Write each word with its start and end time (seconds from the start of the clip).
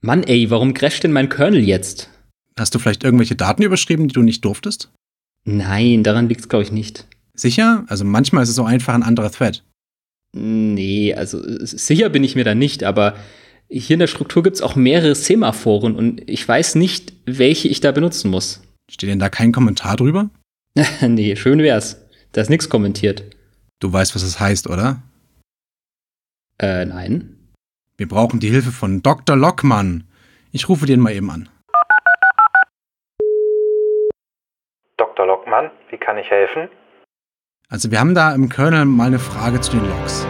Mann, 0.00 0.22
ey, 0.22 0.50
warum 0.50 0.74
crasht 0.74 1.02
denn 1.02 1.12
mein 1.12 1.28
Kernel 1.28 1.60
jetzt? 1.60 2.08
Hast 2.58 2.74
du 2.74 2.78
vielleicht 2.78 3.04
irgendwelche 3.04 3.36
Daten 3.36 3.62
überschrieben, 3.62 4.08
die 4.08 4.14
du 4.14 4.22
nicht 4.22 4.44
durftest? 4.44 4.90
Nein, 5.44 6.02
daran 6.02 6.28
liegt's 6.28 6.48
glaube 6.48 6.64
ich 6.64 6.72
nicht. 6.72 7.06
Sicher? 7.34 7.84
Also 7.88 8.04
manchmal 8.04 8.42
ist 8.42 8.48
es 8.50 8.56
so 8.56 8.64
einfach 8.64 8.94
ein 8.94 9.02
anderer 9.02 9.30
Thread. 9.30 9.64
Nee, 10.32 11.14
also 11.14 11.40
sicher 11.64 12.10
bin 12.10 12.22
ich 12.22 12.34
mir 12.34 12.44
da 12.44 12.54
nicht, 12.54 12.84
aber 12.84 13.16
hier 13.70 13.94
in 13.94 14.00
der 14.00 14.06
Struktur 14.06 14.42
gibt's 14.42 14.62
auch 14.62 14.76
mehrere 14.76 15.14
Semaphoren 15.14 15.96
und 15.96 16.28
ich 16.28 16.46
weiß 16.46 16.74
nicht, 16.74 17.12
welche 17.26 17.68
ich 17.68 17.80
da 17.80 17.92
benutzen 17.92 18.30
muss. 18.30 18.62
Steht 18.90 19.10
denn 19.10 19.18
da 19.18 19.28
kein 19.28 19.52
Kommentar 19.52 19.96
drüber? 19.96 20.30
nee, 21.00 21.36
schön 21.36 21.60
wär's. 21.60 21.96
Da 22.32 22.40
ist 22.40 22.50
nichts 22.50 22.68
kommentiert. 22.68 23.24
Du 23.80 23.92
weißt, 23.92 24.14
was 24.14 24.22
es 24.22 24.38
heißt, 24.38 24.68
oder? 24.68 25.02
Äh, 26.58 26.84
nein. 26.84 27.37
Wir 28.00 28.06
brauchen 28.06 28.38
die 28.38 28.48
Hilfe 28.48 28.70
von 28.70 29.02
Dr. 29.02 29.34
Lockmann. 29.36 30.04
Ich 30.52 30.68
rufe 30.68 30.86
den 30.86 31.00
mal 31.00 31.12
eben 31.12 31.28
an. 31.32 31.48
Dr. 34.96 35.26
Lockmann, 35.26 35.72
wie 35.90 35.96
kann 35.96 36.16
ich 36.16 36.30
helfen? 36.30 36.68
Also 37.68 37.90
wir 37.90 37.98
haben 37.98 38.14
da 38.14 38.32
im 38.36 38.48
Kernel 38.48 38.84
mal 38.84 39.08
eine 39.08 39.18
Frage 39.18 39.60
zu 39.60 39.72
den 39.72 39.88
Logs. 39.88 40.24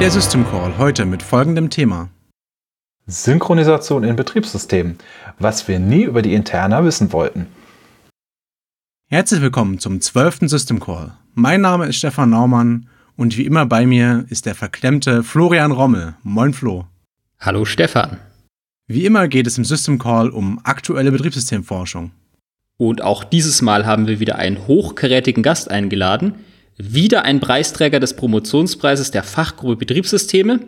Der 0.00 0.10
System 0.10 0.44
Call 0.44 0.76
heute 0.76 1.06
mit 1.06 1.22
folgendem 1.22 1.70
Thema. 1.70 2.08
Synchronisation 3.10 4.04
in 4.04 4.16
Betriebssystemen, 4.16 4.98
was 5.38 5.66
wir 5.66 5.78
nie 5.78 6.02
über 6.02 6.20
die 6.20 6.34
Interna 6.34 6.84
wissen 6.84 7.10
wollten. 7.10 7.46
Herzlich 9.08 9.40
willkommen 9.40 9.78
zum 9.78 10.02
12. 10.02 10.40
System 10.42 10.78
Call. 10.78 11.12
Mein 11.32 11.62
Name 11.62 11.86
ist 11.86 11.96
Stefan 11.96 12.28
Naumann 12.28 12.90
und 13.16 13.38
wie 13.38 13.46
immer 13.46 13.64
bei 13.64 13.86
mir 13.86 14.26
ist 14.28 14.44
der 14.44 14.54
verklemmte 14.54 15.22
Florian 15.22 15.72
Rommel. 15.72 16.16
Moin 16.22 16.52
Flo. 16.52 16.84
Hallo 17.40 17.64
Stefan. 17.64 18.18
Wie 18.86 19.06
immer 19.06 19.26
geht 19.26 19.46
es 19.46 19.56
im 19.56 19.64
System 19.64 19.98
Call 19.98 20.28
um 20.28 20.60
aktuelle 20.64 21.10
Betriebssystemforschung. 21.10 22.10
Und 22.76 23.00
auch 23.00 23.24
dieses 23.24 23.62
Mal 23.62 23.86
haben 23.86 24.06
wir 24.06 24.20
wieder 24.20 24.36
einen 24.36 24.66
hochkarätigen 24.66 25.42
Gast 25.42 25.70
eingeladen, 25.70 26.34
wieder 26.76 27.22
ein 27.22 27.40
Preisträger 27.40 28.00
des 28.00 28.14
Promotionspreises 28.16 29.10
der 29.12 29.22
Fachgruppe 29.22 29.76
Betriebssysteme, 29.76 30.60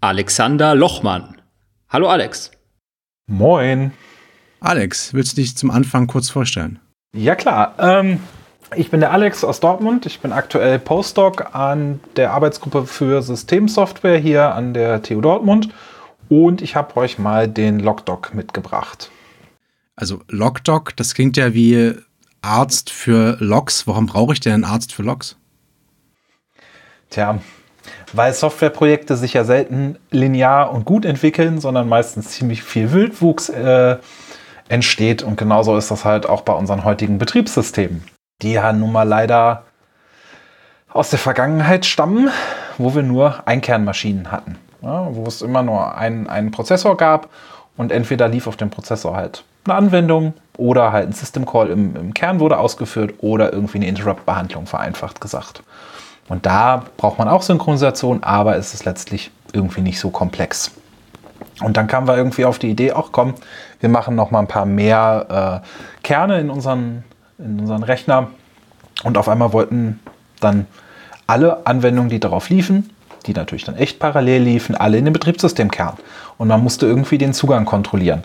Alexander 0.00 0.76
Lochmann. 0.76 1.34
Hallo 1.88 2.08
Alex. 2.08 2.50
Moin. 3.28 3.92
Alex, 4.58 5.14
willst 5.14 5.36
du 5.36 5.40
dich 5.40 5.56
zum 5.56 5.70
Anfang 5.70 6.08
kurz 6.08 6.28
vorstellen? 6.28 6.80
Ja 7.14 7.36
klar. 7.36 7.76
Ähm, 7.78 8.20
ich 8.74 8.90
bin 8.90 8.98
der 8.98 9.12
Alex 9.12 9.44
aus 9.44 9.60
Dortmund. 9.60 10.04
Ich 10.04 10.18
bin 10.18 10.32
aktuell 10.32 10.80
Postdoc 10.80 11.54
an 11.54 12.00
der 12.16 12.32
Arbeitsgruppe 12.32 12.86
für 12.86 13.22
Systemsoftware 13.22 14.18
hier 14.18 14.52
an 14.54 14.74
der 14.74 15.00
TU 15.02 15.20
Dortmund. 15.20 15.68
Und 16.28 16.60
ich 16.60 16.74
habe 16.74 16.96
euch 16.96 17.20
mal 17.20 17.46
den 17.46 17.78
Logdoc 17.78 18.34
mitgebracht. 18.34 19.12
Also 19.94 20.22
Logdoc, 20.28 20.96
das 20.96 21.14
klingt 21.14 21.36
ja 21.36 21.54
wie 21.54 21.94
Arzt 22.42 22.90
für 22.90 23.36
Logs. 23.38 23.86
Warum 23.86 24.06
brauche 24.06 24.32
ich 24.32 24.40
denn 24.40 24.54
einen 24.54 24.64
Arzt 24.64 24.92
für 24.92 25.04
Logs? 25.04 25.36
Tja, 27.10 27.38
weil 28.12 28.32
Softwareprojekte 28.32 29.16
sich 29.16 29.34
ja 29.34 29.44
selten 29.44 29.98
linear 30.10 30.72
und 30.72 30.84
gut 30.84 31.04
entwickeln, 31.04 31.60
sondern 31.60 31.88
meistens 31.88 32.30
ziemlich 32.30 32.62
viel 32.62 32.92
Wildwuchs 32.92 33.48
äh, 33.48 33.96
entsteht. 34.68 35.22
Und 35.22 35.36
genauso 35.36 35.76
ist 35.76 35.90
das 35.90 36.04
halt 36.04 36.28
auch 36.28 36.42
bei 36.42 36.52
unseren 36.52 36.84
heutigen 36.84 37.18
Betriebssystemen, 37.18 38.04
die 38.42 38.52
ja 38.52 38.72
nun 38.72 38.92
mal 38.92 39.04
leider 39.04 39.64
aus 40.92 41.10
der 41.10 41.18
Vergangenheit 41.18 41.84
stammen, 41.84 42.30
wo 42.78 42.94
wir 42.94 43.02
nur 43.02 43.46
Einkernmaschinen 43.46 44.30
hatten. 44.32 44.58
Ja, 44.82 45.08
wo 45.10 45.24
es 45.26 45.42
immer 45.42 45.62
nur 45.62 45.96
einen, 45.96 46.26
einen 46.28 46.50
Prozessor 46.50 46.96
gab 46.96 47.28
und 47.76 47.90
entweder 47.90 48.28
lief 48.28 48.46
auf 48.46 48.56
dem 48.56 48.70
Prozessor 48.70 49.16
halt 49.16 49.44
eine 49.64 49.74
Anwendung 49.74 50.34
oder 50.56 50.92
halt 50.92 51.08
ein 51.08 51.12
System 51.12 51.44
Call 51.44 51.70
im, 51.70 51.96
im 51.96 52.14
Kern 52.14 52.40
wurde 52.40 52.58
ausgeführt 52.58 53.14
oder 53.18 53.52
irgendwie 53.52 53.78
eine 53.78 53.88
Interrupt-Behandlung, 53.88 54.66
vereinfacht 54.66 55.20
gesagt. 55.20 55.62
Und 56.28 56.46
da 56.46 56.84
braucht 56.96 57.18
man 57.18 57.28
auch 57.28 57.42
Synchronisation, 57.42 58.22
aber 58.22 58.56
es 58.56 58.74
ist 58.74 58.84
letztlich 58.84 59.30
irgendwie 59.52 59.80
nicht 59.80 60.00
so 60.00 60.10
komplex. 60.10 60.72
Und 61.60 61.76
dann 61.76 61.86
kamen 61.86 62.06
wir 62.06 62.16
irgendwie 62.16 62.44
auf 62.44 62.58
die 62.58 62.70
Idee, 62.70 62.92
ach 62.92 63.08
komm, 63.12 63.34
wir 63.80 63.88
machen 63.88 64.14
noch 64.14 64.30
mal 64.30 64.40
ein 64.40 64.48
paar 64.48 64.66
mehr 64.66 65.62
äh, 65.62 66.02
Kerne 66.02 66.40
in 66.40 66.50
unseren, 66.50 67.04
in 67.38 67.60
unseren 67.60 67.82
Rechner. 67.82 68.28
Und 69.04 69.16
auf 69.18 69.28
einmal 69.28 69.52
wollten 69.52 70.00
dann 70.40 70.66
alle 71.26 71.66
Anwendungen, 71.66 72.10
die 72.10 72.20
darauf 72.20 72.50
liefen, 72.50 72.90
die 73.26 73.32
natürlich 73.32 73.64
dann 73.64 73.76
echt 73.76 73.98
parallel 73.98 74.42
liefen, 74.42 74.74
alle 74.74 74.98
in 74.98 75.04
den 75.04 75.12
Betriebssystemkern. 75.12 75.94
Und 76.38 76.48
man 76.48 76.62
musste 76.62 76.86
irgendwie 76.86 77.18
den 77.18 77.32
Zugang 77.32 77.64
kontrollieren. 77.64 78.22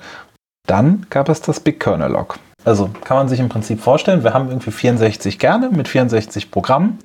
Dann 0.67 1.05
gab 1.09 1.29
es 1.29 1.41
das 1.41 1.59
Big 1.59 1.79
Kernel 1.79 2.11
Log. 2.11 2.37
Also 2.63 2.89
kann 3.03 3.17
man 3.17 3.27
sich 3.27 3.39
im 3.39 3.49
Prinzip 3.49 3.81
vorstellen, 3.81 4.23
wir 4.23 4.33
haben 4.33 4.49
irgendwie 4.49 4.71
64 4.71 5.39
Kerne 5.39 5.69
mit 5.69 5.87
64 5.87 6.51
Programmen 6.51 6.99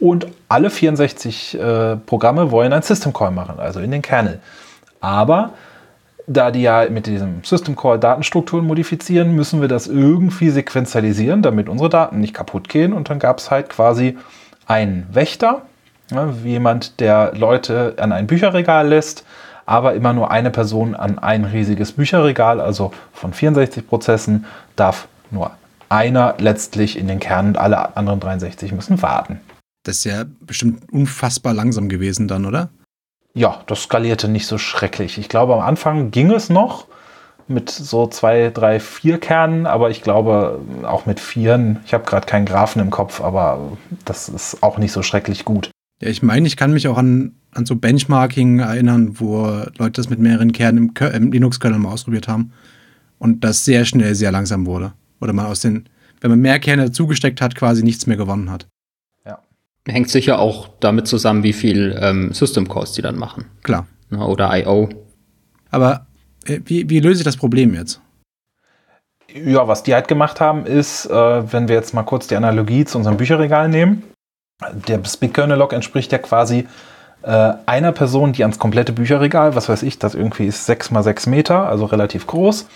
und 0.00 0.26
alle 0.48 0.70
64 0.70 1.58
äh, 1.58 1.96
Programme 1.96 2.50
wollen 2.50 2.72
ein 2.72 2.82
System 2.82 3.12
Call 3.12 3.30
machen, 3.30 3.58
also 3.58 3.80
in 3.80 3.90
den 3.90 4.02
Kernel. 4.02 4.40
Aber 5.00 5.50
da 6.26 6.50
die 6.50 6.62
ja 6.62 6.86
mit 6.88 7.06
diesem 7.06 7.42
System 7.44 7.76
Call 7.76 7.98
Datenstrukturen 7.98 8.66
modifizieren, 8.66 9.34
müssen 9.34 9.60
wir 9.60 9.68
das 9.68 9.86
irgendwie 9.86 10.50
sequenzialisieren, 10.50 11.42
damit 11.42 11.68
unsere 11.68 11.90
Daten 11.90 12.20
nicht 12.20 12.34
kaputt 12.34 12.68
gehen. 12.68 12.92
Und 12.92 13.10
dann 13.10 13.18
gab 13.18 13.38
es 13.38 13.50
halt 13.50 13.68
quasi 13.68 14.16
einen 14.66 15.06
Wächter, 15.12 15.62
ja, 16.10 16.28
wie 16.42 16.50
jemand, 16.50 17.00
der 17.00 17.32
Leute 17.34 17.94
an 17.98 18.12
ein 18.12 18.26
Bücherregal 18.26 18.88
lässt, 18.88 19.24
aber 19.66 19.94
immer 19.94 20.12
nur 20.12 20.30
eine 20.30 20.50
Person 20.50 20.94
an 20.94 21.18
ein 21.18 21.44
riesiges 21.44 21.92
Bücherregal, 21.92 22.60
also 22.60 22.92
von 23.12 23.32
64 23.32 23.86
Prozessen 23.86 24.46
darf 24.76 25.08
nur 25.30 25.52
einer 25.88 26.34
letztlich 26.38 26.98
in 26.98 27.08
den 27.08 27.18
Kern 27.18 27.48
und 27.48 27.58
alle 27.58 27.96
anderen 27.96 28.20
63 28.20 28.72
müssen 28.72 29.02
warten. 29.02 29.40
Das 29.82 29.98
ist 29.98 30.04
ja 30.04 30.24
bestimmt 30.40 30.92
unfassbar 30.92 31.54
langsam 31.54 31.88
gewesen 31.88 32.28
dann, 32.28 32.44
oder? 32.44 32.70
Ja, 33.34 33.62
das 33.66 33.84
skalierte 33.84 34.28
nicht 34.28 34.46
so 34.46 34.58
schrecklich. 34.58 35.18
Ich 35.18 35.28
glaube, 35.28 35.54
am 35.54 35.60
Anfang 35.60 36.10
ging 36.10 36.30
es 36.30 36.50
noch 36.50 36.86
mit 37.48 37.70
so 37.70 38.06
zwei, 38.06 38.50
drei, 38.50 38.80
vier 38.80 39.18
Kernen, 39.18 39.66
aber 39.66 39.90
ich 39.90 40.02
glaube 40.02 40.60
auch 40.82 41.06
mit 41.06 41.20
vieren. 41.20 41.80
Ich 41.84 41.94
habe 41.94 42.04
gerade 42.04 42.26
keinen 42.26 42.46
Graphen 42.46 42.80
im 42.80 42.90
Kopf, 42.90 43.20
aber 43.20 43.76
das 44.04 44.28
ist 44.28 44.62
auch 44.62 44.78
nicht 44.78 44.92
so 44.92 45.02
schrecklich 45.02 45.44
gut. 45.44 45.70
Ja, 46.00 46.08
ich 46.08 46.22
meine, 46.22 46.46
ich 46.46 46.56
kann 46.56 46.72
mich 46.72 46.88
auch 46.88 46.96
an, 46.96 47.32
an 47.52 47.66
so 47.66 47.76
Benchmarking 47.76 48.60
erinnern, 48.60 49.20
wo 49.20 49.46
Leute 49.76 49.92
das 49.92 50.08
mit 50.08 50.18
mehreren 50.18 50.52
Kernen 50.52 50.92
im, 50.96 51.06
im 51.12 51.32
Linux-Kernel 51.32 51.78
mal 51.78 51.92
ausprobiert 51.92 52.28
haben 52.28 52.52
und 53.18 53.44
das 53.44 53.64
sehr 53.64 53.84
schnell 53.84 54.14
sehr 54.14 54.32
langsam 54.32 54.66
wurde. 54.66 54.92
Oder 55.20 55.32
man 55.32 55.46
aus 55.46 55.60
den, 55.60 55.88
wenn 56.20 56.30
man 56.30 56.40
mehr 56.40 56.58
Kerne 56.58 56.92
zugesteckt 56.92 57.40
hat, 57.40 57.54
quasi 57.54 57.82
nichts 57.82 58.06
mehr 58.06 58.16
gewonnen 58.16 58.50
hat. 58.50 58.66
Hängt 59.88 60.10
sicher 60.10 60.38
auch 60.38 60.68
damit 60.80 61.06
zusammen, 61.06 61.42
wie 61.42 61.52
viel 61.52 61.98
ähm, 62.00 62.32
System 62.32 62.68
Calls 62.68 62.92
die 62.92 63.02
dann 63.02 63.16
machen. 63.16 63.46
Klar. 63.62 63.86
Na, 64.10 64.26
oder 64.26 64.56
I.O. 64.56 64.88
Aber 65.70 66.06
äh, 66.44 66.60
wie, 66.64 66.88
wie 66.90 67.00
löse 67.00 67.20
ich 67.20 67.24
das 67.24 67.36
Problem 67.36 67.74
jetzt? 67.74 68.00
Ja, 69.32 69.68
was 69.68 69.82
die 69.82 69.94
halt 69.94 70.08
gemacht 70.08 70.40
haben, 70.40 70.66
ist, 70.66 71.06
äh, 71.06 71.52
wenn 71.52 71.68
wir 71.68 71.76
jetzt 71.76 71.94
mal 71.94 72.02
kurz 72.02 72.26
die 72.26 72.36
Analogie 72.36 72.84
zu 72.84 72.98
unserem 72.98 73.16
Bücherregal 73.16 73.68
nehmen, 73.68 74.02
der 74.72 75.04
Speed 75.04 75.34
Kernel 75.34 75.58
Log 75.58 75.72
entspricht 75.72 76.12
ja 76.12 76.18
quasi 76.18 76.66
äh, 77.22 77.52
einer 77.66 77.92
Person, 77.92 78.32
die 78.32 78.42
ans 78.42 78.58
komplette 78.58 78.92
Bücherregal, 78.92 79.54
was 79.54 79.68
weiß 79.68 79.82
ich, 79.84 79.98
das 79.98 80.14
irgendwie 80.14 80.46
ist 80.46 80.66
6 80.66 80.90
mal 80.90 81.02
6 81.02 81.26
Meter, 81.26 81.68
also 81.68 81.84
relativ 81.86 82.26
groß. 82.26 82.66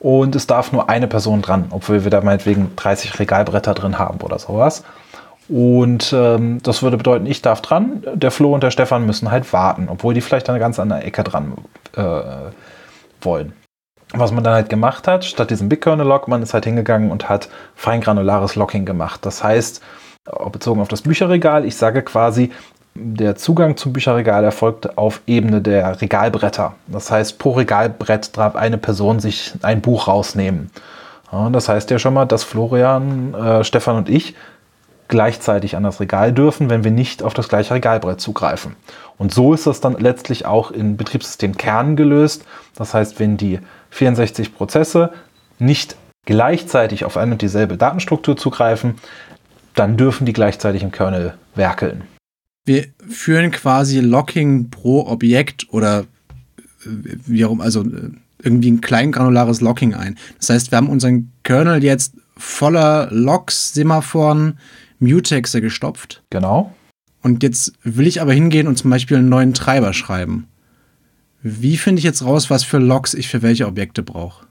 Und 0.00 0.36
es 0.36 0.46
darf 0.46 0.72
nur 0.72 0.90
eine 0.90 1.06
Person 1.06 1.40
dran, 1.40 1.66
obwohl 1.70 2.04
wir 2.04 2.10
da 2.10 2.20
meinetwegen 2.20 2.72
30 2.76 3.18
Regalbretter 3.18 3.74
drin 3.74 3.98
haben 3.98 4.20
oder 4.20 4.38
sowas. 4.38 4.84
Und 5.48 6.12
ähm, 6.12 6.58
das 6.62 6.82
würde 6.82 6.96
bedeuten, 6.96 7.26
ich 7.26 7.40
darf 7.40 7.60
dran, 7.60 8.02
der 8.14 8.30
Flo 8.30 8.52
und 8.52 8.62
der 8.62 8.70
Stefan 8.72 9.06
müssen 9.06 9.30
halt 9.30 9.52
warten, 9.52 9.88
obwohl 9.88 10.12
die 10.12 10.20
vielleicht 10.20 10.48
an 10.48 10.54
einer 10.54 10.64
ganz 10.64 10.78
anderen 10.78 11.02
Ecke 11.02 11.22
dran 11.22 11.52
äh, 11.94 12.02
wollen. 13.20 13.52
Was 14.12 14.32
man 14.32 14.44
dann 14.44 14.54
halt 14.54 14.68
gemacht 14.68 15.08
hat, 15.08 15.24
statt 15.24 15.50
diesem 15.50 15.68
Big 15.68 15.82
Kernel 15.82 16.06
Lock, 16.06 16.28
man 16.28 16.42
ist 16.42 16.54
halt 16.54 16.64
hingegangen 16.64 17.10
und 17.10 17.28
hat 17.28 17.48
feingranulares 17.74 18.54
Locking 18.54 18.84
gemacht. 18.84 19.26
Das 19.26 19.42
heißt, 19.42 19.82
bezogen 20.50 20.80
auf 20.80 20.88
das 20.88 21.02
Bücherregal. 21.02 21.64
Ich 21.64 21.76
sage 21.76 22.02
quasi, 22.02 22.50
der 22.94 23.36
Zugang 23.36 23.76
zum 23.76 23.92
Bücherregal 23.92 24.44
erfolgt 24.44 24.96
auf 24.96 25.20
Ebene 25.26 25.60
der 25.60 26.00
Regalbretter. 26.00 26.74
Das 26.86 27.10
heißt, 27.10 27.38
pro 27.38 27.52
Regalbrett 27.52 28.36
darf 28.36 28.56
eine 28.56 28.78
Person 28.78 29.20
sich 29.20 29.54
ein 29.62 29.80
Buch 29.80 30.08
rausnehmen. 30.08 30.70
Ja, 31.32 31.50
das 31.50 31.68
heißt 31.68 31.90
ja 31.90 31.98
schon 31.98 32.14
mal, 32.14 32.24
dass 32.24 32.44
Florian, 32.44 33.34
äh, 33.34 33.64
Stefan 33.64 33.96
und 33.96 34.08
ich 34.08 34.34
gleichzeitig 35.08 35.76
an 35.76 35.82
das 35.82 36.00
Regal 36.00 36.32
dürfen, 36.32 36.70
wenn 36.70 36.84
wir 36.84 36.90
nicht 36.90 37.22
auf 37.22 37.34
das 37.34 37.48
gleiche 37.48 37.74
Regalbrett 37.74 38.20
zugreifen. 38.20 38.76
Und 39.18 39.32
so 39.32 39.54
ist 39.54 39.66
das 39.66 39.80
dann 39.80 39.96
letztlich 39.98 40.46
auch 40.46 40.70
in 40.70 40.96
Betriebssystem 40.96 41.56
Kern 41.56 41.96
gelöst. 41.96 42.44
Das 42.74 42.94
heißt, 42.94 43.18
wenn 43.18 43.36
die 43.36 43.60
64 43.90 44.54
Prozesse 44.54 45.12
nicht 45.58 45.96
gleichzeitig 46.24 47.04
auf 47.04 47.16
eine 47.16 47.32
und 47.32 47.42
dieselbe 47.42 47.76
Datenstruktur 47.76 48.36
zugreifen, 48.36 48.96
dann 49.74 49.96
dürfen 49.96 50.26
die 50.26 50.32
gleichzeitig 50.32 50.82
im 50.82 50.90
Kernel 50.90 51.34
werkeln. 51.54 52.02
Wir 52.64 52.86
führen 53.08 53.52
quasi 53.52 54.00
Locking 54.00 54.70
pro 54.70 55.06
Objekt 55.06 55.66
oder 55.70 56.00
äh, 56.00 56.88
wie 57.26 57.44
auch 57.44 57.58
also 57.60 57.82
äh, 57.82 58.10
irgendwie 58.42 58.70
ein 58.72 58.80
kleingranulares 58.80 59.60
Locking 59.60 59.94
ein. 59.94 60.18
Das 60.38 60.50
heißt, 60.50 60.72
wir 60.72 60.78
haben 60.78 60.88
unseren 60.88 61.30
Kernel 61.42 61.82
jetzt 61.84 62.14
voller 62.36 63.08
Locks, 63.10 63.72
Semaphoren, 63.72 64.58
Mutexe 64.98 65.60
gestopft. 65.60 66.22
Genau. 66.30 66.74
Und 67.22 67.42
jetzt 67.42 67.72
will 67.82 68.06
ich 68.06 68.20
aber 68.20 68.32
hingehen 68.32 68.68
und 68.68 68.76
zum 68.76 68.90
Beispiel 68.90 69.16
einen 69.16 69.28
neuen 69.28 69.54
Treiber 69.54 69.92
schreiben. 69.92 70.48
Wie 71.42 71.76
finde 71.76 71.98
ich 72.00 72.04
jetzt 72.04 72.24
raus, 72.24 72.50
was 72.50 72.64
für 72.64 72.78
Logs 72.78 73.14
ich 73.14 73.28
für 73.28 73.42
welche 73.42 73.66
Objekte 73.66 74.02
brauche? 74.02 74.46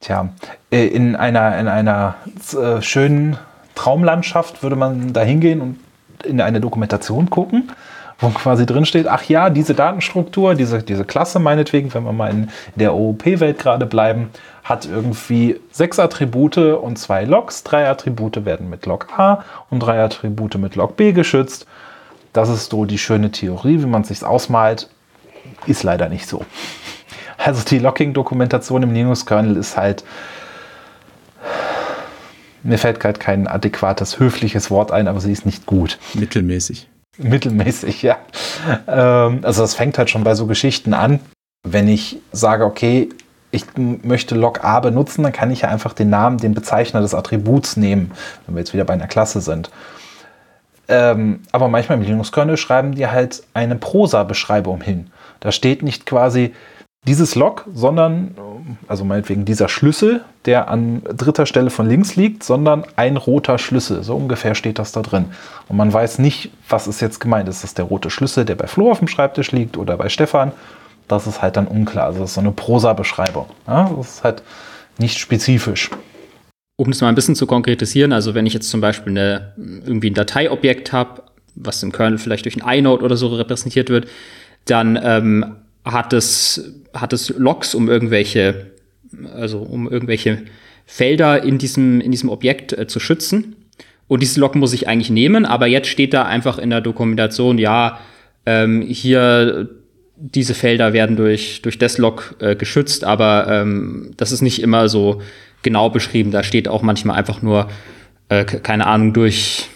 Tja, 0.00 0.30
äh, 0.70 0.86
in 0.86 1.16
einer, 1.16 1.58
in 1.58 1.68
einer 1.68 2.16
äh, 2.52 2.82
schönen 2.82 3.38
Traumlandschaft 3.74 4.62
würde 4.62 4.76
man 4.76 5.12
da 5.12 5.22
hingehen 5.22 5.60
und 5.60 5.78
in 6.24 6.40
eine 6.40 6.60
Dokumentation 6.60 7.30
gucken, 7.30 7.70
wo 8.18 8.30
quasi 8.30 8.64
drin 8.64 8.86
steht, 8.86 9.06
ach 9.06 9.24
ja, 9.24 9.50
diese 9.50 9.74
Datenstruktur, 9.74 10.54
diese, 10.54 10.82
diese 10.82 11.04
Klasse 11.04 11.38
meinetwegen, 11.38 11.92
wenn 11.92 12.04
wir 12.04 12.12
mal 12.12 12.30
in 12.30 12.50
der 12.74 12.94
OOP-Welt 12.94 13.58
gerade 13.58 13.84
bleiben, 13.86 14.30
hat 14.64 14.86
irgendwie 14.86 15.60
sechs 15.70 15.98
Attribute 15.98 16.58
und 16.58 16.98
zwei 16.98 17.24
Logs. 17.24 17.62
Drei 17.62 17.88
Attribute 17.88 18.44
werden 18.44 18.70
mit 18.70 18.86
Log 18.86 19.08
A 19.16 19.44
und 19.70 19.80
drei 19.80 20.02
Attribute 20.02 20.56
mit 20.56 20.76
Log 20.76 20.96
B 20.96 21.12
geschützt. 21.12 21.66
Das 22.32 22.48
ist 22.48 22.70
so 22.70 22.84
die 22.84 22.98
schöne 22.98 23.30
Theorie, 23.30 23.80
wie 23.80 23.86
man 23.86 24.02
es 24.02 24.08
sich 24.08 24.24
ausmalt. 24.24 24.88
Ist 25.66 25.82
leider 25.82 26.08
nicht 26.08 26.26
so. 26.26 26.44
Also 27.38 27.62
die 27.64 27.78
Locking-Dokumentation 27.78 28.82
im 28.82 28.92
Linux-Kernel 28.92 29.56
ist 29.56 29.76
halt, 29.76 30.04
mir 32.62 32.78
fällt 32.78 32.98
gerade 32.98 33.18
kein 33.18 33.46
adäquates, 33.46 34.18
höfliches 34.18 34.70
Wort 34.70 34.90
ein, 34.90 35.06
aber 35.06 35.20
sie 35.20 35.32
ist 35.32 35.46
nicht 35.46 35.66
gut. 35.66 35.98
Mittelmäßig. 36.14 36.88
Mittelmäßig, 37.22 38.02
ja. 38.02 38.18
Ähm, 38.86 39.40
also 39.42 39.62
das 39.62 39.74
fängt 39.74 39.98
halt 39.98 40.10
schon 40.10 40.24
bei 40.24 40.34
so 40.34 40.46
Geschichten 40.46 40.94
an. 40.94 41.20
Wenn 41.62 41.88
ich 41.88 42.18
sage, 42.32 42.64
okay, 42.64 43.08
ich 43.50 43.64
möchte 43.76 44.34
log 44.34 44.64
A 44.64 44.80
benutzen, 44.80 45.22
dann 45.22 45.32
kann 45.32 45.50
ich 45.50 45.62
ja 45.62 45.68
einfach 45.68 45.92
den 45.94 46.10
Namen, 46.10 46.38
den 46.38 46.54
Bezeichner 46.54 47.00
des 47.00 47.14
Attributs 47.14 47.76
nehmen, 47.76 48.12
wenn 48.44 48.54
wir 48.54 48.60
jetzt 48.60 48.74
wieder 48.74 48.84
bei 48.84 48.94
einer 48.94 49.06
Klasse 49.06 49.40
sind. 49.40 49.70
Ähm, 50.88 51.40
aber 51.52 51.68
manchmal 51.68 51.98
im 51.98 52.04
Linux-Kernel 52.04 52.56
schreiben 52.56 52.94
die 52.94 53.06
halt 53.06 53.42
eine 53.54 53.76
Prosa-Beschreibung 53.76 54.80
hin. 54.80 55.10
Da 55.40 55.52
steht 55.52 55.82
nicht 55.82 56.06
quasi 56.06 56.54
dieses 57.06 57.34
Log, 57.36 57.66
sondern, 57.72 58.34
also 58.88 59.04
meinetwegen 59.04 59.44
dieser 59.44 59.68
Schlüssel, 59.68 60.24
der 60.44 60.68
an 60.68 61.02
dritter 61.04 61.46
Stelle 61.46 61.70
von 61.70 61.88
links 61.88 62.16
liegt, 62.16 62.42
sondern 62.42 62.84
ein 62.96 63.16
roter 63.16 63.58
Schlüssel. 63.58 64.02
So 64.02 64.16
ungefähr 64.16 64.54
steht 64.54 64.78
das 64.78 64.92
da 64.92 65.02
drin. 65.02 65.26
Und 65.68 65.76
man 65.76 65.92
weiß 65.92 66.18
nicht, 66.18 66.50
was 66.68 66.88
ist 66.88 67.00
jetzt 67.00 67.20
gemeint. 67.20 67.48
Ist 67.48 67.62
das 67.62 67.74
der 67.74 67.84
rote 67.84 68.10
Schlüssel, 68.10 68.44
der 68.44 68.56
bei 68.56 68.66
Flo 68.66 68.90
auf 68.90 68.98
dem 68.98 69.08
Schreibtisch 69.08 69.52
liegt 69.52 69.76
oder 69.76 69.96
bei 69.96 70.08
Stefan? 70.08 70.52
Das 71.06 71.28
ist 71.28 71.42
halt 71.42 71.56
dann 71.56 71.68
unklar. 71.68 72.06
Also 72.06 72.20
das 72.20 72.30
ist 72.30 72.34
so 72.34 72.40
eine 72.40 72.50
Prosa-Beschreibung. 72.50 73.46
Ja, 73.68 73.88
das 73.96 74.16
ist 74.16 74.24
halt 74.24 74.42
nicht 74.98 75.18
spezifisch. 75.18 75.90
Um 76.76 76.90
das 76.90 77.00
mal 77.00 77.08
ein 77.08 77.14
bisschen 77.14 77.36
zu 77.36 77.46
konkretisieren, 77.46 78.12
also 78.12 78.34
wenn 78.34 78.44
ich 78.44 78.52
jetzt 78.52 78.68
zum 78.68 78.80
Beispiel 78.80 79.12
eine, 79.12 79.54
irgendwie 79.56 80.10
ein 80.10 80.14
Dateiobjekt 80.14 80.92
habe, 80.92 81.22
was 81.54 81.82
im 81.82 81.92
Kernel 81.92 82.18
vielleicht 82.18 82.44
durch 82.44 82.60
ein 82.60 82.78
inode 82.78 83.02
oder 83.04 83.16
so 83.16 83.28
repräsentiert 83.28 83.88
wird, 83.88 84.08
dann 84.66 84.98
ähm, 85.02 85.56
hat 85.86 86.12
es, 86.12 86.74
hat 86.92 87.12
es 87.12 87.30
Logs, 87.30 87.74
um 87.74 87.88
irgendwelche, 87.88 88.72
also 89.34 89.60
um 89.60 89.88
irgendwelche 89.90 90.42
Felder 90.84 91.42
in 91.42 91.58
diesem, 91.58 92.00
in 92.00 92.10
diesem 92.10 92.28
Objekt 92.28 92.72
äh, 92.72 92.86
zu 92.86 93.00
schützen. 93.00 93.56
Und 94.08 94.20
diese 94.22 94.40
Log 94.40 94.54
muss 94.54 94.72
ich 94.72 94.88
eigentlich 94.88 95.10
nehmen, 95.10 95.46
aber 95.46 95.66
jetzt 95.66 95.88
steht 95.88 96.12
da 96.12 96.24
einfach 96.24 96.58
in 96.58 96.70
der 96.70 96.80
Dokumentation, 96.80 97.58
ja, 97.58 98.00
ähm, 98.44 98.82
hier 98.82 99.68
diese 100.16 100.54
Felder 100.54 100.92
werden 100.92 101.16
durch, 101.16 101.62
durch 101.62 101.78
das 101.78 101.98
Log 101.98 102.36
äh, 102.40 102.56
geschützt, 102.56 103.04
aber 103.04 103.46
ähm, 103.48 104.12
das 104.16 104.32
ist 104.32 104.42
nicht 104.42 104.62
immer 104.62 104.88
so 104.88 105.20
genau 105.62 105.90
beschrieben. 105.90 106.30
Da 106.30 106.42
steht 106.42 106.68
auch 106.68 106.82
manchmal 106.82 107.18
einfach 107.18 107.42
nur, 107.42 107.68
äh, 108.28 108.44
keine 108.44 108.86
Ahnung, 108.86 109.12
durch, 109.12 109.68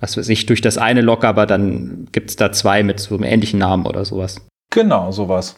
was 0.00 0.16
weiß 0.16 0.28
ich, 0.30 0.46
durch 0.46 0.62
das 0.62 0.78
eine 0.78 1.02
Log, 1.02 1.24
aber 1.24 1.46
dann 1.46 2.08
gibt 2.12 2.30
es 2.30 2.36
da 2.36 2.50
zwei 2.52 2.82
mit 2.82 2.98
so 3.00 3.14
einem 3.14 3.24
ähnlichen 3.24 3.60
Namen 3.60 3.86
oder 3.86 4.04
sowas. 4.04 4.40
Genau, 4.70 5.10
sowas. 5.12 5.56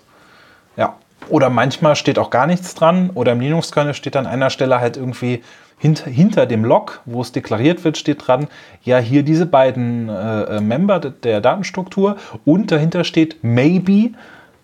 Ja. 0.77 0.97
Oder 1.29 1.51
manchmal 1.51 1.97
steht 1.97 2.19
auch 2.19 2.31
gar 2.31 2.47
nichts 2.47 2.75
dran 2.75 3.11
oder 3.15 3.33
im 3.33 3.41
Linux-Kernel 3.41 3.95
steht 3.95 4.17
an 4.17 4.27
einer 4.27 4.51
Stelle 4.51 4.81
halt 4.81 4.97
irgendwie 4.97 5.43
hinter, 5.79 6.11
hinter 6.11 6.47
dem 6.47 6.65
Log, 6.65 7.01
wo 7.05 7.21
es 7.23 7.33
deklariert 7.33 7.85
wird, 7.85 7.99
steht 7.99 8.27
dran, 8.27 8.49
ja, 8.83 8.99
hier 8.99 9.23
diese 9.23 9.47
beiden 9.47 10.09
äh, 10.09 10.43
äh 10.43 10.61
Member 10.61 11.01
der 11.01 11.41
Datenstruktur 11.41 12.17
und 12.45 12.71
dahinter 12.71 13.05
steht 13.05 13.43
maybe 13.43 14.11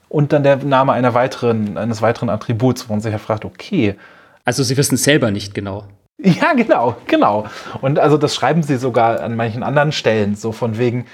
und 0.08 0.32
dann 0.32 0.42
der 0.42 0.56
Name 0.56 0.92
einer 0.92 1.14
weiteren, 1.14 1.78
eines 1.78 2.02
weiteren 2.02 2.30
Attributs, 2.30 2.88
wo 2.88 2.92
man 2.92 3.00
sich 3.00 3.12
ja 3.12 3.18
fragt, 3.18 3.44
okay. 3.44 3.96
Also 4.44 4.62
sie 4.62 4.76
wissen 4.76 4.94
es 4.94 5.04
selber 5.04 5.30
nicht 5.30 5.54
genau. 5.54 5.84
Ja, 6.18 6.54
genau, 6.54 6.96
genau. 7.06 7.44
Und 7.82 7.98
also 7.98 8.16
das 8.16 8.34
schreiben 8.34 8.62
sie 8.62 8.76
sogar 8.76 9.20
an 9.20 9.36
manchen 9.36 9.62
anderen 9.62 9.92
Stellen, 9.92 10.34
so 10.34 10.52
von 10.52 10.78
wegen, 10.78 11.06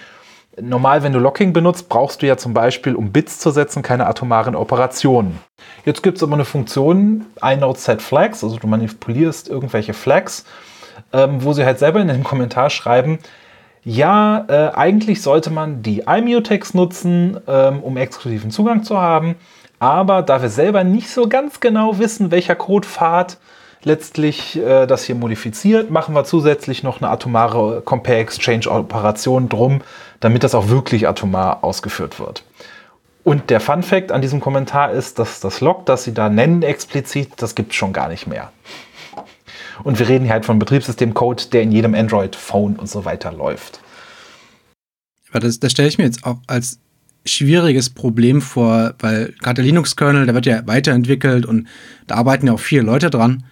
Normal, 0.61 1.03
wenn 1.03 1.15
du 1.15 1.19
Locking 1.19 1.55
benutzt, 1.55 1.89
brauchst 1.89 2.21
du 2.21 2.27
ja 2.27 2.37
zum 2.37 2.53
Beispiel, 2.53 2.95
um 2.95 3.11
Bits 3.11 3.39
zu 3.39 3.51
setzen, 3.51 3.83
keine 3.83 4.07
atomaren 4.07 4.55
Operationen. 4.55 5.39
Jetzt 5.87 6.03
gibt 6.03 6.19
es 6.19 6.23
aber 6.23 6.35
eine 6.35 6.45
Funktion, 6.45 7.25
inode 7.43 7.79
set 7.79 8.03
flags, 8.03 8.45
also 8.45 8.59
du 8.59 8.67
manipulierst 8.67 9.49
irgendwelche 9.49 9.95
Flags, 9.95 10.45
ähm, 11.13 11.43
wo 11.43 11.55
sie 11.55 11.65
halt 11.65 11.79
selber 11.79 12.01
in 12.01 12.09
dem 12.09 12.23
Kommentar 12.23 12.69
schreiben, 12.69 13.19
ja, 13.85 14.45
äh, 14.49 14.75
eigentlich 14.75 15.23
sollte 15.23 15.51
man 15.51 15.83
die 15.83 16.01
iMutex 16.07 16.75
nutzen, 16.75 17.41
ähm, 17.49 17.83
um 17.83 17.97
exklusiven 17.97 18.51
Zugang 18.51 18.85
zu 18.85 18.99
haben, 18.99 19.37
aber 19.79 20.23
da 20.23 20.43
wir 20.43 20.51
selber 20.51 20.85
nicht 20.85 21.11
so 21.11 21.29
ganz 21.29 21.61
genau 21.61 21.99
wissen, 21.99 22.31
welcher 22.31 22.55
Codepfad 22.55 23.39
letztlich 23.85 24.57
äh, 24.57 24.87
das 24.87 25.05
hier 25.05 25.17
modifiziert, 25.17 25.91
machen 25.91 26.15
wir 26.15 26.25
zusätzlich 26.25 26.83
noch 26.83 27.01
eine 27.01 27.11
atomare 27.11 27.81
Compare-Exchange-Operation 27.81 29.49
drum, 29.49 29.81
damit 30.23 30.45
das 30.45 30.55
auch 30.55 30.69
wirklich 30.69 31.09
atomar 31.09 31.65
ausgeführt 31.65 32.21
wird. 32.21 32.45
Und 33.25 33.51
der 33.51 33.61
Fun 33.61 33.83
Fact 33.83 34.13
an 34.13 34.23
diesem 34.23 34.41
Kommentar 34.41 34.93
ist, 34.93 35.19
dass 35.19 35.41
das 35.41 35.61
Log, 35.61 35.85
das 35.87 36.05
sie 36.05 36.15
da 36.15 36.29
nennen 36.29 36.63
explizit, 36.63 37.31
das 37.37 37.55
gibt 37.55 37.73
es 37.73 37.77
schon 37.77 37.93
gar 37.93 38.09
nicht 38.09 38.27
mehr. 38.27 38.53
Und 39.85 39.99
wir 39.99 40.09
reden 40.09 40.25
hier 40.25 40.35
halt 40.35 40.45
von 40.45 40.59
Betriebssystemcode, 40.59 41.53
der 41.53 41.63
in 41.63 41.73
jedem 41.73 41.95
Android-Phone 41.95 42.77
und 42.77 42.89
so 42.89 43.05
weiter 43.05 43.33
läuft. 43.33 43.81
Aber 45.31 45.41
das, 45.41 45.59
das 45.59 45.73
stelle 45.73 45.89
ich 45.89 45.99
mir 45.99 46.05
jetzt 46.05 46.25
auch 46.25 46.39
als 46.47 46.79
schwieriges 47.27 47.91
Problem 47.91 48.43
vor, 48.43 48.95
weil 49.01 49.35
gerade 49.41 49.57
der 49.57 49.65
Linux-Kernel, 49.65 50.27
der 50.27 50.35
wird 50.35 50.47
ja 50.47 50.67
weiterentwickelt 50.67 51.47
und 51.47 51.67
da 52.07 52.15
arbeiten 52.15 52.47
ja 52.47 52.53
auch 52.53 52.61
viele 52.61 52.83
Leute 52.83 53.11
dran. 53.11 53.45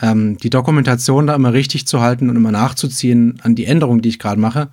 Ähm, 0.00 0.36
die 0.36 0.50
Dokumentation 0.50 1.26
da 1.26 1.34
immer 1.34 1.52
richtig 1.52 1.86
zu 1.86 2.00
halten 2.00 2.30
und 2.30 2.36
immer 2.36 2.52
nachzuziehen 2.52 3.40
an 3.42 3.56
die 3.56 3.66
Änderungen, 3.66 4.02
die 4.02 4.08
ich 4.08 4.18
gerade 4.18 4.40
mache, 4.40 4.68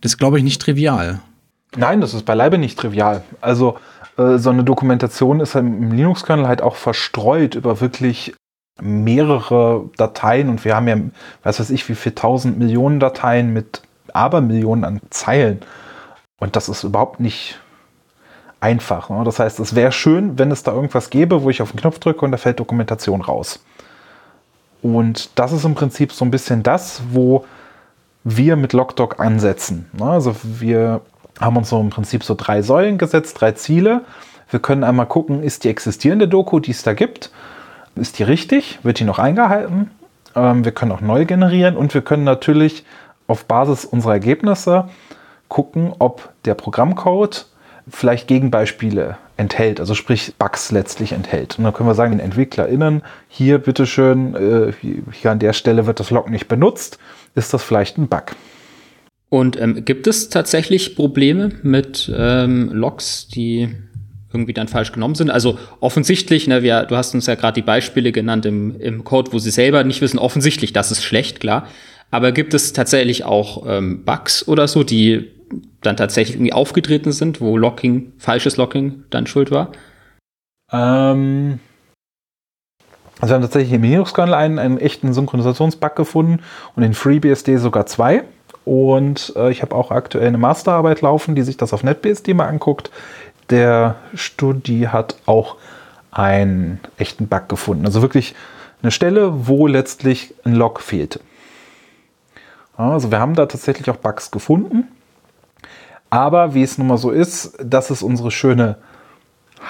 das 0.00 0.12
ist, 0.12 0.18
glaube 0.18 0.38
ich, 0.38 0.44
nicht 0.44 0.60
trivial. 0.60 1.20
Nein, 1.76 2.00
das 2.00 2.14
ist 2.14 2.24
beileibe 2.24 2.58
nicht 2.58 2.78
trivial. 2.78 3.22
Also 3.40 3.78
äh, 4.16 4.38
so 4.38 4.50
eine 4.50 4.64
Dokumentation 4.64 5.40
ist 5.40 5.54
im 5.54 5.92
Linux-Kernel 5.92 6.48
halt 6.48 6.62
auch 6.62 6.76
verstreut 6.76 7.54
über 7.54 7.80
wirklich 7.80 8.34
mehrere 8.80 9.90
Dateien 9.96 10.48
und 10.48 10.64
wir 10.64 10.76
haben 10.76 10.88
ja, 10.88 10.96
was 11.42 11.60
weiß 11.60 11.70
ich, 11.70 11.88
wie 11.88 11.94
viel 11.94 12.12
tausend 12.12 12.58
Millionen 12.58 13.00
Dateien 13.00 13.52
mit 13.52 13.82
Abermillionen 14.12 14.84
an 14.84 15.00
Zeilen. 15.10 15.60
Und 16.40 16.56
das 16.56 16.68
ist 16.68 16.84
überhaupt 16.84 17.20
nicht 17.20 17.58
einfach. 18.60 19.10
Ne? 19.10 19.22
Das 19.24 19.38
heißt, 19.40 19.58
es 19.60 19.74
wäre 19.74 19.92
schön, 19.92 20.38
wenn 20.38 20.50
es 20.50 20.62
da 20.62 20.72
irgendwas 20.72 21.10
gäbe, 21.10 21.42
wo 21.42 21.50
ich 21.50 21.60
auf 21.60 21.72
den 21.72 21.80
Knopf 21.80 21.98
drücke 21.98 22.24
und 22.24 22.32
da 22.32 22.38
fällt 22.38 22.60
Dokumentation 22.60 23.20
raus. 23.20 23.60
Und 24.80 25.30
das 25.34 25.52
ist 25.52 25.64
im 25.64 25.74
Prinzip 25.74 26.12
so 26.12 26.24
ein 26.24 26.30
bisschen 26.30 26.62
das, 26.62 27.02
wo 27.10 27.44
wir 28.36 28.56
mit 28.56 28.72
Logdoc 28.72 29.20
ansetzen. 29.20 29.86
Also 30.00 30.34
wir 30.42 31.00
haben 31.40 31.56
uns 31.56 31.70
so 31.70 31.80
im 31.80 31.90
Prinzip 31.90 32.24
so 32.24 32.34
drei 32.34 32.62
Säulen 32.62 32.98
gesetzt, 32.98 33.40
drei 33.40 33.52
Ziele. 33.52 34.02
Wir 34.50 34.60
können 34.60 34.84
einmal 34.84 35.06
gucken, 35.06 35.42
ist 35.42 35.64
die 35.64 35.68
existierende 35.68 36.28
Doku, 36.28 36.58
die 36.60 36.72
es 36.72 36.82
da 36.82 36.94
gibt, 36.94 37.30
ist 37.96 38.18
die 38.18 38.22
richtig? 38.22 38.78
Wird 38.82 39.00
die 39.00 39.04
noch 39.04 39.18
eingehalten? 39.18 39.90
Ähm, 40.34 40.64
wir 40.64 40.72
können 40.72 40.92
auch 40.92 41.00
neu 41.00 41.24
generieren 41.24 41.76
und 41.76 41.94
wir 41.94 42.02
können 42.02 42.24
natürlich 42.24 42.84
auf 43.26 43.44
Basis 43.44 43.84
unserer 43.84 44.12
Ergebnisse 44.12 44.88
gucken, 45.48 45.92
ob 45.98 46.30
der 46.44 46.54
Programmcode 46.54 47.46
vielleicht 47.90 48.28
Gegenbeispiele 48.28 49.16
enthält, 49.36 49.80
also 49.80 49.94
sprich 49.94 50.34
Bugs 50.38 50.70
letztlich 50.72 51.12
enthält. 51.12 51.58
Und 51.58 51.64
dann 51.64 51.72
können 51.72 51.88
wir 51.88 51.94
sagen, 51.94 52.12
den 52.12 52.20
EntwicklerInnen, 52.20 53.02
hier 53.28 53.58
bitteschön, 53.58 54.34
äh, 54.34 54.72
hier 55.12 55.30
an 55.30 55.38
der 55.38 55.52
Stelle 55.52 55.86
wird 55.86 56.00
das 56.00 56.10
Log 56.10 56.28
nicht 56.28 56.48
benutzt, 56.48 56.98
ist 57.34 57.52
das 57.54 57.62
vielleicht 57.62 57.98
ein 57.98 58.08
Bug. 58.08 58.36
Und 59.30 59.60
ähm, 59.60 59.84
gibt 59.84 60.06
es 60.06 60.30
tatsächlich 60.30 60.96
Probleme 60.96 61.50
mit 61.62 62.10
ähm, 62.14 62.70
Logs, 62.72 63.28
die 63.28 63.68
irgendwie 64.32 64.52
dann 64.52 64.68
falsch 64.68 64.92
genommen 64.92 65.14
sind. 65.14 65.30
Also 65.30 65.58
offensichtlich, 65.80 66.46
ne, 66.48 66.62
wir, 66.62 66.84
du 66.84 66.96
hast 66.96 67.14
uns 67.14 67.26
ja 67.26 67.34
gerade 67.34 67.54
die 67.54 67.64
Beispiele 67.64 68.12
genannt 68.12 68.46
im, 68.46 68.78
im 68.80 69.04
Code, 69.04 69.32
wo 69.32 69.38
sie 69.38 69.50
selber 69.50 69.84
nicht 69.84 70.00
wissen, 70.00 70.18
offensichtlich, 70.18 70.72
das 70.72 70.90
ist 70.90 71.02
schlecht, 71.02 71.40
klar. 71.40 71.66
Aber 72.10 72.32
gibt 72.32 72.54
es 72.54 72.72
tatsächlich 72.72 73.24
auch 73.24 73.64
ähm, 73.66 74.04
Bugs 74.04 74.46
oder 74.46 74.68
so, 74.68 74.82
die 74.82 75.30
dann 75.82 75.96
tatsächlich 75.96 76.36
irgendwie 76.36 76.52
aufgetreten 76.52 77.12
sind, 77.12 77.40
wo 77.40 77.56
Locking, 77.56 78.12
falsches 78.18 78.56
Locking 78.56 79.04
dann 79.10 79.26
schuld 79.26 79.50
war? 79.50 79.72
Ähm, 80.72 81.60
also 83.20 83.32
wir 83.32 83.34
haben 83.34 83.42
tatsächlich 83.42 83.72
im 83.72 83.82
Linux-Kernel 83.82 84.34
einen, 84.34 84.58
einen 84.58 84.78
echten 84.78 85.12
Synchronisationsbug 85.12 85.96
gefunden 85.96 86.42
und 86.76 86.82
in 86.82 86.94
FreeBSD 86.94 87.56
sogar 87.56 87.86
zwei. 87.86 88.24
Und 88.64 89.32
äh, 89.36 89.50
ich 89.50 89.62
habe 89.62 89.74
auch 89.74 89.90
aktuell 89.90 90.28
eine 90.28 90.38
Masterarbeit 90.38 91.00
laufen, 91.00 91.34
die 91.34 91.42
sich 91.42 91.56
das 91.56 91.72
auf 91.72 91.82
NetBSD 91.82 92.34
mal 92.34 92.46
anguckt. 92.46 92.90
Der 93.50 93.96
Studi 94.14 94.88
hat 94.92 95.16
auch 95.26 95.56
einen 96.10 96.80
echten 96.96 97.28
Bug 97.28 97.48
gefunden. 97.48 97.86
Also 97.86 98.02
wirklich 98.02 98.34
eine 98.82 98.92
Stelle, 98.92 99.48
wo 99.48 99.66
letztlich 99.66 100.34
ein 100.44 100.54
Log 100.54 100.80
fehlte. 100.80 101.20
Also 102.76 103.10
wir 103.10 103.18
haben 103.18 103.34
da 103.34 103.46
tatsächlich 103.46 103.90
auch 103.90 103.96
Bugs 103.96 104.30
gefunden. 104.30 104.84
Aber 106.10 106.54
wie 106.54 106.62
es 106.62 106.78
nun 106.78 106.86
mal 106.86 106.96
so 106.96 107.10
ist, 107.10 107.58
das 107.62 107.90
ist 107.90 108.02
unsere 108.02 108.30
schöne 108.30 108.76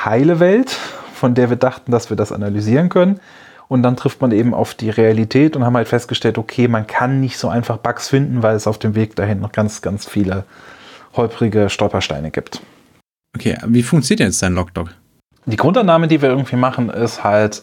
heile 0.05 0.39
Welt, 0.41 0.79
von 1.19 1.35
der 1.35 1.51
wir 1.51 1.57
dachten, 1.57 1.93
dass 1.93 2.11
wir 2.11 2.17
das 2.17 2.33
analysieren 2.33 2.89
können. 2.89 3.21
Und 3.69 3.83
dann 3.83 3.97
trifft 3.97 4.23
man 4.23 4.33
eben 4.33 4.55
auf 4.55 4.75
die 4.75 4.89
Realität 4.89 5.55
und 5.55 5.65
haben 5.65 5.77
halt 5.77 5.89
festgestellt, 5.89 6.39
okay, 6.39 6.69
man 6.69 6.87
kann 6.87 7.21
nicht 7.21 7.37
so 7.37 7.49
einfach 7.49 7.77
Bugs 7.77 8.09
finden, 8.09 8.43
weil 8.43 8.57
es 8.57 8.67
auf 8.67 8.79
dem 8.79 8.95
Weg 8.95 9.15
dahin 9.15 9.41
noch 9.41 9.53
ganz, 9.53 9.83
ganz 9.83 10.09
viele 10.09 10.45
holprige 11.15 11.69
Stolpersteine 11.69 12.31
gibt. 12.31 12.63
Okay, 13.37 13.59
wie 13.67 13.83
funktioniert 13.83 14.21
jetzt 14.21 14.43
dein 14.43 14.55
Logdog? 14.55 14.89
Die 15.45 15.57
Grundannahme, 15.57 16.09
die 16.09 16.23
wir 16.23 16.31
irgendwie 16.31 16.57
machen, 16.57 16.89
ist 16.89 17.25
halt, 17.25 17.63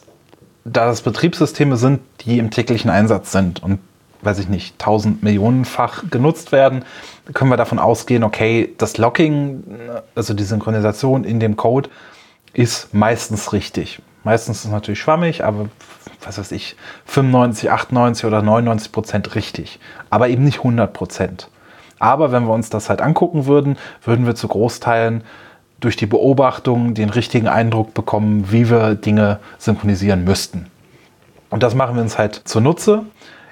da 0.63 0.91
es 0.91 1.01
Betriebssysteme 1.01 1.77
sind, 1.77 2.01
die 2.21 2.38
im 2.38 2.51
täglichen 2.51 2.91
Einsatz 2.91 3.31
sind 3.31 3.63
und 3.63 3.79
weiß 4.21 4.39
ich 4.39 4.50
nicht, 4.50 4.77
tausend 4.79 5.24
Millionenfach 5.24 6.03
genutzt 6.09 6.51
werden, 6.51 6.83
können 7.33 7.50
wir 7.51 7.57
davon 7.57 7.79
ausgehen, 7.79 8.24
okay, 8.24 8.74
das 8.77 8.97
Locking, 8.97 9.63
also 10.15 10.33
die 10.33 10.43
Synchronisation 10.43 11.24
in 11.24 11.39
dem 11.39 11.55
Code, 11.55 11.89
ist 12.55 12.93
meistens 12.93 13.53
richtig. 13.53 14.01
Meistens 14.24 14.59
ist 14.59 14.65
es 14.65 14.71
natürlich 14.71 15.00
schwammig, 15.00 15.43
aber 15.43 15.69
was 16.24 16.39
weiß 16.39 16.51
ich, 16.53 16.75
95, 17.05 17.69
98 17.69 18.25
oder 18.25 18.41
99 18.41 18.91
Prozent 18.91 19.35
richtig. 19.35 19.79
Aber 20.09 20.29
eben 20.29 20.43
nicht 20.43 20.59
100 20.59 20.91
Prozent. 20.91 21.50
Aber 22.00 22.31
wenn 22.31 22.45
wir 22.45 22.53
uns 22.53 22.69
das 22.69 22.89
halt 22.89 23.01
angucken 23.01 23.45
würden, 23.45 23.77
würden 24.03 24.25
wir 24.25 24.35
zu 24.35 24.47
Großteilen 24.47 25.24
durch 25.79 25.97
die 25.97 26.07
Beobachtung 26.07 26.93
den 26.93 27.09
richtigen 27.09 27.47
Eindruck 27.47 27.93
bekommen, 27.93 28.51
wie 28.51 28.69
wir 28.69 28.95
Dinge 28.95 29.39
synchronisieren 29.59 30.24
müssten. 30.24 30.67
Und 31.50 31.62
das 31.62 31.75
machen 31.75 31.95
wir 31.95 32.01
uns 32.01 32.17
halt 32.17 32.41
zunutze, 32.45 33.03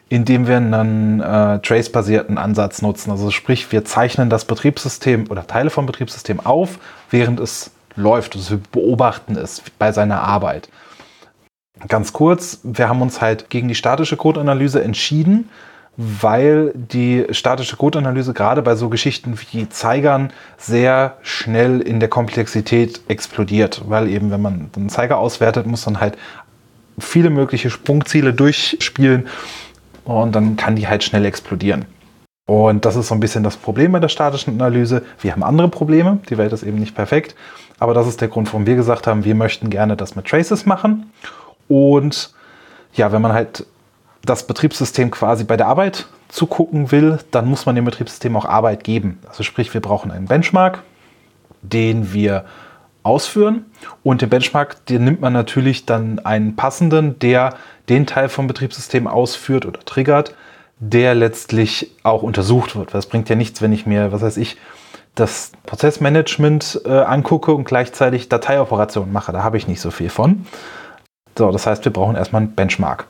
indem 0.09 0.47
wir 0.47 0.57
einen 0.57 1.19
äh, 1.19 1.59
Trace-basierten 1.59 2.37
Ansatz 2.37 2.81
nutzen. 2.81 3.11
Also 3.11 3.29
sprich, 3.31 3.71
wir 3.71 3.85
zeichnen 3.85 4.29
das 4.29 4.45
Betriebssystem 4.45 5.29
oder 5.29 5.45
Teile 5.45 5.69
vom 5.69 5.85
Betriebssystem 5.85 6.39
auf, 6.39 6.79
während 7.09 7.39
es 7.39 7.71
läuft. 7.95 8.35
Also 8.35 8.51
wir 8.51 8.61
beobachten 8.71 9.35
es 9.35 9.61
bei 9.79 9.91
seiner 9.91 10.21
Arbeit. 10.21 10.69
Ganz 11.87 12.13
kurz, 12.13 12.59
wir 12.63 12.87
haben 12.87 13.01
uns 13.01 13.19
halt 13.19 13.49
gegen 13.49 13.67
die 13.67 13.75
statische 13.75 14.15
Codeanalyse 14.15 14.83
entschieden, 14.83 15.49
weil 15.97 16.71
die 16.75 17.25
statische 17.31 17.77
Codeanalyse 17.77 18.33
gerade 18.33 18.61
bei 18.61 18.75
so 18.75 18.89
Geschichten 18.89 19.37
wie 19.51 19.69
Zeigern 19.69 20.31
sehr 20.57 21.17
schnell 21.21 21.81
in 21.81 21.99
der 21.99 22.09
Komplexität 22.09 23.01
explodiert, 23.07 23.81
weil 23.87 24.07
eben 24.07 24.31
wenn 24.31 24.41
man 24.41 24.69
einen 24.75 24.89
Zeiger 24.89 25.17
auswertet, 25.17 25.67
muss 25.67 25.85
man 25.85 25.99
halt 25.99 26.17
viele 26.99 27.29
mögliche 27.29 27.69
Sprungziele 27.69 28.33
durchspielen 28.33 29.27
und 30.05 30.33
dann 30.33 30.55
kann 30.55 30.75
die 30.75 30.87
halt 30.87 31.03
schnell 31.03 31.25
explodieren. 31.25 31.85
Und 32.45 32.85
das 32.85 32.95
ist 32.95 33.07
so 33.07 33.13
ein 33.15 33.21
bisschen 33.21 33.43
das 33.43 33.55
Problem 33.55 33.93
bei 33.93 33.99
der 33.99 34.09
statischen 34.09 34.53
Analyse. 34.59 35.03
Wir 35.21 35.31
haben 35.31 35.43
andere 35.43 35.69
Probleme, 35.69 36.19
die 36.29 36.37
Welt 36.37 36.51
ist 36.51 36.63
eben 36.63 36.79
nicht 36.79 36.95
perfekt, 36.95 37.35
aber 37.83 37.93
das 37.93 38.07
ist 38.07 38.21
der 38.21 38.29
Grund, 38.29 38.47
warum 38.53 38.65
wir 38.65 38.77
gesagt 38.77 39.07
haben, 39.07 39.25
wir 39.25 39.35
möchten 39.35 39.69
gerne 39.69 39.97
das 39.97 40.15
mit 40.15 40.25
Traces 40.25 40.65
machen. 40.65 41.11
Und 41.67 42.33
ja, 42.93 43.11
wenn 43.11 43.21
man 43.21 43.33
halt 43.33 43.65
das 44.23 44.47
Betriebssystem 44.47 45.11
quasi 45.11 45.43
bei 45.43 45.57
der 45.57 45.67
Arbeit 45.67 46.07
zugucken 46.29 46.93
will, 46.93 47.19
dann 47.31 47.45
muss 47.45 47.65
man 47.65 47.75
dem 47.75 47.83
Betriebssystem 47.83 48.37
auch 48.37 48.45
Arbeit 48.45 48.85
geben. 48.85 49.19
Also 49.27 49.43
sprich, 49.43 49.73
wir 49.73 49.81
brauchen 49.81 50.11
einen 50.11 50.27
Benchmark, 50.27 50.81
den 51.61 52.13
wir 52.13 52.45
ausführen. 53.03 53.65
Und 54.01 54.21
den 54.21 54.29
Benchmark, 54.29 54.85
den 54.85 55.03
nimmt 55.03 55.19
man 55.19 55.33
natürlich 55.33 55.85
dann 55.85 56.19
einen 56.19 56.55
passenden, 56.55 57.19
der 57.19 57.55
den 57.89 58.07
Teil 58.07 58.29
vom 58.29 58.47
Betriebssystem 58.47 59.07
ausführt 59.07 59.65
oder 59.65 59.81
triggert, 59.81 60.33
der 60.79 61.15
letztlich 61.15 61.91
auch 62.03 62.23
untersucht 62.23 62.77
wird. 62.77 62.93
Das 62.93 63.07
bringt 63.07 63.27
ja 63.27 63.35
nichts, 63.35 63.61
wenn 63.61 63.73
ich 63.73 63.85
mir, 63.85 64.13
was 64.13 64.21
weiß 64.21 64.37
ich, 64.37 64.55
das 65.15 65.51
Prozessmanagement 65.65 66.81
äh, 66.85 66.89
angucke 66.89 67.53
und 67.53 67.65
gleichzeitig 67.65 68.29
Dateioperationen 68.29 69.11
mache. 69.11 69.31
Da 69.31 69.43
habe 69.43 69.57
ich 69.57 69.67
nicht 69.67 69.81
so 69.81 69.91
viel 69.91 70.09
von. 70.09 70.45
So, 71.37 71.51
das 71.51 71.67
heißt, 71.67 71.85
wir 71.85 71.93
brauchen 71.93 72.15
erstmal 72.15 72.43
einen 72.43 72.55
Benchmark. 72.55 73.07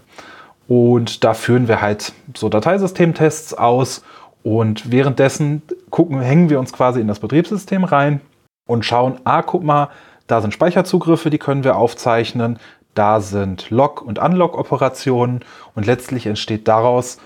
Und 0.67 1.23
da 1.23 1.33
führen 1.33 1.67
wir 1.67 1.81
halt 1.81 2.13
so 2.35 2.49
Dateisystemtests 2.49 3.53
aus 3.53 4.03
und 4.43 4.91
währenddessen 4.91 5.61
gucken, 5.89 6.21
hängen 6.21 6.49
wir 6.49 6.59
uns 6.59 6.73
quasi 6.73 6.99
in 6.99 7.07
das 7.07 7.19
Betriebssystem 7.19 7.83
rein 7.83 8.21
und 8.67 8.85
schauen, 8.85 9.19
ah, 9.23 9.41
guck 9.41 9.63
mal, 9.63 9.89
da 10.27 10.41
sind 10.41 10.53
Speicherzugriffe, 10.53 11.29
die 11.29 11.37
können 11.37 11.63
wir 11.63 11.75
aufzeichnen, 11.75 12.59
da 12.93 13.19
sind 13.21 13.69
Log- 13.69 14.01
und 14.01 14.19
Unlog-Operationen 14.19 15.41
und 15.75 15.85
letztlich 15.85 16.25
entsteht 16.27 16.67
daraus 16.67 17.17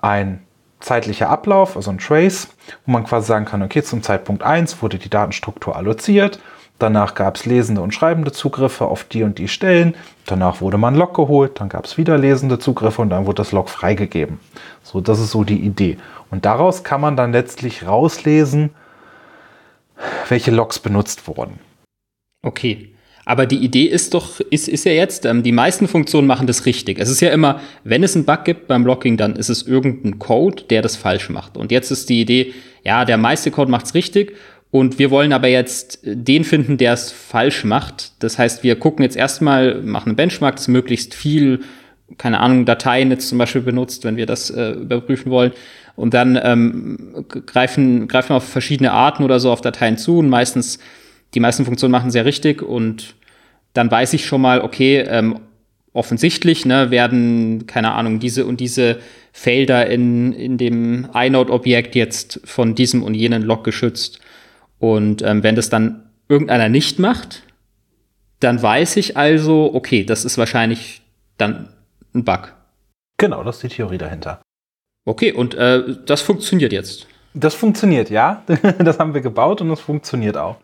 ein 0.00 0.42
zeitlicher 0.80 1.28
Ablauf, 1.28 1.76
also 1.76 1.90
ein 1.90 1.98
Trace, 1.98 2.48
wo 2.84 2.92
man 2.92 3.04
quasi 3.04 3.26
sagen 3.26 3.44
kann, 3.44 3.62
okay, 3.62 3.82
zum 3.82 4.02
Zeitpunkt 4.02 4.42
1 4.42 4.82
wurde 4.82 4.98
die 4.98 5.10
Datenstruktur 5.10 5.76
alloziert, 5.76 6.40
danach 6.78 7.14
gab 7.14 7.36
es 7.36 7.46
lesende 7.46 7.82
und 7.82 7.94
schreibende 7.94 8.32
Zugriffe 8.32 8.86
auf 8.86 9.04
die 9.04 9.22
und 9.22 9.38
die 9.38 9.48
Stellen, 9.48 9.94
danach 10.26 10.60
wurde 10.60 10.78
man 10.78 10.94
Log 10.96 11.14
geholt, 11.14 11.60
dann 11.60 11.68
gab 11.68 11.84
es 11.84 11.98
wieder 11.98 12.18
lesende 12.18 12.58
Zugriffe 12.58 13.02
und 13.02 13.10
dann 13.10 13.26
wurde 13.26 13.36
das 13.36 13.52
Log 13.52 13.68
freigegeben. 13.68 14.40
So, 14.82 15.00
das 15.00 15.20
ist 15.20 15.30
so 15.30 15.44
die 15.44 15.60
Idee. 15.60 15.98
Und 16.30 16.44
daraus 16.44 16.82
kann 16.82 17.00
man 17.00 17.16
dann 17.16 17.32
letztlich 17.32 17.86
rauslesen, 17.86 18.70
welche 20.28 20.50
Logs 20.50 20.78
benutzt 20.78 21.28
wurden. 21.28 21.58
Okay. 22.42 22.89
Aber 23.30 23.46
die 23.46 23.58
Idee 23.58 23.84
ist 23.84 24.12
doch, 24.14 24.40
ist, 24.40 24.66
ist 24.66 24.84
ja 24.84 24.90
jetzt, 24.90 25.24
ähm, 25.24 25.44
die 25.44 25.52
meisten 25.52 25.86
Funktionen 25.86 26.26
machen 26.26 26.48
das 26.48 26.66
richtig. 26.66 26.98
Es 26.98 27.08
ist 27.08 27.20
ja 27.20 27.30
immer, 27.30 27.60
wenn 27.84 28.02
es 28.02 28.16
einen 28.16 28.24
Bug 28.24 28.44
gibt 28.44 28.66
beim 28.66 28.82
Blocking, 28.82 29.16
dann 29.16 29.36
ist 29.36 29.48
es 29.48 29.62
irgendein 29.62 30.18
Code, 30.18 30.64
der 30.68 30.82
das 30.82 30.96
falsch 30.96 31.30
macht. 31.30 31.56
Und 31.56 31.70
jetzt 31.70 31.92
ist 31.92 32.08
die 32.08 32.20
Idee, 32.20 32.52
ja, 32.82 33.04
der 33.04 33.18
meiste 33.18 33.52
Code 33.52 33.70
macht 33.70 33.86
es 33.86 33.94
richtig 33.94 34.34
und 34.72 34.98
wir 34.98 35.12
wollen 35.12 35.32
aber 35.32 35.46
jetzt 35.46 36.00
den 36.02 36.42
finden, 36.42 36.76
der 36.76 36.92
es 36.92 37.12
falsch 37.12 37.62
macht. 37.62 38.14
Das 38.18 38.36
heißt, 38.36 38.64
wir 38.64 38.74
gucken 38.74 39.04
jetzt 39.04 39.16
erstmal, 39.16 39.80
machen 39.80 40.08
einen 40.08 40.16
Benchmark, 40.16 40.56
das 40.56 40.66
möglichst 40.66 41.14
viel, 41.14 41.60
keine 42.18 42.40
Ahnung, 42.40 42.64
Dateien 42.64 43.12
jetzt 43.12 43.28
zum 43.28 43.38
Beispiel 43.38 43.62
benutzt, 43.62 44.02
wenn 44.02 44.16
wir 44.16 44.26
das 44.26 44.50
äh, 44.50 44.72
überprüfen 44.72 45.30
wollen. 45.30 45.52
Und 45.94 46.14
dann 46.14 46.36
ähm, 46.42 47.24
greifen, 47.46 48.08
greifen 48.08 48.32
auf 48.32 48.42
verschiedene 48.42 48.90
Arten 48.90 49.22
oder 49.22 49.38
so 49.38 49.52
auf 49.52 49.60
Dateien 49.60 49.98
zu 49.98 50.18
und 50.18 50.28
meistens, 50.28 50.80
die 51.34 51.38
meisten 51.38 51.64
Funktionen 51.64 51.92
machen 51.92 52.10
sehr 52.10 52.24
richtig 52.24 52.60
und 52.60 53.14
dann 53.72 53.90
weiß 53.90 54.12
ich 54.14 54.26
schon 54.26 54.40
mal, 54.40 54.60
okay, 54.60 54.98
ähm, 55.00 55.40
offensichtlich 55.92 56.66
ne, 56.66 56.90
werden, 56.90 57.66
keine 57.66 57.92
Ahnung, 57.92 58.20
diese 58.20 58.46
und 58.46 58.60
diese 58.60 59.00
Felder 59.32 59.86
in, 59.86 60.32
in 60.32 60.58
dem 60.58 61.08
inode-Objekt 61.14 61.94
jetzt 61.94 62.40
von 62.44 62.74
diesem 62.74 63.02
und 63.02 63.14
jenen 63.14 63.42
Log 63.42 63.64
geschützt. 63.64 64.20
Und 64.78 65.22
ähm, 65.22 65.42
wenn 65.42 65.56
das 65.56 65.68
dann 65.68 66.10
irgendeiner 66.28 66.68
nicht 66.68 66.98
macht, 66.98 67.42
dann 68.40 68.60
weiß 68.60 68.96
ich 68.96 69.16
also, 69.16 69.74
okay, 69.74 70.04
das 70.04 70.24
ist 70.24 70.38
wahrscheinlich 70.38 71.02
dann 71.36 71.68
ein 72.14 72.24
Bug. 72.24 72.54
Genau, 73.18 73.44
das 73.44 73.56
ist 73.56 73.62
die 73.62 73.76
Theorie 73.76 73.98
dahinter. 73.98 74.40
Okay, 75.04 75.32
und 75.32 75.54
äh, 75.54 75.96
das 76.06 76.22
funktioniert 76.22 76.72
jetzt. 76.72 77.06
Das 77.34 77.54
funktioniert, 77.54 78.10
ja. 78.10 78.42
das 78.78 78.98
haben 78.98 79.14
wir 79.14 79.20
gebaut 79.20 79.60
und 79.60 79.68
das 79.68 79.80
funktioniert 79.80 80.36
auch. 80.36 80.56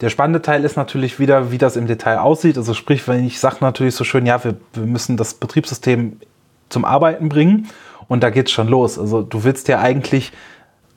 Der 0.00 0.08
spannende 0.08 0.40
Teil 0.40 0.64
ist 0.64 0.76
natürlich 0.76 1.18
wieder, 1.18 1.52
wie 1.52 1.58
das 1.58 1.76
im 1.76 1.86
Detail 1.86 2.18
aussieht. 2.18 2.56
Also 2.56 2.72
sprich, 2.72 3.06
wenn 3.06 3.26
ich 3.26 3.38
sage 3.38 3.56
natürlich 3.60 3.94
so 3.94 4.04
schön, 4.04 4.24
ja, 4.24 4.42
wir, 4.42 4.56
wir 4.72 4.86
müssen 4.86 5.16
das 5.16 5.34
Betriebssystem 5.34 6.18
zum 6.70 6.84
Arbeiten 6.84 7.28
bringen 7.28 7.68
und 8.08 8.22
da 8.22 8.30
geht 8.30 8.46
es 8.46 8.52
schon 8.52 8.68
los. 8.68 8.98
Also 8.98 9.22
du 9.22 9.44
willst 9.44 9.68
ja 9.68 9.80
eigentlich, 9.80 10.32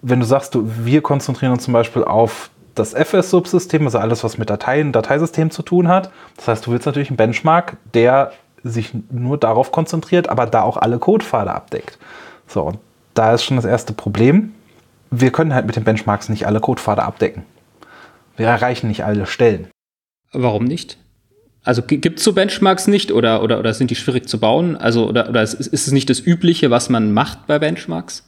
wenn 0.01 0.19
du 0.19 0.25
sagst, 0.25 0.55
du, 0.55 0.69
wir 0.83 1.01
konzentrieren 1.01 1.51
uns 1.51 1.63
zum 1.63 1.73
Beispiel 1.73 2.03
auf 2.03 2.49
das 2.75 2.93
FS-Subsystem, 2.93 3.85
also 3.85 3.99
alles, 3.99 4.23
was 4.23 4.37
mit 4.37 4.49
Dateien, 4.49 4.91
Dateisystem 4.91 5.51
zu 5.51 5.61
tun 5.61 5.87
hat. 5.87 6.11
Das 6.37 6.47
heißt, 6.47 6.65
du 6.65 6.71
willst 6.71 6.85
natürlich 6.85 7.09
einen 7.09 7.17
Benchmark, 7.17 7.77
der 7.93 8.31
sich 8.63 8.93
nur 9.11 9.37
darauf 9.37 9.71
konzentriert, 9.71 10.29
aber 10.29 10.45
da 10.45 10.61
auch 10.61 10.77
alle 10.77 10.97
Codepfade 10.97 11.51
abdeckt. 11.51 11.99
So, 12.47 12.63
und 12.63 12.79
da 13.13 13.33
ist 13.33 13.43
schon 13.43 13.57
das 13.57 13.65
erste 13.65 13.93
Problem. 13.93 14.53
Wir 15.11 15.31
können 15.31 15.53
halt 15.53 15.67
mit 15.67 15.75
den 15.75 15.83
Benchmarks 15.83 16.29
nicht 16.29 16.47
alle 16.47 16.59
Codepfade 16.59 17.03
abdecken. 17.03 17.43
Wir 18.35 18.47
erreichen 18.47 18.87
nicht 18.87 19.03
alle 19.03 19.25
Stellen. 19.25 19.67
Warum 20.31 20.65
nicht? 20.65 20.97
Also 21.63 21.81
gibt 21.81 22.19
es 22.19 22.25
so 22.25 22.33
Benchmarks 22.33 22.87
nicht 22.87 23.11
oder, 23.11 23.41
oder, 23.41 23.59
oder 23.59 23.73
sind 23.73 23.89
die 23.89 23.95
schwierig 23.95 24.27
zu 24.27 24.39
bauen? 24.39 24.75
Also, 24.75 25.07
oder, 25.07 25.29
oder 25.29 25.41
ist, 25.41 25.53
ist 25.53 25.87
es 25.87 25.93
nicht 25.93 26.09
das 26.09 26.19
Übliche, 26.19 26.71
was 26.71 26.89
man 26.89 27.13
macht 27.13 27.47
bei 27.47 27.57
Benchmarks? 27.57 28.27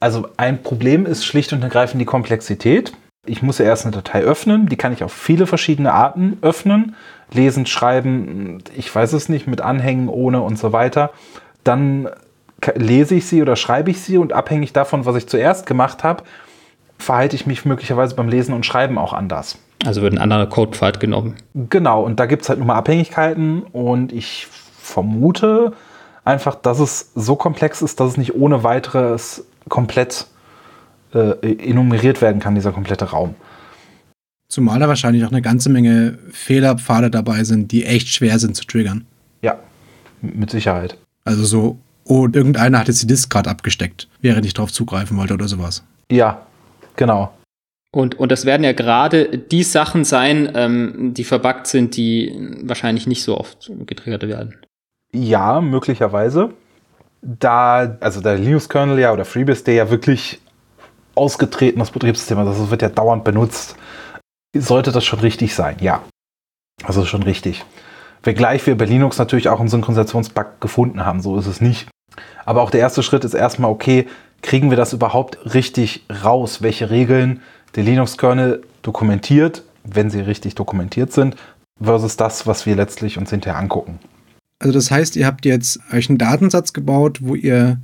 Also 0.00 0.28
ein 0.36 0.62
Problem 0.62 1.06
ist 1.06 1.24
schlicht 1.24 1.52
und 1.52 1.62
ergreifend 1.62 2.00
die 2.00 2.06
Komplexität. 2.06 2.92
Ich 3.26 3.42
muss 3.42 3.58
ja 3.58 3.64
erst 3.64 3.84
eine 3.84 3.94
Datei 3.94 4.22
öffnen, 4.22 4.66
die 4.66 4.76
kann 4.76 4.92
ich 4.92 5.02
auf 5.02 5.12
viele 5.12 5.46
verschiedene 5.46 5.92
Arten 5.92 6.38
öffnen. 6.42 6.94
Lesen, 7.32 7.66
schreiben, 7.66 8.62
ich 8.76 8.94
weiß 8.94 9.14
es 9.14 9.28
nicht, 9.28 9.46
mit 9.46 9.60
Anhängen, 9.60 10.08
ohne 10.08 10.42
und 10.42 10.58
so 10.58 10.72
weiter. 10.72 11.10
Dann 11.64 12.08
lese 12.76 13.14
ich 13.14 13.26
sie 13.26 13.42
oder 13.42 13.56
schreibe 13.56 13.90
ich 13.90 14.00
sie 14.00 14.18
und 14.18 14.32
abhängig 14.32 14.72
davon, 14.72 15.06
was 15.06 15.16
ich 15.16 15.26
zuerst 15.26 15.66
gemacht 15.66 16.04
habe, 16.04 16.24
verhalte 16.98 17.36
ich 17.36 17.46
mich 17.46 17.64
möglicherweise 17.64 18.14
beim 18.14 18.28
Lesen 18.28 18.54
und 18.54 18.64
Schreiben 18.66 18.98
auch 18.98 19.12
anders. 19.12 19.58
Also 19.84 20.02
wird 20.02 20.14
ein 20.14 20.18
anderer 20.18 20.46
Codepfad 20.46 21.00
genommen. 21.00 21.36
Genau, 21.54 22.02
und 22.02 22.18
da 22.20 22.26
gibt 22.26 22.42
es 22.42 22.48
halt 22.48 22.58
nur 22.58 22.66
mal 22.66 22.76
Abhängigkeiten 22.76 23.62
und 23.62 24.12
ich 24.12 24.46
vermute 24.78 25.72
einfach, 26.24 26.54
dass 26.54 26.78
es 26.78 27.10
so 27.14 27.36
komplex 27.36 27.82
ist, 27.82 28.00
dass 28.00 28.12
es 28.12 28.16
nicht 28.16 28.34
ohne 28.34 28.64
weiteres 28.64 29.44
komplett 29.68 30.26
äh, 31.12 31.68
enumeriert 31.68 32.22
werden 32.22 32.40
kann, 32.40 32.54
dieser 32.54 32.72
komplette 32.72 33.10
Raum. 33.10 33.34
Zumal 34.48 34.78
da 34.78 34.88
wahrscheinlich 34.88 35.24
auch 35.24 35.30
eine 35.30 35.42
ganze 35.42 35.68
Menge 35.68 36.18
Fehlerpfade 36.30 37.10
dabei 37.10 37.44
sind, 37.44 37.72
die 37.72 37.84
echt 37.84 38.08
schwer 38.08 38.38
sind 38.38 38.56
zu 38.56 38.64
triggern. 38.64 39.06
Ja, 39.42 39.58
mit 40.20 40.50
Sicherheit. 40.50 40.96
Also 41.24 41.44
so, 41.44 41.78
oh, 42.04 42.28
irgendeiner 42.30 42.78
hat 42.78 42.88
jetzt 42.88 43.02
die 43.02 43.06
Disk 43.06 43.30
gerade 43.30 43.50
abgesteckt, 43.50 44.08
während 44.20 44.46
ich 44.46 44.54
drauf 44.54 44.72
zugreifen 44.72 45.16
wollte 45.16 45.34
oder 45.34 45.48
sowas. 45.48 45.82
Ja, 46.10 46.42
genau. 46.96 47.32
Und, 47.94 48.16
und 48.16 48.32
das 48.32 48.44
werden 48.44 48.64
ja 48.64 48.72
gerade 48.72 49.38
die 49.38 49.62
Sachen 49.62 50.04
sein, 50.04 50.50
ähm, 50.54 51.14
die 51.14 51.22
verbuggt 51.22 51.68
sind, 51.68 51.96
die 51.96 52.34
wahrscheinlich 52.64 53.06
nicht 53.06 53.22
so 53.22 53.38
oft 53.38 53.70
getriggert 53.86 54.26
werden. 54.26 54.56
Ja, 55.12 55.60
möglicherweise. 55.60 56.50
Da, 57.22 57.96
also 58.00 58.20
der 58.20 58.36
Linux-Kernel 58.36 58.98
ja 58.98 59.12
oder 59.12 59.24
FreeBSD 59.24 59.76
ja 59.76 59.90
wirklich 59.90 60.40
ausgetretenes 61.14 61.92
Betriebssystem, 61.92 62.36
also 62.38 62.62
das 62.62 62.70
wird 62.70 62.82
ja 62.82 62.88
dauernd 62.88 63.22
benutzt, 63.22 63.76
sollte 64.56 64.90
das 64.90 65.04
schon 65.04 65.20
richtig 65.20 65.54
sein, 65.54 65.76
ja. 65.80 66.02
Also 66.82 67.04
schon 67.04 67.22
richtig. 67.22 67.64
Wenngleich 68.24 68.66
wir 68.66 68.76
bei 68.76 68.86
Linux 68.86 69.18
natürlich 69.18 69.48
auch 69.48 69.60
einen 69.60 69.68
Synchronisationsbug 69.68 70.60
gefunden 70.60 71.06
haben, 71.06 71.20
so 71.20 71.38
ist 71.38 71.46
es 71.46 71.60
nicht. 71.60 71.88
Aber 72.44 72.62
auch 72.62 72.70
der 72.70 72.80
erste 72.80 73.02
Schritt 73.02 73.24
ist 73.24 73.34
erstmal, 73.34 73.70
okay, 73.70 74.06
kriegen 74.44 74.70
wir 74.70 74.76
das 74.76 74.92
überhaupt 74.92 75.54
richtig 75.54 76.04
raus? 76.22 76.62
Welche 76.62 76.90
Regeln 76.90 77.40
der 77.74 77.82
Linux-Kernel 77.82 78.62
dokumentiert, 78.82 79.64
wenn 79.84 80.10
sie 80.10 80.20
richtig 80.20 80.54
dokumentiert 80.54 81.12
sind, 81.12 81.34
versus 81.82 82.16
das, 82.16 82.46
was 82.46 82.66
wir 82.66 82.76
letztlich 82.76 83.18
uns 83.18 83.30
hinterher 83.30 83.58
angucken. 83.58 83.98
Also 84.60 84.74
das 84.74 84.90
heißt, 84.90 85.16
ihr 85.16 85.26
habt 85.26 85.44
jetzt 85.46 85.80
euch 85.92 86.08
einen 86.08 86.18
Datensatz 86.18 86.72
gebaut, 86.72 87.18
wo 87.22 87.34
ihr 87.34 87.78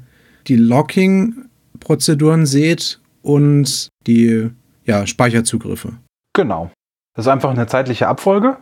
die 0.47 0.57
Locking-Prozeduren 0.57 2.47
seht 2.47 3.01
und 3.23 3.89
die 4.07 4.51
ja, 4.85 5.07
Speicherzugriffe. 5.07 5.95
Genau. 6.35 6.71
Das 7.15 7.25
ist 7.25 7.33
einfach 7.33 7.51
eine 7.51 7.67
zeitliche 7.67 8.07
Abfolge. 8.07 8.59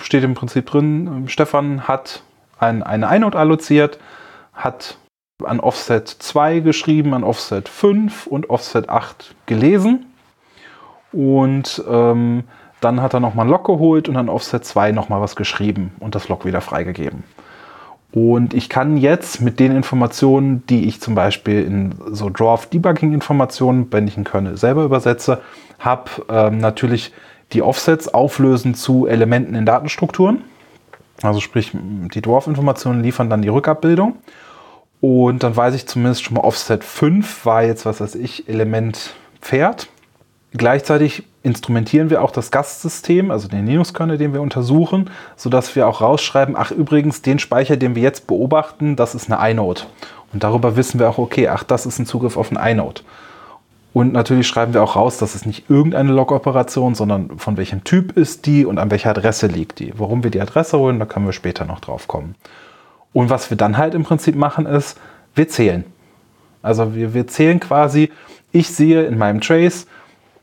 Steht 0.00 0.24
im 0.24 0.34
Prinzip 0.34 0.66
drin, 0.66 1.24
Stefan 1.26 1.88
hat 1.88 2.22
ein, 2.58 2.82
eine 2.82 3.14
Inode 3.14 3.38
alloziert, 3.38 3.98
hat 4.52 4.98
an 5.44 5.60
Offset 5.60 6.08
2 6.08 6.60
geschrieben, 6.60 7.12
an 7.12 7.24
Offset 7.24 7.68
5 7.68 8.26
und 8.26 8.48
Offset 8.48 8.88
8 8.88 9.34
gelesen 9.46 10.06
und 11.12 11.82
ähm, 11.88 12.44
dann 12.80 13.02
hat 13.02 13.14
er 13.14 13.20
nochmal 13.20 13.46
ein 13.46 13.50
Log 13.50 13.64
geholt 13.64 14.08
und 14.08 14.16
an 14.16 14.28
Offset 14.28 14.64
2 14.64 14.92
nochmal 14.92 15.20
was 15.20 15.36
geschrieben 15.36 15.92
und 15.98 16.14
das 16.14 16.28
Log 16.28 16.44
wieder 16.44 16.60
freigegeben. 16.60 17.24
Und 18.12 18.54
ich 18.54 18.70
kann 18.70 18.96
jetzt 18.96 19.42
mit 19.42 19.60
den 19.60 19.76
Informationen, 19.76 20.64
die 20.68 20.86
ich 20.86 21.00
zum 21.00 21.14
Beispiel 21.14 21.62
in 21.64 21.94
so 22.10 22.30
Draft-Debugging-Informationen, 22.30 23.88
wenn 23.90 24.08
ich 24.08 24.16
einen 24.16 24.24
Kernel 24.24 24.56
selber 24.56 24.84
übersetze, 24.84 25.42
habe, 25.78 26.10
ähm, 26.30 26.58
natürlich 26.58 27.12
die 27.52 27.60
Offsets 27.60 28.08
auflösen 28.08 28.74
zu 28.74 29.06
Elementen 29.06 29.54
in 29.54 29.66
Datenstrukturen. 29.66 30.44
Also 31.22 31.40
sprich, 31.40 31.72
die 31.74 32.22
Dwarf-Informationen 32.22 33.02
liefern 33.02 33.28
dann 33.28 33.42
die 33.42 33.48
Rückabbildung. 33.48 34.16
Und 35.00 35.42
dann 35.42 35.56
weiß 35.56 35.74
ich 35.74 35.86
zumindest 35.86 36.24
schon 36.24 36.34
mal, 36.34 36.42
Offset 36.42 36.82
5 36.82 37.44
war 37.44 37.62
jetzt, 37.62 37.86
was 37.86 38.00
weiß 38.00 38.14
ich, 38.14 38.48
Element 38.48 39.14
Pferd. 39.40 39.88
Gleichzeitig 40.52 41.24
instrumentieren 41.42 42.10
wir 42.10 42.22
auch 42.22 42.30
das 42.30 42.50
Gastsystem, 42.50 43.30
also 43.30 43.46
den 43.46 43.66
Linux-Kernel, 43.66 44.18
den 44.18 44.32
wir 44.32 44.40
untersuchen, 44.40 45.10
sodass 45.36 45.76
wir 45.76 45.86
auch 45.86 46.00
rausschreiben, 46.00 46.56
ach 46.56 46.70
übrigens, 46.70 47.22
den 47.22 47.38
Speicher, 47.38 47.76
den 47.76 47.94
wir 47.94 48.02
jetzt 48.02 48.26
beobachten, 48.26 48.96
das 48.96 49.14
ist 49.14 49.30
eine 49.30 49.50
inode. 49.50 49.82
Und 50.32 50.42
darüber 50.42 50.76
wissen 50.76 50.98
wir 50.98 51.08
auch, 51.08 51.18
okay, 51.18 51.48
ach, 51.48 51.62
das 51.62 51.86
ist 51.86 51.98
ein 51.98 52.06
Zugriff 52.06 52.36
auf 52.36 52.50
ein 52.50 52.72
inode. 52.72 53.02
Und 53.92 54.12
natürlich 54.12 54.46
schreiben 54.46 54.74
wir 54.74 54.82
auch 54.82 54.96
raus, 54.96 55.18
dass 55.18 55.34
es 55.34 55.46
nicht 55.46 55.70
irgendeine 55.70 56.12
Log-Operation, 56.12 56.94
sondern 56.94 57.38
von 57.38 57.56
welchem 57.56 57.84
Typ 57.84 58.16
ist 58.16 58.44
die 58.46 58.66
und 58.66 58.78
an 58.78 58.90
welcher 58.90 59.10
Adresse 59.10 59.46
liegt 59.46 59.78
die. 59.78 59.92
Warum 59.96 60.22
wir 60.22 60.30
die 60.30 60.40
Adresse 60.40 60.78
holen, 60.78 60.98
da 60.98 61.06
können 61.06 61.26
wir 61.26 61.32
später 61.32 61.64
noch 61.64 61.80
drauf 61.80 62.08
kommen. 62.08 62.34
Und 63.16 63.30
was 63.30 63.48
wir 63.48 63.56
dann 63.56 63.78
halt 63.78 63.94
im 63.94 64.02
Prinzip 64.02 64.36
machen, 64.36 64.66
ist, 64.66 65.00
wir 65.34 65.48
zählen. 65.48 65.86
Also 66.60 66.94
wir, 66.94 67.14
wir 67.14 67.26
zählen 67.26 67.58
quasi, 67.60 68.12
ich 68.52 68.68
sehe 68.68 69.06
in 69.06 69.16
meinem 69.16 69.40
Trace, 69.40 69.86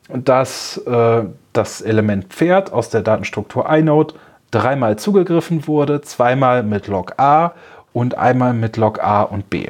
dass 0.09 0.77
äh, 0.77 1.23
das 1.53 1.81
Element 1.81 2.33
Pferd 2.33 2.73
aus 2.73 2.89
der 2.89 3.03
Datenstruktur 3.03 3.69
inode 3.69 4.15
dreimal 4.49 4.97
zugegriffen 4.97 5.67
wurde, 5.67 6.01
zweimal 6.01 6.63
mit 6.63 6.87
log 6.87 7.13
A 7.19 7.51
und 7.93 8.17
einmal 8.17 8.55
mit 8.55 8.75
log 8.77 9.03
A 9.03 9.21
und 9.21 9.51
B. 9.51 9.67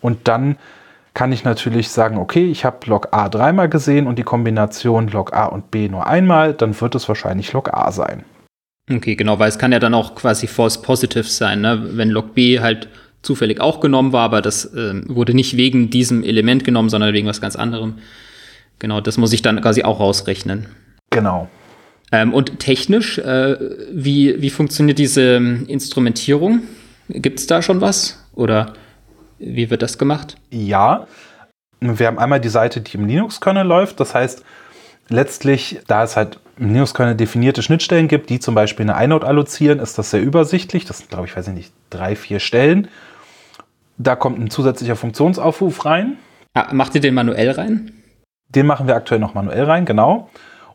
Und 0.00 0.26
dann 0.26 0.56
kann 1.12 1.32
ich 1.32 1.44
natürlich 1.44 1.90
sagen, 1.90 2.16
okay, 2.16 2.50
ich 2.50 2.64
habe 2.64 2.78
log 2.86 3.08
A 3.10 3.28
dreimal 3.28 3.68
gesehen 3.68 4.06
und 4.06 4.18
die 4.18 4.22
Kombination 4.22 5.08
log 5.08 5.34
A 5.34 5.44
und 5.44 5.70
B 5.70 5.90
nur 5.90 6.06
einmal, 6.06 6.54
dann 6.54 6.80
wird 6.80 6.94
es 6.94 7.06
wahrscheinlich 7.08 7.52
log 7.52 7.74
A 7.74 7.92
sein. 7.92 8.24
Okay, 8.90 9.14
genau, 9.14 9.38
weil 9.38 9.48
es 9.48 9.58
kann 9.58 9.72
ja 9.72 9.78
dann 9.78 9.94
auch 9.94 10.14
quasi 10.14 10.46
false 10.46 10.80
positive 10.82 11.24
sein, 11.24 11.60
ne? 11.60 11.96
wenn 11.96 12.10
log 12.10 12.34
B 12.34 12.60
halt 12.60 12.88
zufällig 13.22 13.60
auch 13.60 13.80
genommen 13.80 14.12
war, 14.12 14.22
aber 14.24 14.42
das 14.42 14.64
äh, 14.74 15.00
wurde 15.06 15.34
nicht 15.34 15.56
wegen 15.56 15.90
diesem 15.90 16.24
Element 16.24 16.64
genommen, 16.64 16.88
sondern 16.88 17.14
wegen 17.14 17.28
was 17.28 17.40
ganz 17.40 17.54
anderem. 17.54 17.98
Genau, 18.80 19.00
das 19.00 19.16
muss 19.16 19.32
ich 19.32 19.42
dann 19.42 19.60
quasi 19.60 19.84
auch 19.84 20.00
rausrechnen. 20.00 20.66
Genau. 21.10 21.48
Ähm, 22.10 22.34
und 22.34 22.58
technisch, 22.58 23.18
äh, 23.18 23.56
wie, 23.92 24.42
wie 24.42 24.50
funktioniert 24.50 24.98
diese 24.98 25.36
ähm, 25.36 25.64
Instrumentierung? 25.68 26.62
Gibt 27.08 27.38
es 27.38 27.46
da 27.46 27.62
schon 27.62 27.80
was? 27.80 28.22
Oder 28.34 28.74
wie 29.38 29.70
wird 29.70 29.82
das 29.82 29.98
gemacht? 29.98 30.36
Ja, 30.50 31.06
wir 31.80 32.06
haben 32.06 32.18
einmal 32.18 32.40
die 32.40 32.48
Seite, 32.48 32.80
die 32.80 32.96
im 32.96 33.06
Linux-Kernel 33.06 33.66
läuft. 33.66 34.00
Das 34.00 34.14
heißt, 34.14 34.44
letztlich, 35.08 35.80
da 35.86 36.04
es 36.04 36.16
halt 36.16 36.38
im 36.58 36.72
Linux-Kernel 36.72 37.14
definierte 37.14 37.62
Schnittstellen 37.62 38.08
gibt, 38.08 38.30
die 38.30 38.40
zum 38.40 38.54
Beispiel 38.54 38.88
eine 38.88 39.04
Inode 39.04 39.26
allozieren, 39.26 39.78
ist 39.78 39.98
das 39.98 40.10
sehr 40.10 40.22
übersichtlich. 40.22 40.84
Das 40.84 40.98
sind, 40.98 41.10
glaube 41.10 41.26
ich, 41.26 41.36
weiß 41.36 41.48
ich 41.48 41.54
nicht, 41.54 41.72
drei, 41.90 42.16
vier 42.16 42.40
Stellen. 42.40 42.88
Da 43.98 44.16
kommt 44.16 44.38
ein 44.38 44.50
zusätzlicher 44.50 44.96
Funktionsaufruf 44.96 45.84
rein. 45.84 46.16
Ah, 46.54 46.72
macht 46.72 46.94
ihr 46.94 47.00
den 47.00 47.14
manuell 47.14 47.50
rein? 47.52 47.92
Den 48.48 48.66
machen 48.66 48.86
wir 48.86 48.96
aktuell 48.96 49.20
noch 49.20 49.34
manuell 49.34 49.64
rein, 49.64 49.86
genau. 49.86 50.28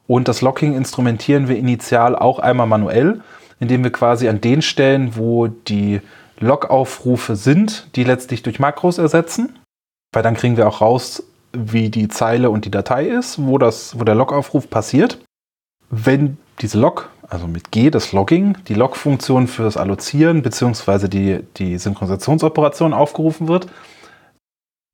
Und 0.08 0.28
das 0.28 0.42
Locking 0.42 0.76
instrumentieren 0.76 1.48
wir 1.48 1.58
initial 1.58 2.16
auch 2.16 2.40
einmal 2.40 2.68
manuell, 2.68 3.22
indem 3.60 3.84
wir 3.84 3.92
quasi 3.92 4.30
an 4.30 4.42
den 4.42 4.62
Stellen, 4.62 5.16
wo 5.16 5.48
die 5.48 6.02
Log-Aufrufe 6.40 7.36
sind, 7.36 7.88
die 7.96 8.04
letztlich 8.04 8.44
durch 8.44 8.60
Makros 8.60 8.98
ersetzen. 8.98 9.60
Weil 10.14 10.24
dann 10.24 10.36
kriegen 10.36 10.58
wir 10.58 10.68
auch 10.68 10.82
raus, 10.82 11.24
wie 11.54 11.90
die 11.90 12.08
Zeile 12.08 12.50
und 12.50 12.66
die 12.66 12.72
Datei 12.72 13.06
ist, 13.06 13.46
wo, 13.46 13.58
das, 13.58 14.00
wo 14.00 14.04
der 14.04 14.16
Log-Aufruf 14.16 14.70
passiert. 14.70 15.20
Wenn 15.90 16.38
diese 16.62 16.80
Log, 16.80 17.10
also 17.30 17.48
mit 17.48 17.72
G 17.72 17.90
das 17.90 18.12
Logging, 18.12 18.58
die 18.68 18.74
Log-Funktion 18.74 19.48
für 19.48 19.64
das 19.64 19.78
Allozieren 19.78 20.42
bzw. 20.42 21.08
Die, 21.08 21.40
die 21.58 21.78
Synchronisationsoperation 21.78 22.94
aufgerufen 22.94 23.48
wird, 23.48 23.68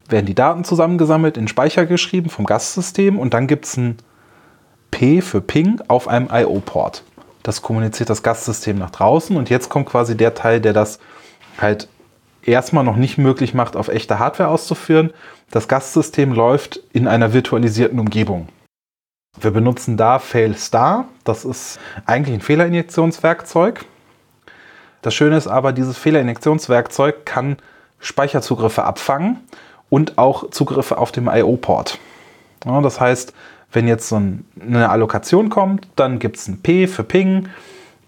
werden 0.09 0.25
die 0.25 0.35
Daten 0.35 0.63
zusammengesammelt, 0.63 1.37
in 1.37 1.47
Speicher 1.47 1.85
geschrieben 1.85 2.29
vom 2.29 2.45
Gastsystem 2.45 3.17
und 3.17 3.33
dann 3.33 3.47
gibt 3.47 3.65
es 3.65 3.77
ein 3.77 3.97
P 4.91 5.21
für 5.21 5.41
Ping 5.41 5.81
auf 5.87 6.07
einem 6.07 6.27
IO-Port. 6.31 7.03
Das 7.41 7.61
kommuniziert 7.61 8.09
das 8.09 8.23
Gastsystem 8.23 8.77
nach 8.77 8.91
draußen 8.91 9.35
und 9.35 9.49
jetzt 9.49 9.69
kommt 9.69 9.87
quasi 9.87 10.15
der 10.15 10.33
Teil, 10.33 10.61
der 10.61 10.73
das 10.73 10.99
halt 11.57 11.87
erstmal 12.43 12.83
noch 12.83 12.95
nicht 12.95 13.17
möglich 13.17 13.53
macht, 13.53 13.75
auf 13.75 13.87
echte 13.87 14.19
Hardware 14.19 14.49
auszuführen. 14.49 15.11
Das 15.51 15.67
Gastsystem 15.67 16.33
läuft 16.33 16.79
in 16.93 17.07
einer 17.07 17.33
virtualisierten 17.33 17.99
Umgebung. 17.99 18.47
Wir 19.39 19.51
benutzen 19.51 19.97
da 19.97 20.19
FailStar. 20.19 21.05
Das 21.23 21.43
ist 21.43 21.79
eigentlich 22.05 22.35
ein 22.35 22.41
Fehlerinjektionswerkzeug. 22.41 23.85
Das 25.01 25.13
Schöne 25.13 25.37
ist 25.37 25.47
aber, 25.47 25.73
dieses 25.73 25.97
Fehlerinjektionswerkzeug 25.97 27.25
kann 27.25 27.57
Speicherzugriffe 27.99 28.83
abfangen 28.83 29.39
und 29.89 30.17
auch 30.17 30.49
Zugriffe 30.51 30.97
auf 30.97 31.11
dem 31.11 31.27
IO-Port. 31.27 31.99
Ja, 32.65 32.79
das 32.81 32.99
heißt, 32.99 33.33
wenn 33.71 33.87
jetzt 33.87 34.07
so 34.07 34.17
ein, 34.17 34.45
eine 34.61 34.89
Allokation 34.89 35.49
kommt, 35.49 35.87
dann 35.95 36.19
gibt 36.19 36.37
es 36.37 36.47
ein 36.47 36.61
P 36.61 36.87
für 36.87 37.03
Ping, 37.03 37.49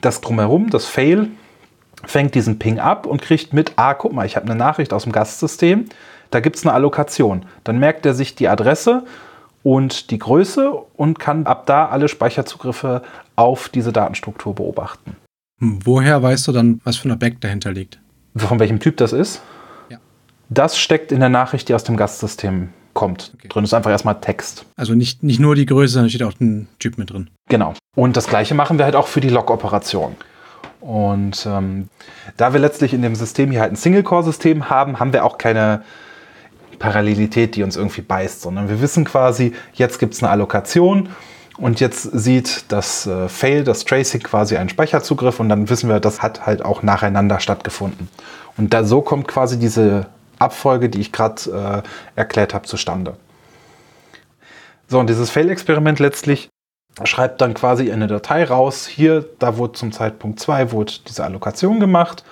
das 0.01 0.21
drumherum, 0.21 0.69
das 0.69 0.85
Fail, 0.85 1.29
fängt 2.05 2.35
diesen 2.35 2.59
Ping 2.59 2.79
ab 2.79 3.07
und 3.07 3.21
kriegt 3.21 3.51
mit, 3.51 3.73
ah, 3.77 3.95
guck 3.95 4.13
mal, 4.13 4.25
ich 4.25 4.35
habe 4.35 4.45
eine 4.45 4.55
Nachricht 4.55 4.93
aus 4.93 5.03
dem 5.03 5.11
Gastsystem, 5.11 5.85
da 6.29 6.39
gibt 6.39 6.55
es 6.55 6.65
eine 6.65 6.73
Allokation. 6.73 7.45
Dann 7.63 7.79
merkt 7.79 8.05
er 8.05 8.13
sich 8.13 8.35
die 8.35 8.47
Adresse 8.47 9.05
und 9.65 10.11
die 10.11 10.19
Größe 10.19 10.71
und 10.71 11.17
kann 11.17 11.47
ab 11.47 11.65
da 11.65 11.87
alle 11.87 12.07
Speicherzugriffe 12.07 13.01
auf 13.35 13.67
diese 13.67 13.91
Datenstruktur 13.91 14.53
beobachten. 14.53 15.15
Woher 15.59 16.21
weißt 16.21 16.47
du 16.47 16.51
dann, 16.51 16.81
was 16.83 16.97
für 16.97 17.09
ein 17.09 17.11
Objekt 17.11 17.43
dahinter 17.43 17.71
liegt? 17.71 17.99
Von 18.35 18.59
welchem 18.59 18.79
Typ 18.79 18.97
das 18.97 19.11
ist? 19.11 19.41
Ja. 19.89 19.97
Das 20.49 20.77
steckt 20.77 21.11
in 21.11 21.19
der 21.19 21.29
Nachricht, 21.29 21.67
die 21.67 21.73
aus 21.73 21.83
dem 21.83 21.97
Gastsystem 21.97 22.69
kommt. 22.93 23.31
Okay. 23.33 23.47
Drin 23.47 23.63
ist 23.63 23.73
einfach 23.73 23.89
erstmal 23.89 24.21
Text. 24.21 24.67
Also 24.75 24.93
nicht, 24.93 25.23
nicht 25.23 25.39
nur 25.39 25.55
die 25.55 25.65
Größe, 25.65 25.93
sondern 25.93 26.09
steht 26.11 26.21
auch 26.21 26.39
ein 26.39 26.67
Typ 26.77 26.99
mit 26.99 27.09
drin. 27.09 27.31
Genau. 27.49 27.73
Und 27.95 28.15
das 28.17 28.27
gleiche 28.27 28.53
machen 28.53 28.77
wir 28.77 28.85
halt 28.85 28.95
auch 28.95 29.07
für 29.07 29.19
die 29.19 29.29
Log-Operation. 29.29 30.15
Und 30.79 31.43
ähm, 31.49 31.89
da 32.37 32.53
wir 32.53 32.59
letztlich 32.59 32.93
in 32.93 33.01
dem 33.01 33.15
System 33.15 33.49
hier 33.49 33.61
halt 33.61 33.73
ein 33.73 33.77
Single-Core-System 33.77 34.69
haben, 34.69 34.99
haben 34.99 35.11
wir 35.11 35.25
auch 35.25 35.39
keine 35.39 35.81
Parallelität, 36.79 37.55
die 37.55 37.63
uns 37.63 37.75
irgendwie 37.75 38.01
beißt, 38.01 38.41
sondern 38.41 38.69
wir 38.69 38.81
wissen 38.81 39.05
quasi, 39.05 39.53
jetzt 39.73 39.99
gibt 39.99 40.13
es 40.13 40.23
eine 40.23 40.31
Allokation 40.31 41.09
und 41.57 41.79
jetzt 41.79 42.03
sieht 42.03 42.65
das 42.69 43.07
äh, 43.07 43.29
Fail, 43.29 43.63
das 43.63 43.85
Tracing 43.85 44.21
quasi 44.21 44.57
einen 44.57 44.69
Speicherzugriff 44.69 45.39
und 45.39 45.49
dann 45.49 45.69
wissen 45.69 45.89
wir, 45.89 45.99
das 45.99 46.21
hat 46.21 46.45
halt 46.45 46.63
auch 46.63 46.83
nacheinander 46.83 47.39
stattgefunden. 47.39 48.09
Und 48.57 48.73
da 48.73 48.83
so 48.83 49.01
kommt 49.01 49.27
quasi 49.27 49.57
diese 49.57 50.07
Abfolge, 50.39 50.89
die 50.89 51.01
ich 51.01 51.11
gerade 51.11 51.83
äh, 52.15 52.19
erklärt 52.19 52.53
habe, 52.53 52.65
zustande. 52.65 53.15
So, 54.87 54.99
und 54.99 55.09
dieses 55.09 55.29
Fail-Experiment 55.29 55.99
letztlich 55.99 56.49
schreibt 57.03 57.41
dann 57.41 57.53
quasi 57.53 57.91
eine 57.91 58.07
Datei 58.07 58.43
raus. 58.43 58.87
Hier, 58.87 59.25
da 59.39 59.57
wurde 59.57 59.73
zum 59.73 59.91
Zeitpunkt 59.91 60.39
2 60.39 60.71
wurde 60.71 60.93
diese 61.07 61.23
Allokation 61.23 61.79
gemacht. 61.79 62.23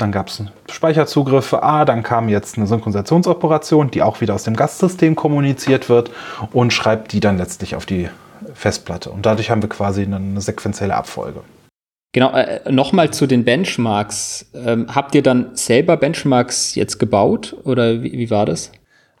Dann 0.00 0.12
gab 0.12 0.28
es 0.28 0.42
Speicherzugriffe. 0.70 1.62
Ah, 1.62 1.84
dann 1.84 2.02
kam 2.02 2.30
jetzt 2.30 2.56
eine 2.56 2.66
Synchronisationsoperation, 2.66 3.90
die 3.90 4.00
auch 4.00 4.22
wieder 4.22 4.34
aus 4.34 4.44
dem 4.44 4.56
Gastsystem 4.56 5.14
kommuniziert 5.14 5.90
wird 5.90 6.10
und 6.52 6.72
schreibt 6.72 7.12
die 7.12 7.20
dann 7.20 7.36
letztlich 7.36 7.76
auf 7.76 7.84
die 7.84 8.08
Festplatte. 8.54 9.10
Und 9.10 9.26
dadurch 9.26 9.50
haben 9.50 9.60
wir 9.60 9.68
quasi 9.68 10.02
eine, 10.02 10.16
eine 10.16 10.40
sequenzielle 10.40 10.94
Abfolge. 10.94 11.42
Genau, 12.12 12.32
äh, 12.32 12.72
nochmal 12.72 13.10
zu 13.10 13.26
den 13.26 13.44
Benchmarks. 13.44 14.46
Ähm, 14.54 14.86
habt 14.94 15.14
ihr 15.14 15.22
dann 15.22 15.54
selber 15.54 15.98
Benchmarks 15.98 16.74
jetzt 16.76 16.98
gebaut 16.98 17.54
oder 17.64 18.02
wie, 18.02 18.12
wie 18.12 18.30
war 18.30 18.46
das? 18.46 18.72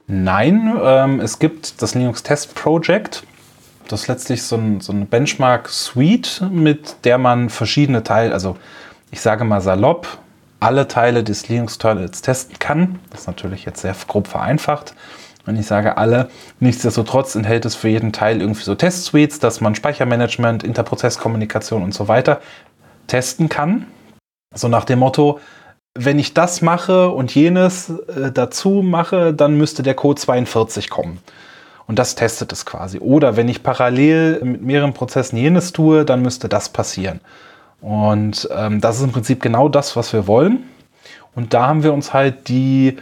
Nein, 0.06 0.72
ähm, 0.82 1.20
es 1.20 1.38
gibt 1.38 1.82
das 1.82 1.94
Linux 1.94 2.22
Test 2.22 2.54
Project. 2.54 3.22
Das 3.86 4.02
ist 4.02 4.08
letztlich 4.08 4.42
so, 4.42 4.56
ein, 4.56 4.80
so 4.80 4.92
eine 4.92 5.04
Benchmark-Suite, 5.04 6.46
mit 6.50 7.04
der 7.04 7.18
man 7.18 7.50
verschiedene 7.50 8.02
Teile, 8.02 8.32
also 8.32 8.56
ich 9.10 9.20
sage 9.20 9.44
mal 9.44 9.60
salopp, 9.60 10.18
alle 10.60 10.88
Teile 10.88 11.24
des 11.24 11.48
Linux-Kernels 11.48 12.22
testen 12.22 12.58
kann. 12.58 13.00
Das 13.10 13.22
ist 13.22 13.26
natürlich 13.26 13.64
jetzt 13.64 13.80
sehr 13.80 13.96
grob 14.06 14.28
vereinfacht. 14.28 14.94
Wenn 15.46 15.56
ich 15.56 15.66
sage 15.66 15.96
alle, 15.96 16.30
nichtsdestotrotz 16.60 17.34
enthält 17.34 17.64
es 17.64 17.74
für 17.74 17.88
jeden 17.88 18.12
Teil 18.12 18.40
irgendwie 18.40 18.62
so 18.62 18.74
Test-Suites, 18.74 19.38
dass 19.40 19.60
man 19.60 19.74
Speichermanagement, 19.74 20.62
Interprozesskommunikation 20.62 21.82
und 21.82 21.94
so 21.94 22.08
weiter 22.08 22.40
testen 23.06 23.48
kann. 23.48 23.86
So 24.54 24.68
nach 24.68 24.84
dem 24.84 24.98
Motto, 24.98 25.40
wenn 25.94 26.18
ich 26.18 26.34
das 26.34 26.62
mache 26.62 27.08
und 27.08 27.34
jenes 27.34 27.90
äh, 27.90 28.30
dazu 28.32 28.82
mache, 28.82 29.32
dann 29.32 29.56
müsste 29.56 29.82
der 29.82 29.94
Code 29.94 30.20
42 30.20 30.90
kommen. 30.90 31.18
Und 31.86 31.98
das 31.98 32.14
testet 32.14 32.52
es 32.52 32.64
quasi. 32.66 32.98
Oder 33.00 33.36
wenn 33.36 33.48
ich 33.48 33.64
parallel 33.64 34.40
mit 34.44 34.62
mehreren 34.62 34.92
Prozessen 34.92 35.36
jenes 35.36 35.72
tue, 35.72 36.04
dann 36.04 36.22
müsste 36.22 36.48
das 36.48 36.68
passieren. 36.68 37.20
Und 37.80 38.48
ähm, 38.54 38.80
das 38.80 38.98
ist 38.98 39.04
im 39.04 39.12
Prinzip 39.12 39.42
genau 39.42 39.68
das, 39.68 39.96
was 39.96 40.12
wir 40.12 40.26
wollen. 40.26 40.64
Und 41.34 41.54
da 41.54 41.66
haben 41.66 41.82
wir 41.82 41.92
uns 41.92 42.12
halt 42.12 42.48
die 42.48 42.96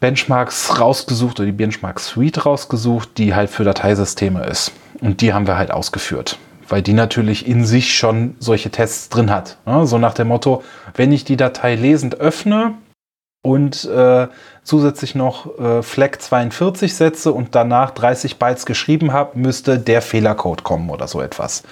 Benchmarks 0.00 0.80
rausgesucht 0.80 1.40
oder 1.40 1.46
die 1.46 1.52
Benchmark 1.52 2.00
Suite 2.00 2.46
rausgesucht, 2.46 3.18
die 3.18 3.34
halt 3.34 3.50
für 3.50 3.64
Dateisysteme 3.64 4.44
ist. 4.44 4.72
Und 5.00 5.20
die 5.20 5.32
haben 5.32 5.46
wir 5.46 5.58
halt 5.58 5.70
ausgeführt 5.70 6.38
weil 6.68 6.82
die 6.82 6.92
natürlich 6.92 7.46
in 7.46 7.64
sich 7.64 7.96
schon 7.96 8.36
solche 8.38 8.70
Tests 8.70 9.08
drin 9.08 9.30
hat. 9.30 9.58
Ne? 9.66 9.86
So 9.86 9.98
nach 9.98 10.14
dem 10.14 10.28
Motto, 10.28 10.62
wenn 10.94 11.12
ich 11.12 11.24
die 11.24 11.36
Datei 11.36 11.74
lesend 11.74 12.20
öffne 12.20 12.74
und 13.42 13.84
äh, 13.84 14.28
zusätzlich 14.62 15.14
noch 15.14 15.58
äh, 15.58 15.82
Flag 15.82 16.18
42 16.18 16.94
setze 16.94 17.32
und 17.32 17.54
danach 17.54 17.90
30 17.92 18.38
Bytes 18.38 18.66
geschrieben 18.66 19.12
habe, 19.12 19.38
müsste 19.38 19.78
der 19.78 20.02
Fehlercode 20.02 20.64
kommen 20.64 20.90
oder 20.90 21.08
so 21.08 21.20
etwas. 21.20 21.62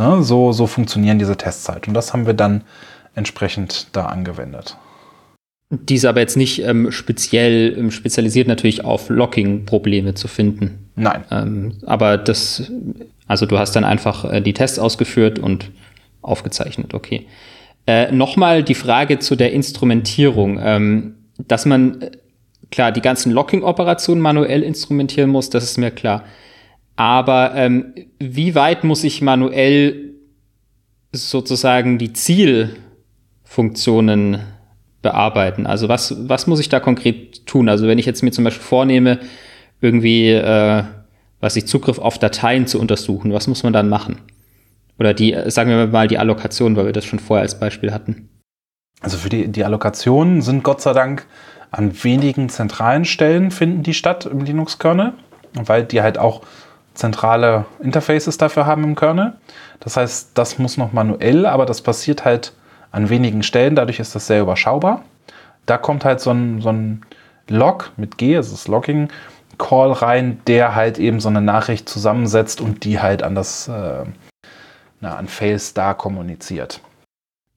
Ne? 0.00 0.22
So, 0.22 0.52
so 0.52 0.66
funktionieren 0.66 1.18
diese 1.18 1.36
Tests 1.36 1.68
halt. 1.68 1.88
Und 1.88 1.94
das 1.94 2.12
haben 2.12 2.26
wir 2.26 2.34
dann 2.34 2.62
entsprechend 3.14 3.88
da 3.92 4.06
angewendet. 4.06 4.76
Die 5.70 5.94
ist 5.94 6.04
aber 6.04 6.20
jetzt 6.20 6.36
nicht 6.36 6.62
ähm, 6.62 6.90
speziell 6.90 7.76
ähm, 7.78 7.90
spezialisiert 7.90 8.48
natürlich 8.48 8.84
auf 8.84 9.08
Locking-Probleme 9.08 10.14
zu 10.14 10.26
finden. 10.26 10.90
Nein. 10.96 11.24
Ähm, 11.30 11.74
aber 11.86 12.18
das 12.18 12.70
also 13.30 13.46
du 13.46 13.60
hast 13.60 13.76
dann 13.76 13.84
einfach 13.84 14.24
äh, 14.24 14.40
die 14.40 14.54
Tests 14.54 14.80
ausgeführt 14.80 15.38
und 15.38 15.70
aufgezeichnet, 16.20 16.94
okay. 16.94 17.28
Äh, 17.86 18.10
Nochmal 18.10 18.64
die 18.64 18.74
Frage 18.74 19.20
zu 19.20 19.36
der 19.36 19.52
Instrumentierung, 19.52 20.58
ähm, 20.60 21.14
dass 21.38 21.64
man 21.64 22.02
äh, 22.02 22.10
klar 22.72 22.90
die 22.90 23.00
ganzen 23.00 23.30
Locking-Operationen 23.30 24.20
manuell 24.20 24.64
instrumentieren 24.64 25.30
muss, 25.30 25.48
das 25.48 25.62
ist 25.62 25.78
mir 25.78 25.92
klar. 25.92 26.24
Aber 27.00 27.54
ähm, 27.54 27.94
wie 28.18 28.54
weit 28.54 28.84
muss 28.84 29.02
ich 29.04 29.22
manuell 29.22 30.16
sozusagen 31.12 31.96
die 31.96 32.12
Zielfunktionen 32.12 34.40
bearbeiten? 35.00 35.66
Also 35.66 35.88
was, 35.88 36.28
was 36.28 36.46
muss 36.46 36.60
ich 36.60 36.68
da 36.68 36.78
konkret 36.78 37.46
tun? 37.46 37.70
Also 37.70 37.88
wenn 37.88 37.98
ich 37.98 38.04
jetzt 38.04 38.22
mir 38.22 38.32
zum 38.32 38.44
Beispiel 38.44 38.62
vornehme, 38.62 39.18
irgendwie 39.80 40.28
äh, 40.28 40.84
was 41.40 41.56
ich 41.56 41.66
Zugriff 41.66 41.98
auf 41.98 42.18
Dateien 42.18 42.66
zu 42.66 42.78
untersuchen. 42.78 43.32
Was 43.32 43.46
muss 43.46 43.62
man 43.62 43.72
dann 43.72 43.88
machen? 43.88 44.18
Oder 44.98 45.14
die, 45.14 45.34
sagen 45.46 45.70
wir 45.70 45.86
mal, 45.86 46.06
die 46.06 46.18
Allokation, 46.18 46.76
weil 46.76 46.84
wir 46.84 46.92
das 46.92 47.06
schon 47.06 47.18
vorher 47.18 47.44
als 47.44 47.58
Beispiel 47.58 47.94
hatten. 47.94 48.28
Also 49.00 49.16
für 49.16 49.30
die, 49.30 49.48
die 49.48 49.64
Allokationen 49.64 50.42
sind 50.42 50.64
Gott 50.64 50.82
sei 50.82 50.92
Dank 50.92 51.26
an 51.70 52.04
wenigen 52.04 52.50
zentralen 52.50 53.06
Stellen 53.06 53.50
finden 53.50 53.84
die 53.84 53.94
statt 53.94 54.26
im 54.26 54.40
Linux-Kernel, 54.40 55.14
weil 55.54 55.84
die 55.84 56.02
halt 56.02 56.18
auch 56.18 56.42
zentrale 56.94 57.66
Interfaces 57.80 58.38
dafür 58.38 58.66
haben 58.66 58.84
im 58.84 58.94
Kernel. 58.94 59.34
Das 59.80 59.96
heißt, 59.96 60.30
das 60.34 60.58
muss 60.58 60.76
noch 60.76 60.92
manuell, 60.92 61.46
aber 61.46 61.66
das 61.66 61.82
passiert 61.82 62.24
halt 62.24 62.52
an 62.90 63.08
wenigen 63.08 63.42
Stellen, 63.42 63.76
dadurch 63.76 64.00
ist 64.00 64.14
das 64.14 64.26
sehr 64.26 64.40
überschaubar. 64.40 65.04
Da 65.66 65.78
kommt 65.78 66.04
halt 66.04 66.20
so 66.20 66.30
ein, 66.30 66.60
so 66.60 66.70
ein 66.70 67.02
Log 67.48 67.92
mit 67.96 68.18
G, 68.18 68.36
also 68.36 68.52
das 68.52 68.68
Logging, 68.68 69.08
Call 69.58 69.92
rein, 69.92 70.40
der 70.46 70.74
halt 70.74 70.98
eben 70.98 71.20
so 71.20 71.28
eine 71.28 71.42
Nachricht 71.42 71.88
zusammensetzt 71.88 72.60
und 72.60 72.84
die 72.84 73.00
halt 73.00 73.22
an 73.22 73.34
das 73.34 73.68
äh, 73.68 74.04
na, 75.00 75.16
an 75.16 75.28
Failstar 75.28 75.96
kommuniziert. 75.96 76.80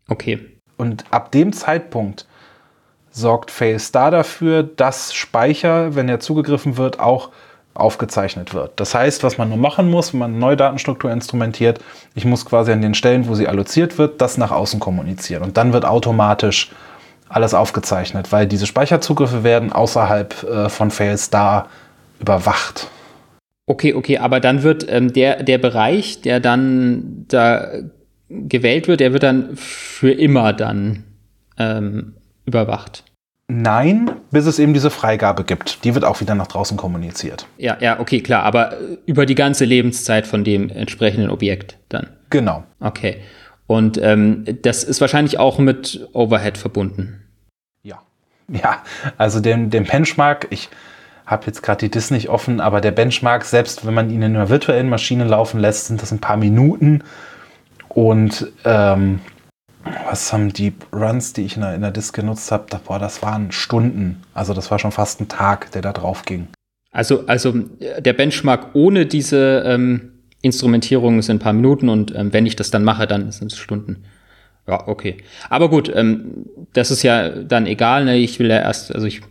Okay. 0.08 0.40
Und 0.78 1.06
ab 1.12 1.32
dem 1.32 1.54
Zeitpunkt 1.54 2.28
sorgt 3.12 3.52
Failstar 3.52 4.12
dafür, 4.12 4.64
dass 4.64 5.14
Speicher, 5.14 5.96
wenn 5.96 6.10
er 6.10 6.20
zugegriffen 6.20 6.78
wird, 6.78 7.00
auch 7.00 7.30
aufgezeichnet 7.74 8.54
wird. 8.54 8.74
Das 8.76 8.94
heißt, 8.94 9.24
was 9.24 9.38
man 9.38 9.50
nur 9.50 9.58
machen 9.58 9.90
muss, 9.90 10.14
wenn 10.14 10.20
man 10.20 10.32
eine 10.32 10.40
neue 10.40 10.58
Datenstruktur 10.58 11.12
instrumentiert, 11.12 11.80
ich 12.16 12.26
muss 12.26 12.46
quasi 12.46 12.72
an 12.72 12.82
den 12.82 12.94
Stellen, 12.94 13.28
wo 13.28 13.36
sie 13.36 13.48
alloziert 13.48 13.98
wird, 13.98 14.22
das 14.22 14.38
nach 14.38 14.52
außen 14.52 14.80
kommunizieren. 14.80 15.44
Und 15.44 15.58
dann 15.58 15.74
wird 15.74 15.86
automatisch 15.86 16.72
alles 17.30 17.54
aufgezeichnet, 17.54 18.32
weil 18.32 18.46
diese 18.46 18.68
Speicherzugriffe 18.68 19.44
werden 19.44 19.74
außerhalb 19.74 20.44
äh, 20.44 20.70
von 20.70 20.92
Failstar 20.92 21.68
überwacht. 22.20 22.88
Okay, 23.66 23.94
okay, 23.94 24.18
aber 24.18 24.40
dann 24.40 24.62
wird 24.62 24.86
ähm, 24.90 25.14
der, 25.14 25.42
der 25.42 25.58
Bereich, 25.58 26.22
der 26.22 26.40
dann 26.40 27.26
da 27.30 27.70
gewählt 28.30 28.88
wird, 28.88 29.00
der 29.00 29.14
wird 29.14 29.24
dann 29.24 29.56
für 29.56 30.12
immer 30.12 30.54
dann 30.54 31.04
ähm, 31.58 32.14
überwacht. 32.46 33.04
Nein, 33.48 34.12
bis 34.32 34.46
es 34.46 34.58
eben 34.58 34.74
diese 34.74 34.90
Freigabe 34.90 35.44
gibt. 35.44 35.84
Die 35.84 35.94
wird 35.94 36.06
auch 36.06 36.22
wieder 36.22 36.34
nach 36.34 36.48
draußen 36.48 36.78
kommuniziert. 36.78 37.46
Ja, 37.58 37.78
ja, 37.80 38.00
okay, 38.00 38.22
klar, 38.22 38.44
aber 38.44 38.78
über 39.06 39.26
die 39.26 39.36
ganze 39.36 39.66
Lebenszeit 39.66 40.26
von 40.26 40.44
dem 40.44 40.70
entsprechenden 40.70 41.30
Objekt 41.30 41.78
dann. 41.90 42.08
Genau. 42.30 42.64
Okay. 42.80 43.18
Und 43.68 44.00
ähm, 44.02 44.46
das 44.62 44.84
ist 44.84 45.02
wahrscheinlich 45.02 45.40
auch 45.40 45.60
mit 45.60 46.08
Overhead 46.14 46.58
verbunden. 46.58 47.22
Ja. 47.84 48.02
Ja, 48.48 48.82
also 49.18 49.40
den, 49.40 49.70
den 49.70 49.84
Benchmark, 49.86 50.48
ich 50.50 50.70
habe 51.26 51.46
jetzt 51.46 51.64
gerade 51.64 51.80
die 51.80 51.92
Disk 51.92 52.12
nicht 52.12 52.30
offen, 52.30 52.60
aber 52.60 52.82
der 52.82 52.92
Benchmark, 52.92 53.46
selbst 53.46 53.86
wenn 53.86 53.94
man 53.94 54.10
ihn 54.10 54.22
in 54.22 54.36
einer 54.36 54.50
virtuellen 54.50 54.90
Maschine 54.90 55.26
laufen 55.26 55.60
lässt, 55.60 55.88
sind 55.88 56.02
das 56.02 56.12
ein 56.12 56.20
paar 56.20 56.38
Minuten. 56.38 57.04
Und 57.90 58.52
ähm, 58.66 59.20
was 60.06 60.32
haben 60.32 60.54
die 60.54 60.74
Runs, 60.94 61.34
die 61.34 61.44
ich 61.44 61.56
in 61.56 61.62
der, 61.62 61.76
in 61.76 61.82
der 61.82 61.92
Disk 61.92 62.16
genutzt 62.16 62.52
habe, 62.52 62.66
boah, 62.86 63.00
das 63.00 63.22
waren 63.22 63.52
Stunden. 63.52 64.22
Also 64.34 64.54
das 64.54 64.72
war 64.72 64.80
schon 64.80 64.92
fast 64.92 65.22
ein 65.22 65.28
Tag, 65.28 65.72
der 65.72 65.82
da 65.82 65.94
drauf 65.94 66.24
ging. 66.24 66.48
Also, 66.92 67.26
also 67.28 67.54
der 68.00 68.14
Benchmark 68.14 68.76
ohne 68.76 69.06
diese 69.06 69.64
ähm, 69.66 70.12
Instrumentierung 70.42 71.22
sind 71.22 71.38
ein 71.38 71.40
paar 71.40 71.54
Minuten 71.54 71.90
und 71.90 72.14
ähm, 72.16 72.32
wenn 72.34 72.46
ich 72.46 72.56
das 72.56 72.70
dann 72.70 72.84
mache, 72.84 73.08
dann 73.08 73.32
sind 73.32 73.52
es 73.52 73.58
Stunden. 73.58 74.04
Ja, 74.68 74.88
okay. 74.88 75.18
Aber 75.50 75.70
gut, 75.70 75.92
ähm, 75.94 76.46
das 76.74 76.92
ist 76.92 77.04
ja 77.04 77.30
dann 77.30 77.66
egal. 77.66 78.06
Ne? 78.06 78.18
Ich 78.18 78.40
will 78.40 78.50
ja 78.50 78.60
erst, 78.60 78.94
also 78.94 79.08
ich 79.08 79.22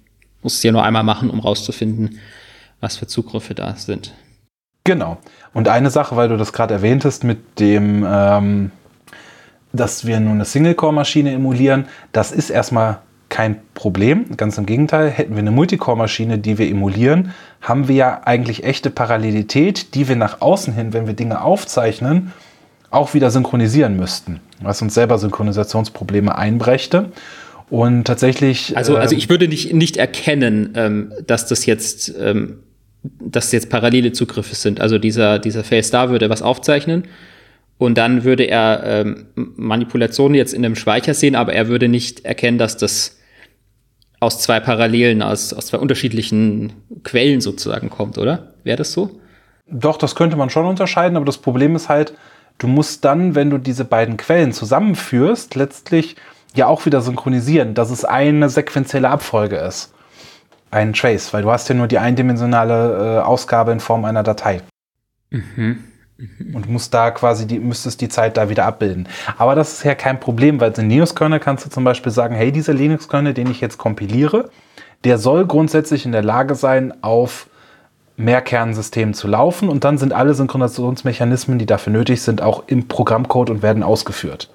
muss 0.43 0.55
es 0.55 0.63
ja 0.63 0.73
nur 0.73 0.85
einmal 0.85 1.05
machen, 1.05 1.31
um 1.31 1.41
rauszufinden, 1.41 2.19
was 2.81 2.97
für 2.97 3.07
Zugriffe 3.07 3.55
da 3.55 3.77
sind. 3.77 4.13
Genau. 4.85 5.19
Und 5.55 5.69
eine 5.69 5.91
Sache, 5.91 6.17
weil 6.17 6.29
du 6.29 6.37
das 6.37 6.53
gerade 6.53 6.75
erwähntest 6.75 7.25
mit 7.25 7.61
dem, 7.61 8.05
ähm, 8.07 8.71
dass 9.73 10.07
wir 10.07 10.21
nur 10.21 10.33
eine 10.33 10.45
Single-Core-Maschine 10.45 11.33
emulieren, 11.33 11.87
das 12.13 12.33
ist 12.33 12.51
erstmal 12.51 12.99
kein 13.29 13.57
Problem. 13.73 14.37
Ganz 14.37 14.59
im 14.59 14.67
Gegenteil, 14.67 15.09
hätten 15.09 15.33
wir 15.33 15.39
eine 15.39 15.51
Multicore-Maschine, 15.51 16.39
die 16.39 16.59
wir 16.59 16.69
emulieren, 16.69 17.33
haben 17.63 17.89
wir 17.89 17.95
ja 17.95 18.21
eigentlich 18.25 18.65
echte 18.65 18.91
Parallelität, 18.91 19.95
die 19.95 20.07
wir 20.07 20.17
nach 20.17 20.43
außen 20.43 20.75
hin, 20.75 20.93
wenn 20.93 21.07
wir 21.07 21.15
Dinge 21.15 21.41
aufzeichnen, 21.41 22.33
auch 22.91 23.15
wieder 23.15 23.31
synchronisieren 23.31 23.97
müssten, 23.97 24.41
was 24.61 24.83
uns 24.83 24.93
selber 24.93 25.17
Synchronisationsprobleme 25.17 26.37
einbrächte. 26.37 27.07
Und 27.71 28.05
tatsächlich. 28.05 28.77
Also, 28.77 28.99
also 28.99 29.15
ähm, 29.15 29.19
ich 29.19 29.31
würde 29.31 29.49
nicht, 29.49 29.73
nicht 29.73 29.97
erkennen, 29.97 30.75
ähm, 30.77 31.13
dass 31.27 31.47
das 31.47 31.65
jetzt, 31.65 32.13
ähm, 32.21 32.59
dass 33.03 33.51
jetzt 33.51 33.71
parallele 33.71 34.13
Zugriffe 34.13 34.55
sind. 34.55 34.79
Also 34.83 34.99
dieser, 34.99 35.39
dieser 35.39 35.65
Face 35.65 35.91
da 35.91 36.11
würde 36.11 36.29
was 36.29 36.43
aufzeichnen 36.43 37.05
und 37.79 37.99
dann 37.99 38.25
würde 38.25 38.45
er 38.45 38.83
ähm, 38.85 39.27
Manipulationen 39.35 40.35
jetzt 40.35 40.55
in 40.55 40.65
einem 40.65 40.77
Speicher 40.77 41.15
sehen, 41.15 41.35
aber 41.35 41.53
er 41.53 41.69
würde 41.69 41.89
nicht 41.89 42.25
erkennen, 42.25 42.59
dass 42.59 42.77
das 42.77 43.19
aus 44.21 44.41
zwei 44.41 44.61
Parallelen, 44.61 45.21
aus, 45.21 45.53
aus 45.53 45.67
zwei 45.67 45.79
unterschiedlichen 45.79 46.73
Quellen 47.03 47.41
sozusagen 47.41 47.91
kommt, 47.91 48.19
oder? 48.19 48.55
Wäre 48.63 48.77
das 48.77 48.93
so? 48.93 49.19
Doch, 49.67 49.97
das 49.97 50.15
könnte 50.15 50.37
man 50.37 50.49
schon 50.49 50.67
unterscheiden, 50.67 51.17
aber 51.17 51.27
das 51.27 51.39
Problem 51.39 51.75
ist 51.75 51.89
halt, 51.89 52.15
du 52.59 52.69
musst 52.69 53.05
dann, 53.05 53.35
wenn 53.35 53.51
du 53.51 53.59
diese 53.59 53.85
beiden 53.85 54.17
Quellen 54.17 54.53
zusammenführst, 54.53 55.57
letztlich 55.57 56.15
ja 56.55 56.67
auch 56.67 56.87
wieder 56.87 57.01
synchronisieren, 57.01 57.75
dass 57.75 57.91
es 57.91 58.05
eine 58.05 58.49
sequenzielle 58.49 59.09
Abfolge 59.09 59.57
ist. 59.57 59.93
Ein 60.71 60.93
Trace, 60.93 61.33
weil 61.33 61.43
du 61.43 61.51
hast 61.51 61.69
ja 61.69 61.75
nur 61.75 61.89
die 61.89 61.99
eindimensionale 61.99 63.19
äh, 63.19 63.21
Ausgabe 63.23 63.73
in 63.73 63.81
Form 63.81 64.05
einer 64.05 64.23
Datei. 64.23 64.61
Mhm. 65.31 65.85
Und 66.53 66.69
musst 66.69 66.95
da 66.95 67.11
quasi 67.11 67.47
die, 67.47 67.59
müsstest 67.59 68.01
die 68.01 68.09
Zeit 68.09 68.37
da 68.37 68.49
wieder 68.49 68.65
abbilden. 68.65 69.09
Aber 69.39 69.55
das 69.55 69.73
ist 69.73 69.85
ja 69.85 69.95
kein 69.95 70.21
Problem, 70.21 70.61
weil 70.61 70.73
in 70.79 70.89
Linux-Kernel 70.89 71.41
kannst 71.41 71.67
du 71.67 71.71
zum 71.71 71.85
Beispiel 71.85 72.13
sagen, 72.13 72.35
hey, 72.35 72.53
dieser 72.53 72.75
Linux-Kernel, 72.75 73.35
den 73.35 73.51
ich 73.51 73.61
jetzt 73.61 73.79
kompiliere, 73.79 74.51
der 75.05 75.19
soll 75.19 75.47
grundsätzlich 75.47 76.07
in 76.07 76.13
der 76.13 76.23
Lage 76.23 76.55
sein, 76.55 76.95
auf 77.03 77.49
Mehrkernsystemen 78.17 79.15
zu 79.15 79.27
laufen 79.27 79.69
und 79.69 79.85
dann 79.85 79.99
sind 79.99 80.13
alle 80.13 80.35
Synchronisationsmechanismen, 80.35 81.59
die 81.59 81.67
dafür 81.67 81.93
nötig 81.93 82.23
sind, 82.23 82.43
auch 82.43 82.65
im 82.67 82.87
Programmcode 82.87 83.51
und 83.51 83.63
werden 83.63 83.83
ausgeführt. 83.83 84.51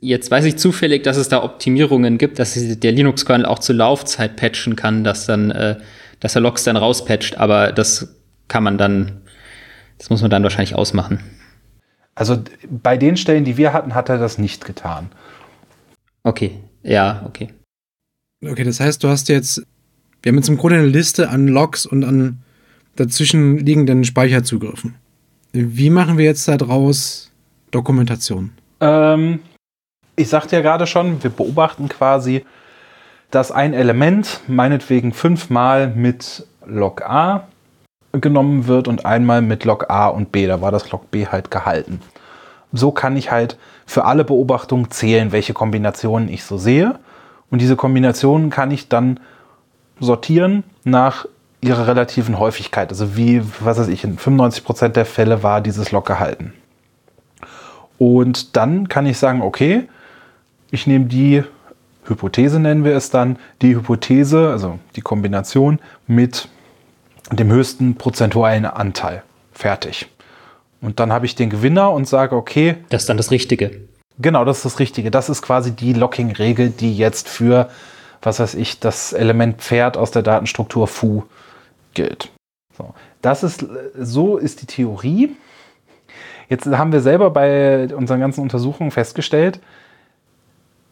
Jetzt 0.00 0.30
weiß 0.30 0.44
ich 0.44 0.56
zufällig, 0.58 1.02
dass 1.02 1.16
es 1.16 1.28
da 1.28 1.42
Optimierungen 1.42 2.18
gibt, 2.18 2.38
dass 2.38 2.54
der 2.54 2.92
Linux-Kernel 2.92 3.46
auch 3.46 3.58
zur 3.58 3.74
Laufzeit 3.74 4.36
patchen 4.36 4.76
kann, 4.76 5.02
dass 5.02 5.26
dann, 5.26 5.50
äh, 5.50 5.76
dass 6.20 6.36
er 6.36 6.40
Logs 6.40 6.62
dann 6.64 6.76
rauspatcht, 6.76 7.36
aber 7.36 7.72
das 7.72 8.14
kann 8.46 8.62
man 8.62 8.78
dann 8.78 9.20
das 9.98 10.10
muss 10.10 10.22
man 10.22 10.30
dann 10.30 10.42
wahrscheinlich 10.42 10.74
ausmachen. 10.74 11.20
Also 12.14 12.42
bei 12.68 12.96
den 12.96 13.16
Stellen, 13.16 13.44
die 13.44 13.56
wir 13.56 13.72
hatten, 13.72 13.94
hat 13.94 14.08
er 14.08 14.18
das 14.18 14.38
nicht 14.38 14.64
getan. 14.64 15.10
Okay, 16.24 16.58
ja, 16.82 17.22
okay. 17.26 17.48
Okay, 18.44 18.64
das 18.64 18.80
heißt, 18.80 19.02
du 19.02 19.08
hast 19.08 19.28
jetzt, 19.28 19.62
wir 20.22 20.30
haben 20.30 20.36
jetzt 20.36 20.48
im 20.48 20.56
Grunde 20.56 20.78
eine 20.78 20.86
Liste 20.86 21.28
an 21.28 21.48
Logs 21.48 21.86
und 21.86 22.04
an 22.04 22.38
dazwischen 22.96 23.58
liegenden 23.58 24.04
Speicherzugriffen. 24.04 24.94
Wie 25.52 25.90
machen 25.90 26.18
wir 26.18 26.24
jetzt 26.24 26.46
daraus 26.48 27.30
Dokumentation? 27.70 28.52
Ähm, 28.80 29.40
ich 30.16 30.28
sagte 30.28 30.56
ja 30.56 30.62
gerade 30.62 30.86
schon, 30.86 31.22
wir 31.22 31.30
beobachten 31.30 31.88
quasi, 31.88 32.44
dass 33.30 33.52
ein 33.52 33.74
Element 33.74 34.40
meinetwegen 34.46 35.12
fünfmal 35.12 35.88
mit 35.88 36.46
Log 36.66 37.02
A 37.02 37.48
genommen 38.12 38.66
wird 38.66 38.88
und 38.88 39.06
einmal 39.06 39.42
mit 39.42 39.64
Log 39.64 39.90
A 39.90 40.08
und 40.08 40.32
B. 40.32 40.46
Da 40.46 40.60
war 40.60 40.72
das 40.72 40.90
Log 40.90 41.10
B 41.10 41.26
halt 41.26 41.50
gehalten. 41.50 42.00
So 42.72 42.90
kann 42.90 43.16
ich 43.16 43.30
halt 43.30 43.58
für 43.86 44.04
alle 44.04 44.24
Beobachtungen 44.24 44.90
zählen, 44.90 45.32
welche 45.32 45.54
Kombinationen 45.54 46.28
ich 46.28 46.44
so 46.44 46.58
sehe. 46.58 46.98
Und 47.50 47.60
diese 47.60 47.76
Kombinationen 47.76 48.50
kann 48.50 48.70
ich 48.70 48.88
dann 48.88 49.20
sortieren 50.00 50.64
nach 50.84 51.26
ihrer 51.60 51.86
relativen 51.86 52.38
Häufigkeit. 52.38 52.90
Also 52.90 53.16
wie, 53.16 53.42
was 53.60 53.78
weiß 53.78 53.88
ich, 53.88 54.04
in 54.04 54.18
95% 54.18 54.88
der 54.88 55.06
Fälle 55.06 55.42
war 55.42 55.60
dieses 55.60 55.90
Log 55.90 56.06
gehalten. 56.06 56.52
Und 57.98 58.56
dann 58.56 58.88
kann 58.88 59.06
ich 59.06 59.18
sagen, 59.18 59.42
okay, 59.42 59.88
ich 60.70 60.86
nehme 60.86 61.06
die 61.06 61.42
Hypothese, 62.04 62.60
nennen 62.60 62.84
wir 62.84 62.94
es 62.94 63.10
dann, 63.10 63.38
die 63.60 63.74
Hypothese, 63.74 64.50
also 64.50 64.78
die 64.94 65.00
Kombination 65.00 65.80
mit 66.06 66.48
dem 67.30 67.50
höchsten 67.50 67.96
prozentualen 67.96 68.64
Anteil. 68.64 69.22
Fertig. 69.52 70.08
Und 70.80 71.00
dann 71.00 71.12
habe 71.12 71.26
ich 71.26 71.34
den 71.34 71.50
Gewinner 71.50 71.90
und 71.92 72.06
sage, 72.06 72.36
okay. 72.36 72.76
Das 72.88 73.02
ist 73.02 73.08
dann 73.08 73.16
das 73.16 73.30
Richtige. 73.30 73.88
Genau, 74.18 74.44
das 74.44 74.58
ist 74.58 74.64
das 74.64 74.78
Richtige. 74.78 75.10
Das 75.10 75.28
ist 75.28 75.42
quasi 75.42 75.72
die 75.72 75.92
Locking-Regel, 75.92 76.70
die 76.70 76.96
jetzt 76.96 77.28
für, 77.28 77.68
was 78.22 78.40
weiß 78.40 78.54
ich, 78.54 78.80
das 78.80 79.12
Element 79.12 79.60
Pferd 79.60 79.96
aus 79.96 80.10
der 80.10 80.22
Datenstruktur 80.22 80.86
Fu 80.86 81.24
gilt. 81.94 82.30
So, 82.76 82.94
das 83.22 83.42
ist, 83.42 83.66
so 83.98 84.36
ist 84.36 84.62
die 84.62 84.66
Theorie. 84.66 85.36
Jetzt 86.48 86.66
haben 86.66 86.92
wir 86.92 87.00
selber 87.00 87.30
bei 87.30 87.94
unseren 87.94 88.20
ganzen 88.20 88.40
Untersuchungen 88.40 88.90
festgestellt, 88.90 89.60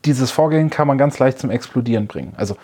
dieses 0.04 0.30
Vorgehen 0.30 0.70
kann 0.70 0.86
man 0.86 0.98
ganz 0.98 1.18
leicht 1.18 1.38
zum 1.38 1.50
Explodieren 1.50 2.06
bringen. 2.06 2.32
Also 2.36 2.56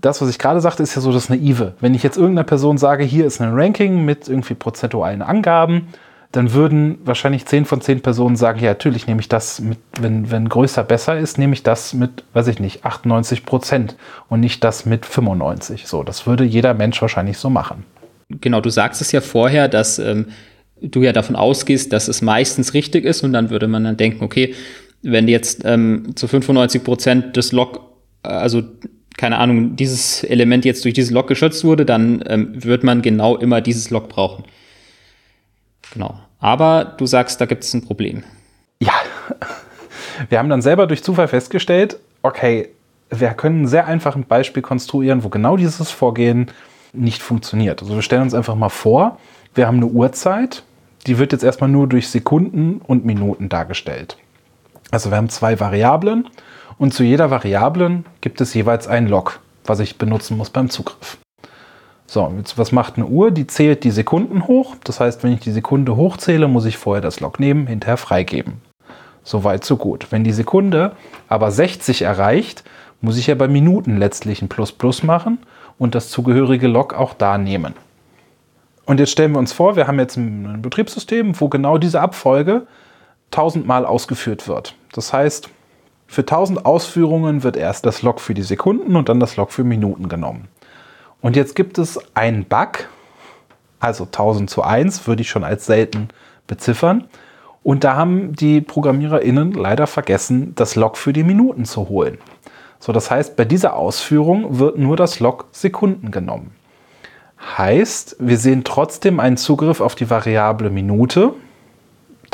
das, 0.00 0.20
was 0.20 0.28
ich 0.28 0.38
gerade 0.38 0.60
sagte, 0.60 0.82
ist 0.82 0.94
ja 0.94 1.00
so 1.00 1.12
das 1.12 1.28
Naive. 1.28 1.74
Wenn 1.80 1.94
ich 1.94 2.02
jetzt 2.02 2.16
irgendeiner 2.16 2.44
Person 2.44 2.78
sage, 2.78 3.04
hier 3.04 3.26
ist 3.26 3.40
ein 3.40 3.54
Ranking 3.54 4.04
mit 4.04 4.28
irgendwie 4.28 4.54
prozentualen 4.54 5.22
Angaben, 5.22 5.88
dann 6.32 6.52
würden 6.52 6.98
wahrscheinlich 7.04 7.46
10 7.46 7.64
von 7.64 7.80
10 7.80 8.02
Personen 8.02 8.36
sagen, 8.36 8.60
ja, 8.60 8.70
natürlich 8.70 9.06
nehme 9.06 9.20
ich 9.20 9.28
das 9.28 9.60
mit, 9.60 9.78
wenn, 10.00 10.30
wenn 10.30 10.48
größer 10.48 10.84
besser 10.84 11.18
ist, 11.18 11.38
nehme 11.38 11.54
ich 11.54 11.62
das 11.62 11.94
mit, 11.94 12.24
weiß 12.34 12.48
ich 12.48 12.60
nicht, 12.60 12.84
98 12.84 13.46
Prozent 13.46 13.96
und 14.28 14.40
nicht 14.40 14.62
das 14.62 14.84
mit 14.84 15.06
95. 15.06 15.86
So, 15.86 16.02
das 16.02 16.26
würde 16.26 16.44
jeder 16.44 16.74
Mensch 16.74 17.00
wahrscheinlich 17.00 17.38
so 17.38 17.48
machen. 17.48 17.84
Genau, 18.28 18.60
du 18.60 18.70
sagst 18.70 19.00
es 19.00 19.12
ja 19.12 19.20
vorher, 19.20 19.68
dass 19.68 19.98
ähm, 19.98 20.26
du 20.82 21.02
ja 21.02 21.12
davon 21.12 21.36
ausgehst, 21.36 21.92
dass 21.92 22.08
es 22.08 22.22
meistens 22.22 22.74
richtig 22.74 23.04
ist 23.04 23.22
und 23.22 23.32
dann 23.32 23.50
würde 23.50 23.68
man 23.68 23.84
dann 23.84 23.96
denken, 23.96 24.22
okay, 24.22 24.54
wenn 25.02 25.28
jetzt 25.28 25.64
ähm, 25.64 26.16
zu 26.16 26.26
95 26.26 26.84
Prozent 26.84 27.36
das 27.36 27.52
Log, 27.52 27.80
äh, 28.24 28.28
also 28.28 28.62
keine 29.16 29.38
Ahnung, 29.38 29.76
dieses 29.76 30.24
Element 30.24 30.64
jetzt 30.64 30.84
durch 30.84 30.94
dieses 30.94 31.10
Log 31.10 31.26
geschützt 31.26 31.64
wurde, 31.64 31.86
dann 31.86 32.22
ähm, 32.26 32.64
wird 32.64 32.84
man 32.84 33.02
genau 33.02 33.36
immer 33.36 33.60
dieses 33.60 33.90
Log 33.90 34.08
brauchen. 34.08 34.44
Genau. 35.92 36.18
Aber 36.38 36.84
du 36.84 37.06
sagst, 37.06 37.40
da 37.40 37.46
gibt 37.46 37.64
es 37.64 37.72
ein 37.74 37.84
Problem. 37.84 38.24
Ja. 38.78 38.92
Wir 40.28 40.38
haben 40.38 40.48
dann 40.48 40.62
selber 40.62 40.86
durch 40.86 41.02
Zufall 41.02 41.28
festgestellt, 41.28 41.98
okay, 42.22 42.68
wir 43.10 43.28
können 43.30 43.62
ein 43.62 43.68
sehr 43.68 43.86
einfaches 43.86 44.24
Beispiel 44.24 44.62
konstruieren, 44.62 45.24
wo 45.24 45.28
genau 45.28 45.56
dieses 45.56 45.90
Vorgehen 45.90 46.50
nicht 46.92 47.22
funktioniert. 47.22 47.82
Also 47.82 47.94
wir 47.94 48.02
stellen 48.02 48.22
uns 48.22 48.34
einfach 48.34 48.54
mal 48.54 48.68
vor, 48.68 49.18
wir 49.54 49.66
haben 49.66 49.76
eine 49.76 49.86
Uhrzeit, 49.86 50.62
die 51.06 51.18
wird 51.18 51.32
jetzt 51.32 51.44
erstmal 51.44 51.70
nur 51.70 51.86
durch 51.86 52.08
Sekunden 52.08 52.80
und 52.84 53.04
Minuten 53.04 53.48
dargestellt. 53.48 54.16
Also 54.90 55.10
wir 55.10 55.16
haben 55.16 55.28
zwei 55.28 55.60
Variablen 55.60 56.28
und 56.78 56.92
zu 56.92 57.02
jeder 57.02 57.30
Variablen 57.30 58.04
gibt 58.20 58.40
es 58.40 58.54
jeweils 58.54 58.88
ein 58.88 59.08
Log, 59.08 59.40
was 59.64 59.80
ich 59.80 59.98
benutzen 59.98 60.36
muss 60.36 60.50
beim 60.50 60.70
Zugriff. 60.70 61.18
So, 62.06 62.32
jetzt 62.38 62.56
was 62.56 62.70
macht 62.70 62.96
eine 62.96 63.06
Uhr? 63.06 63.30
Die 63.30 63.46
zählt 63.46 63.82
die 63.82 63.90
Sekunden 63.90 64.46
hoch. 64.46 64.76
Das 64.84 65.00
heißt, 65.00 65.24
wenn 65.24 65.32
ich 65.32 65.40
die 65.40 65.50
Sekunde 65.50 65.96
hochzähle, 65.96 66.46
muss 66.46 66.64
ich 66.64 66.78
vorher 66.78 67.02
das 67.02 67.20
Log 67.20 67.40
nehmen, 67.40 67.66
hinterher 67.66 67.96
freigeben. 67.96 68.60
Soweit, 69.24 69.64
so 69.64 69.76
gut. 69.76 70.06
Wenn 70.10 70.22
die 70.22 70.32
Sekunde 70.32 70.92
aber 71.28 71.50
60 71.50 72.02
erreicht, 72.02 72.62
muss 73.00 73.18
ich 73.18 73.26
ja 73.26 73.34
bei 73.34 73.48
Minuten 73.48 73.98
letztlich 73.98 74.40
ein 74.40 74.48
Plus 74.48 74.70
Plus 74.70 75.02
machen 75.02 75.38
und 75.78 75.96
das 75.96 76.10
zugehörige 76.10 76.68
Log 76.68 76.94
auch 76.94 77.12
da 77.12 77.38
nehmen. 77.38 77.74
Und 78.84 79.00
jetzt 79.00 79.10
stellen 79.10 79.32
wir 79.32 79.40
uns 79.40 79.52
vor, 79.52 79.74
wir 79.74 79.88
haben 79.88 79.98
jetzt 79.98 80.16
ein 80.16 80.62
Betriebssystem, 80.62 81.38
wo 81.40 81.48
genau 81.48 81.76
diese 81.76 82.00
Abfolge 82.00 82.68
tausendmal 83.32 83.84
ausgeführt 83.84 84.46
wird. 84.46 84.76
Das 84.92 85.12
heißt, 85.12 85.50
für 86.06 86.22
1000 86.22 86.64
Ausführungen 86.64 87.42
wird 87.42 87.56
erst 87.56 87.86
das 87.86 88.02
Log 88.02 88.20
für 88.20 88.34
die 88.34 88.42
Sekunden 88.42 88.96
und 88.96 89.08
dann 89.08 89.20
das 89.20 89.36
Log 89.36 89.52
für 89.52 89.64
Minuten 89.64 90.08
genommen. 90.08 90.48
Und 91.20 91.36
jetzt 91.36 91.56
gibt 91.56 91.78
es 91.78 91.98
einen 92.14 92.44
Bug, 92.44 92.88
also 93.80 94.04
1000 94.04 94.48
zu 94.48 94.62
1 94.62 95.06
würde 95.06 95.22
ich 95.22 95.28
schon 95.28 95.44
als 95.44 95.66
selten 95.66 96.08
beziffern. 96.46 97.04
Und 97.62 97.82
da 97.82 97.96
haben 97.96 98.34
die 98.34 98.60
ProgrammiererInnen 98.60 99.52
leider 99.52 99.88
vergessen, 99.88 100.54
das 100.54 100.76
Log 100.76 100.96
für 100.96 101.12
die 101.12 101.24
Minuten 101.24 101.64
zu 101.64 101.88
holen. 101.88 102.18
So, 102.78 102.92
das 102.92 103.10
heißt, 103.10 103.36
bei 103.36 103.44
dieser 103.44 103.74
Ausführung 103.74 104.58
wird 104.60 104.78
nur 104.78 104.96
das 104.96 105.18
Log 105.18 105.46
Sekunden 105.50 106.12
genommen. 106.12 106.54
Heißt, 107.58 108.16
wir 108.18 108.38
sehen 108.38 108.62
trotzdem 108.64 109.18
einen 109.18 109.36
Zugriff 109.36 109.80
auf 109.80 109.94
die 109.94 110.08
Variable 110.08 110.70
Minute. 110.70 111.32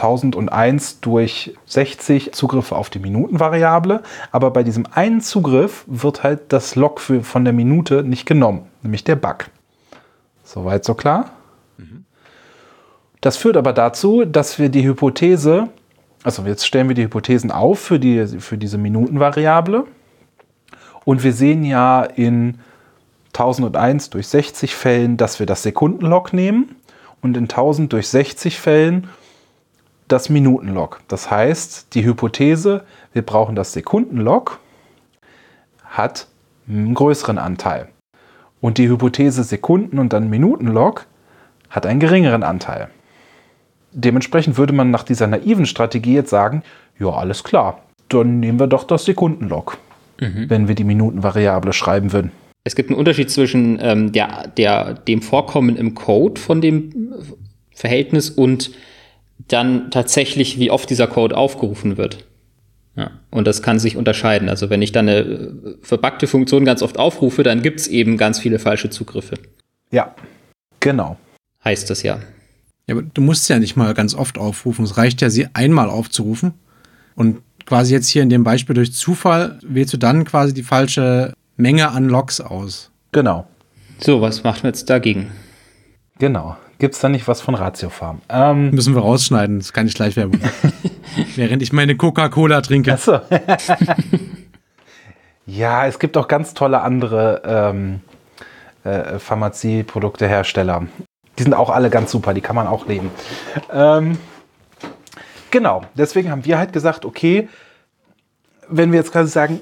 1001 0.03 1.01
durch 1.01 1.55
60 1.67 2.33
Zugriffe 2.33 2.77
auf 2.77 2.91
die 2.91 2.99
Minutenvariable. 2.99 4.03
Aber 4.31 4.51
bei 4.51 4.63
diesem 4.63 4.87
einen 4.93 5.21
Zugriff 5.21 5.85
wird 5.87 6.23
halt 6.23 6.53
das 6.53 6.75
Log 6.75 7.01
für, 7.01 7.23
von 7.23 7.45
der 7.45 7.53
Minute 7.53 8.03
nicht 8.03 8.27
genommen, 8.27 8.67
nämlich 8.83 9.05
der 9.05 9.17
Bug. 9.17 9.47
Soweit 10.45 10.85
so 10.85 10.95
klar? 10.95 11.31
Das 13.23 13.37
führt 13.37 13.57
aber 13.57 13.73
dazu, 13.73 14.25
dass 14.25 14.59
wir 14.59 14.69
die 14.69 14.85
Hypothese, 14.85 15.69
also 16.25 16.43
jetzt 16.43 16.67
stellen 16.67 16.89
wir 16.89 16.97
die 16.97 17.05
Hypothesen 17.05 17.53
auf 17.53 17.79
für, 17.79 18.01
die, 18.01 18.27
für 18.27 18.59
diese 18.59 18.79
Minutenvariable. 18.79 19.85
Und 21.05 21.23
wir 21.23 21.33
sehen 21.33 21.65
ja 21.65 22.03
in 22.03 22.59
1001 23.29 24.11
durch 24.11 24.27
60 24.27 24.75
Fällen, 24.75 25.17
dass 25.17 25.39
wir 25.39 25.47
das 25.47 25.63
Sekundenlog 25.63 26.33
nehmen 26.33 26.75
und 27.23 27.37
in 27.37 27.45
1000 27.45 27.93
durch 27.93 28.09
60 28.09 28.59
Fällen 28.59 29.09
das 30.13 30.29
Minutenlog. 30.29 31.01
Das 31.09 31.31
heißt, 31.31 31.95
die 31.95 32.05
Hypothese, 32.05 32.85
wir 33.15 33.23
brauchen 33.23 33.57
das 33.57 33.73
Sekundenlog, 33.73 34.61
hat 35.85 36.29
einen 36.69 36.95
größeren 36.95 37.39
Anteil. 37.39 37.89
Und 38.61 38.79
die 38.79 38.89
Hypothese 38.89 39.43
Sekunden 39.43 39.99
und 39.99 40.13
dann 40.13 40.29
Minutenlog 40.31 41.07
hat 41.71 41.87
einen 41.87 41.99
geringeren 41.99 42.43
Anteil. 42.43 42.89
Dementsprechend 43.93 44.59
würde 44.59 44.73
man 44.73 44.91
nach 44.91 45.03
dieser 45.03 45.27
naiven 45.27 45.67
Strategie 45.67 46.15
jetzt 46.15 46.31
sagen, 46.31 46.63
ja, 46.99 47.09
alles 47.09 47.43
klar, 47.43 47.81
dann 48.09 48.39
nehmen 48.39 48.61
wir 48.61 48.67
doch 48.67 48.85
das 48.85 49.07
Sekundenlog, 49.07 49.79
mhm. 50.21 50.49
wenn 50.49 50.69
wir 50.69 50.75
die 50.75 50.85
Minutenvariable 50.85 51.73
schreiben 51.73 52.13
würden. 52.13 52.33
Es 52.65 52.77
gibt 52.77 52.91
einen 52.91 52.99
Unterschied 52.99 53.31
zwischen 53.31 53.79
ähm, 53.81 54.13
der, 54.13 54.49
der, 54.57 54.95
dem 54.95 55.23
Vorkommen 55.23 55.77
im 55.77 55.95
Code 55.95 56.41
von 56.41 56.61
dem 56.61 57.15
Verhältnis 57.75 58.31
und 58.31 58.71
dann 59.39 59.91
tatsächlich, 59.91 60.59
wie 60.59 60.71
oft 60.71 60.89
dieser 60.89 61.07
Code 61.07 61.37
aufgerufen 61.37 61.97
wird. 61.97 62.25
Ja, 62.95 63.11
und 63.31 63.47
das 63.47 63.63
kann 63.63 63.79
sich 63.79 63.97
unterscheiden. 63.97 64.49
Also 64.49 64.69
wenn 64.69 64.83
ich 64.83 64.93
dann 64.93 65.09
eine 65.09 65.21
äh, 65.21 65.51
verbackte 65.81 66.27
Funktion 66.27 66.65
ganz 66.65 66.83
oft 66.83 66.99
aufrufe, 66.99 67.43
dann 67.43 67.63
gibt 67.63 67.81
es 67.81 67.89
eben 67.89 68.19
ganz 68.19 68.39
viele 68.39 68.59
falsche 68.59 68.91
Zugriffe. 68.91 69.37
Ja, 69.91 70.15
genau. 70.81 71.17
Heißt 71.65 71.89
das 71.89 72.03
ja. 72.03 72.19
Ja, 72.87 72.95
aber 72.95 73.03
du 73.03 73.23
musst 73.23 73.49
ja 73.49 73.59
nicht 73.59 73.77
mal 73.77 73.95
ganz 73.95 74.15
oft 74.15 74.37
aufrufen. 74.37 74.85
Es 74.85 74.97
reicht 74.99 75.23
ja, 75.23 75.31
sie 75.31 75.47
einmal 75.55 75.89
aufzurufen. 75.89 76.55
Und 77.15 77.43
quasi 77.65 77.95
jetzt 77.95 78.09
hier 78.09 78.23
in 78.23 78.29
dem 78.29 78.45
Beispiel 78.45 78.75
durch 78.75 78.93
Zufall 78.93 79.59
wählst 79.63 79.93
du 79.93 79.99
dann 79.99 80.25
quasi 80.25 80.53
die 80.53 80.63
falsche 80.63 81.33
Menge 81.57 81.91
an 81.91 82.09
Logs 82.09 82.41
aus. 82.41 82.91
Genau. 83.13 83.47
So, 83.99 84.21
was 84.21 84.43
macht 84.43 84.65
man 84.65 84.71
jetzt 84.73 84.91
dagegen? 84.91 85.31
Genau. 86.19 86.57
Gibt 86.83 86.97
es 86.97 87.01
da 87.01 87.09
nicht 87.09 87.29
was 87.29 87.41
von 87.41 87.55
Ratiofarm? 87.55 88.23
Ähm, 88.29 88.73
Müssen 88.73 88.97
wir 88.97 89.03
rausschneiden, 89.03 89.61
das 89.61 89.73
kann 89.73 89.87
ich 89.87 89.95
gleich 89.95 90.17
Werbung. 90.17 90.41
Während 91.37 91.63
ich 91.63 91.73
meine 91.73 91.97
Coca-Cola 91.97 92.61
trinke. 92.61 92.95
Achso. 92.95 93.21
ja, 95.47 95.87
es 95.87 96.01
gibt 96.01 96.17
auch 96.17 96.27
ganz 96.27 96.55
tolle 96.55 96.81
andere 96.81 97.43
ähm, 97.45 98.01
äh, 98.83 99.21
Pharmazieproduktehersteller. 99.21 100.89
Die 101.39 101.45
sind 101.45 101.55
auch 101.55 101.71
alle 101.71 101.89
ganz 101.89 102.11
super, 102.11 102.35
die 102.35 102.41
kann 102.41 102.57
man 102.57 102.67
auch 102.67 102.89
nehmen. 102.89 103.13
Ähm, 103.73 104.19
genau, 105.53 105.83
deswegen 105.95 106.33
haben 106.33 106.45
wir 106.45 106.59
halt 106.59 106.73
gesagt, 106.73 107.05
okay, 107.05 107.49
wenn 108.69 108.91
wir 108.91 108.99
jetzt 108.99 109.13
quasi 109.13 109.31
sagen, 109.31 109.61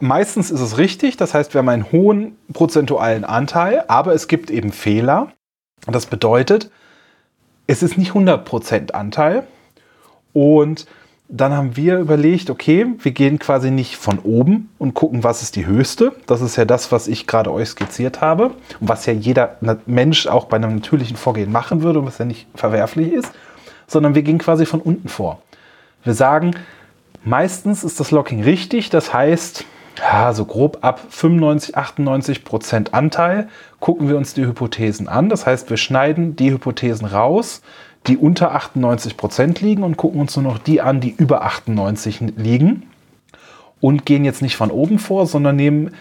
meistens 0.00 0.50
ist 0.50 0.62
es 0.62 0.78
richtig, 0.78 1.18
das 1.18 1.34
heißt, 1.34 1.52
wir 1.52 1.58
haben 1.58 1.68
einen 1.68 1.92
hohen 1.92 2.38
prozentualen 2.54 3.26
Anteil, 3.26 3.84
aber 3.86 4.14
es 4.14 4.28
gibt 4.28 4.50
eben 4.50 4.72
Fehler. 4.72 5.30
Das 5.86 6.06
bedeutet, 6.06 6.70
es 7.66 7.82
ist 7.82 7.98
nicht 7.98 8.12
100% 8.12 8.92
Anteil. 8.92 9.46
Und 10.32 10.86
dann 11.28 11.52
haben 11.52 11.76
wir 11.76 11.98
überlegt, 11.98 12.50
okay, 12.50 12.86
wir 12.98 13.12
gehen 13.12 13.38
quasi 13.38 13.70
nicht 13.70 13.96
von 13.96 14.18
oben 14.18 14.70
und 14.78 14.94
gucken, 14.94 15.24
was 15.24 15.42
ist 15.42 15.56
die 15.56 15.66
höchste. 15.66 16.12
Das 16.26 16.42
ist 16.42 16.56
ja 16.56 16.64
das, 16.64 16.92
was 16.92 17.08
ich 17.08 17.26
gerade 17.26 17.50
euch 17.50 17.70
skizziert 17.70 18.20
habe 18.20 18.46
und 18.46 18.88
was 18.88 19.06
ja 19.06 19.12
jeder 19.12 19.56
Mensch 19.86 20.26
auch 20.26 20.44
bei 20.46 20.56
einem 20.56 20.74
natürlichen 20.74 21.16
Vorgehen 21.16 21.50
machen 21.50 21.82
würde 21.82 22.00
und 22.00 22.06
was 22.06 22.18
ja 22.18 22.24
nicht 22.24 22.46
verwerflich 22.54 23.12
ist, 23.12 23.32
sondern 23.86 24.14
wir 24.14 24.22
gehen 24.22 24.38
quasi 24.38 24.66
von 24.66 24.80
unten 24.80 25.08
vor. 25.08 25.40
Wir 26.02 26.14
sagen, 26.14 26.54
meistens 27.24 27.84
ist 27.84 28.00
das 28.00 28.10
Locking 28.10 28.42
richtig, 28.42 28.90
das 28.90 29.14
heißt, 29.14 29.64
ja, 29.98 30.32
so 30.32 30.44
grob 30.44 30.78
ab 30.82 31.00
95, 31.08 31.76
98 31.76 32.44
Prozent 32.44 32.94
Anteil 32.94 33.48
gucken 33.80 34.08
wir 34.08 34.16
uns 34.16 34.34
die 34.34 34.44
Hypothesen 34.44 35.08
an. 35.08 35.28
Das 35.28 35.46
heißt, 35.46 35.70
wir 35.70 35.76
schneiden 35.76 36.36
die 36.36 36.50
Hypothesen 36.50 37.06
raus, 37.06 37.62
die 38.06 38.16
unter 38.16 38.54
98 38.54 39.16
Prozent 39.16 39.60
liegen 39.60 39.82
und 39.82 39.96
gucken 39.96 40.20
uns 40.20 40.36
nur 40.36 40.42
noch 40.42 40.58
die 40.58 40.80
an, 40.80 41.00
die 41.00 41.14
über 41.16 41.42
98 41.42 42.20
liegen. 42.36 42.84
Und 43.80 44.06
gehen 44.06 44.24
jetzt 44.24 44.40
nicht 44.40 44.56
von 44.56 44.70
oben 44.70 44.98
vor, 44.98 45.26
sondern 45.26 45.56
nehmen 45.56 45.94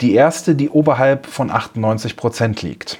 die 0.00 0.14
erste, 0.14 0.54
die 0.54 0.68
oberhalb 0.68 1.26
von 1.26 1.50
98 1.50 2.16
Prozent 2.16 2.62
liegt. 2.62 2.98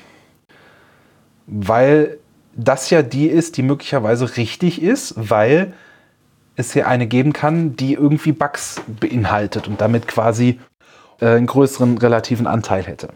Weil 1.46 2.18
das 2.54 2.90
ja 2.90 3.02
die 3.02 3.26
ist, 3.26 3.56
die 3.56 3.62
möglicherweise 3.62 4.36
richtig 4.36 4.82
ist, 4.82 5.14
weil 5.16 5.74
es 6.60 6.72
hier 6.72 6.86
eine 6.86 7.06
geben 7.06 7.32
kann, 7.32 7.76
die 7.76 7.94
irgendwie 7.94 8.32
Bugs 8.32 8.80
beinhaltet 9.00 9.68
und 9.68 9.80
damit 9.80 10.06
quasi 10.06 10.60
äh, 11.20 11.26
einen 11.26 11.46
größeren 11.46 11.98
relativen 11.98 12.46
Anteil 12.46 12.84
hätte. 12.84 13.08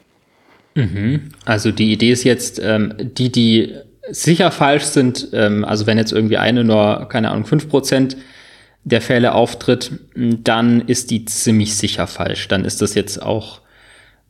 Mhm. 0.75 1.31
Also 1.45 1.71
die 1.71 1.93
Idee 1.93 2.11
ist 2.11 2.25
jetzt, 2.25 2.61
ähm, 2.63 2.95
die, 2.99 3.31
die 3.31 3.75
sicher 4.11 4.51
falsch 4.51 4.85
sind, 4.85 5.29
ähm, 5.33 5.65
also 5.65 5.87
wenn 5.87 5.99
jetzt 5.99 6.13
irgendwie 6.13 6.39
eine 6.39 6.65
nur, 6.65 7.09
keine 7.09 7.31
Ahnung, 7.31 7.45
5% 7.45 8.17
der 8.85 9.01
Fälle 9.01 9.35
auftritt, 9.35 9.93
dann 10.15 10.83
ist 10.83 11.11
die 11.11 11.25
ziemlich 11.25 11.77
sicher 11.77 12.07
falsch. 12.07 12.49
Dann 12.49 12.65
ist 12.65 12.83
das 12.83 12.95
jetzt 12.95 13.23
auch 13.23 13.61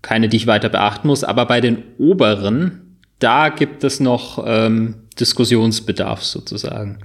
keine, 0.00 0.28
die 0.28 0.36
ich 0.36 0.46
weiter 0.46 0.68
beachten 0.68 1.08
muss. 1.08 1.24
Aber 1.24 1.46
bei 1.46 1.60
den 1.60 1.82
oberen, 1.98 2.98
da 3.18 3.48
gibt 3.48 3.82
es 3.82 3.98
noch 3.98 4.44
ähm, 4.46 4.94
Diskussionsbedarf 5.18 6.22
sozusagen. 6.22 6.98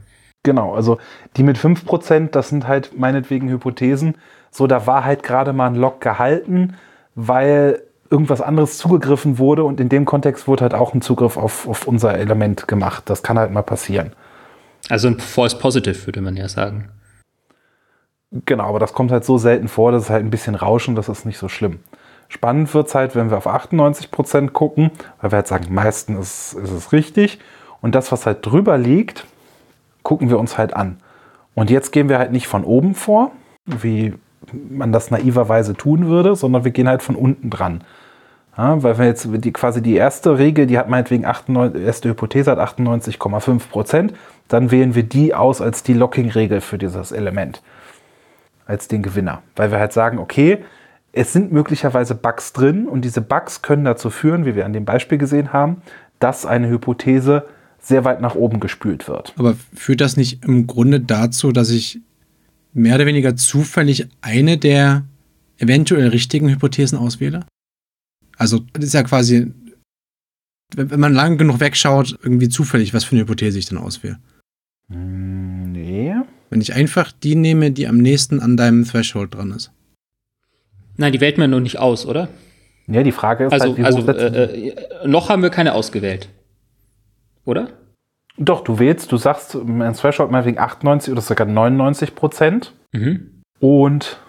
Genau, 0.44 0.74
also 0.74 0.98
die 1.36 1.44
mit 1.44 1.58
5%, 1.58 2.32
das 2.32 2.50
sind 2.50 2.68
halt 2.68 2.98
meinetwegen 2.98 3.50
Hypothesen. 3.50 4.16
So, 4.52 4.68
da 4.68 4.88
war 4.88 5.04
halt 5.04 5.24
gerade 5.24 5.54
mal 5.54 5.68
ein 5.68 5.76
Log 5.76 6.02
gehalten, 6.02 6.76
weil 7.16 7.84
irgendwas 8.10 8.42
anderes 8.42 8.78
zugegriffen 8.78 9.38
wurde 9.38 9.64
und 9.64 9.80
in 9.80 9.90
dem 9.90 10.06
Kontext 10.06 10.48
wurde 10.48 10.64
halt 10.64 10.74
auch 10.74 10.94
ein 10.94 11.02
Zugriff 11.02 11.38
auf, 11.38 11.68
auf 11.68 11.88
unser 11.88 12.18
Element 12.18 12.68
gemacht. 12.68 13.04
Das 13.08 13.22
kann 13.22 13.38
halt 13.38 13.52
mal 13.52 13.62
passieren. 13.62 14.14
Also 14.90 15.10
ein 15.10 15.20
False 15.20 15.58
Positive, 15.58 16.08
würde 16.08 16.22
man 16.22 16.36
ja 16.36 16.48
sagen. 16.48 16.90
Genau, 18.32 18.64
aber 18.64 18.80
das 18.80 18.94
kommt 18.94 19.12
halt 19.12 19.26
so 19.26 19.38
selten 19.38 19.68
vor, 19.68 19.92
dass 19.92 20.04
es 20.04 20.10
halt 20.10 20.24
ein 20.24 20.30
bisschen 20.30 20.56
rauschen, 20.56 20.96
das 20.96 21.10
ist 21.10 21.26
nicht 21.26 21.38
so 21.38 21.50
schlimm. 21.50 21.80
Spannend 22.28 22.74
wird 22.74 22.88
es 22.88 22.96
halt, 22.96 23.16
wenn 23.16 23.32
wir 23.32 23.38
auf 23.38 23.48
98% 23.48 24.50
gucken, 24.50 24.92
weil 25.20 25.32
wir 25.32 25.38
halt 25.38 25.48
sagen, 25.48 25.74
meistens 25.74 26.54
ist, 26.54 26.64
ist 26.64 26.72
es 26.72 26.92
richtig. 26.92 27.40
Und 27.82 27.96
das, 27.96 28.12
was 28.12 28.26
halt 28.28 28.46
drüber 28.46 28.78
liegt, 28.78 29.26
gucken 30.04 30.30
wir 30.30 30.40
uns 30.40 30.58
halt 30.58 30.74
an. 30.74 30.98
Und 31.56 31.70
jetzt 31.70 31.92
gehen 31.92 32.10
wir 32.10 32.20
halt 32.20 32.32
nicht 32.32 32.48
von 32.48 32.64
oben 32.64 32.96
vor, 32.96 33.32
wie 33.66 34.14
man 34.70 34.92
das 34.92 35.12
naiverweise 35.12 35.74
tun 35.74 36.08
würde, 36.08 36.36
sondern 36.36 36.64
wir 36.64 36.72
gehen 36.72 36.88
halt 36.88 37.02
von 37.02 37.16
unten 37.16 37.50
dran. 37.50 37.84
Ja, 38.58 38.82
weil 38.84 38.98
wir 38.98 39.06
jetzt 39.06 39.28
die, 39.30 39.54
quasi 39.54 39.82
die 39.82 39.96
erste 39.96 40.38
Regel, 40.38 40.66
die 40.66 40.78
hat 40.78 40.90
meinetwegen 40.90 41.26
98, 41.26 41.82
erste 41.82 42.10
Hypothese 42.10 42.52
hat 42.52 42.60
98,5 42.60 43.70
Prozent, 43.70 44.14
dann 44.48 44.72
wählen 44.72 44.96
wir 44.96 45.04
die 45.04 45.34
aus 45.34 45.62
als 45.62 45.84
die 45.84 45.94
Locking-Regel 45.94 46.60
für 46.60 46.78
dieses 46.78 47.12
Element, 47.12 47.62
als 48.66 48.88
den 48.88 49.02
Gewinner. 49.02 49.42
Weil 49.56 49.72
wir 49.72 49.80
halt 49.80 49.94
sagen, 49.94 50.18
okay, 50.18 50.60
es 51.14 51.34
sind 51.34 51.52
möglicherweise 51.52 52.16
Bugs 52.16 52.54
drin 52.54 52.88
und 52.88 53.02
diese 53.02 53.22
Bugs 53.22 53.62
können 53.62 53.86
dazu 53.86 54.10
führen, 54.10 54.46
wie 54.46 54.56
wir 54.56 54.66
an 54.66 54.74
dem 54.74 54.86
Beispiel 54.86 55.18
gesehen 55.18 55.54
haben, 55.54 55.82
dass 56.20 56.46
eine 56.46 56.70
Hypothese 56.70 57.46
sehr 57.82 58.04
weit 58.06 58.22
nach 58.22 58.36
oben 58.36 58.60
gespült 58.60 59.08
wird. 59.08 59.34
Aber 59.38 59.56
führt 59.74 60.02
das 60.02 60.18
nicht 60.18 60.44
im 60.46 60.68
Grunde 60.68 61.00
dazu, 61.00 61.52
dass 61.52 61.70
ich 61.70 62.00
mehr 62.74 62.96
oder 62.96 63.06
weniger 63.06 63.36
zufällig 63.36 64.08
eine 64.22 64.58
der 64.58 65.06
eventuell 65.58 66.10
richtigen 66.10 66.50
Hypothesen 66.50 66.98
auswähle? 66.98 67.46
Also, 68.38 68.60
das 68.74 68.86
ist 68.86 68.94
ja 68.94 69.04
quasi, 69.04 69.52
wenn 70.76 71.00
man 71.00 71.14
lang 71.14 71.38
genug 71.38 71.60
wegschaut, 71.60 72.18
irgendwie 72.24 72.50
zufällig, 72.50 72.94
was 72.94 73.04
für 73.04 73.12
eine 73.12 73.22
Hypothese 73.22 73.60
ich 73.60 73.66
dann 73.66 73.78
auswähle. 73.78 74.20
Hm, 74.90 75.72
nee. 75.72 76.16
Wenn 76.50 76.62
ich 76.62 76.74
einfach 76.74 77.12
die 77.12 77.36
nehme, 77.36 77.72
die 77.72 77.88
am 77.88 77.98
nächsten 77.98 78.40
an 78.40 78.58
deinem 78.58 78.86
Threshold 78.86 79.36
dran 79.36 79.52
ist. 79.52 79.72
Nein, 80.98 81.14
die 81.14 81.22
wählt 81.22 81.38
man 81.38 81.50
nur 81.50 81.62
nicht 81.62 81.80
aus, 81.80 82.06
oder? 82.06 82.30
Ja, 82.88 83.04
die 83.04 83.12
Frage 83.12 83.46
ist 83.46 83.54
also, 83.54 83.68
halt, 83.68 83.78
wie 83.78 83.84
also 83.84 84.08
äh, 84.12 84.70
äh, 84.70 85.08
noch 85.08 85.30
haben 85.30 85.44
wir 85.44 85.50
keine 85.50 85.74
ausgewählt. 85.74 86.28
Oder? 87.50 87.70
Doch, 88.38 88.64
du 88.64 88.78
wählst, 88.78 89.12
du 89.12 89.18
sagst 89.18 89.56
ein 89.56 89.94
Threshold 89.94 90.30
meinetwegen 90.30 90.60
98 90.60 91.12
oder 91.12 91.22
sogar 91.22 91.48
99 91.48 92.14
Prozent 92.14 92.74
mhm. 92.92 93.42
und 93.60 94.20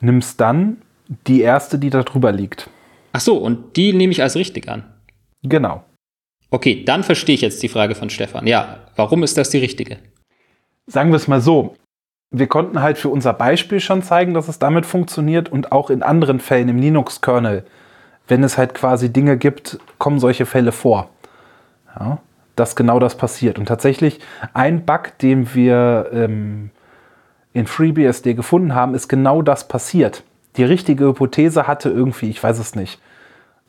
nimmst 0.00 0.40
dann 0.40 0.80
die 1.26 1.40
erste, 1.40 1.80
die 1.80 1.90
da 1.90 2.04
drüber 2.04 2.30
liegt. 2.30 2.70
Ach 3.12 3.20
so, 3.20 3.36
und 3.36 3.76
die 3.76 3.92
nehme 3.92 4.12
ich 4.12 4.22
als 4.22 4.36
richtig 4.36 4.68
an. 4.68 4.84
Genau. 5.42 5.82
Okay, 6.50 6.84
dann 6.84 7.02
verstehe 7.02 7.34
ich 7.34 7.40
jetzt 7.40 7.62
die 7.64 7.68
Frage 7.68 7.96
von 7.96 8.10
Stefan. 8.10 8.46
Ja, 8.46 8.78
warum 8.94 9.24
ist 9.24 9.36
das 9.36 9.50
die 9.50 9.58
richtige? 9.58 9.98
Sagen 10.86 11.10
wir 11.10 11.16
es 11.16 11.26
mal 11.26 11.40
so. 11.40 11.74
Wir 12.30 12.46
konnten 12.46 12.80
halt 12.80 12.96
für 12.96 13.08
unser 13.08 13.32
Beispiel 13.32 13.80
schon 13.80 14.02
zeigen, 14.02 14.34
dass 14.34 14.46
es 14.46 14.60
damit 14.60 14.86
funktioniert 14.86 15.50
und 15.50 15.72
auch 15.72 15.90
in 15.90 16.04
anderen 16.04 16.38
Fällen 16.38 16.68
im 16.68 16.78
Linux-Kernel, 16.78 17.66
wenn 18.28 18.44
es 18.44 18.56
halt 18.56 18.74
quasi 18.74 19.12
Dinge 19.12 19.36
gibt, 19.36 19.78
kommen 19.98 20.20
solche 20.20 20.46
Fälle 20.46 20.70
vor. 20.70 21.10
Ja, 21.98 22.20
dass 22.56 22.74
genau 22.74 22.98
das 22.98 23.16
passiert. 23.16 23.58
Und 23.58 23.66
tatsächlich 23.66 24.20
ein 24.54 24.84
Bug, 24.84 25.16
den 25.20 25.54
wir 25.54 26.10
ähm, 26.12 26.70
in 27.52 27.66
FreeBSD 27.66 28.34
gefunden 28.34 28.74
haben, 28.74 28.94
ist 28.94 29.08
genau 29.08 29.42
das 29.42 29.68
passiert. 29.68 30.24
Die 30.56 30.64
richtige 30.64 31.06
Hypothese 31.06 31.66
hatte 31.66 31.90
irgendwie, 31.90 32.30
ich 32.30 32.42
weiß 32.42 32.58
es 32.58 32.74
nicht, 32.74 33.00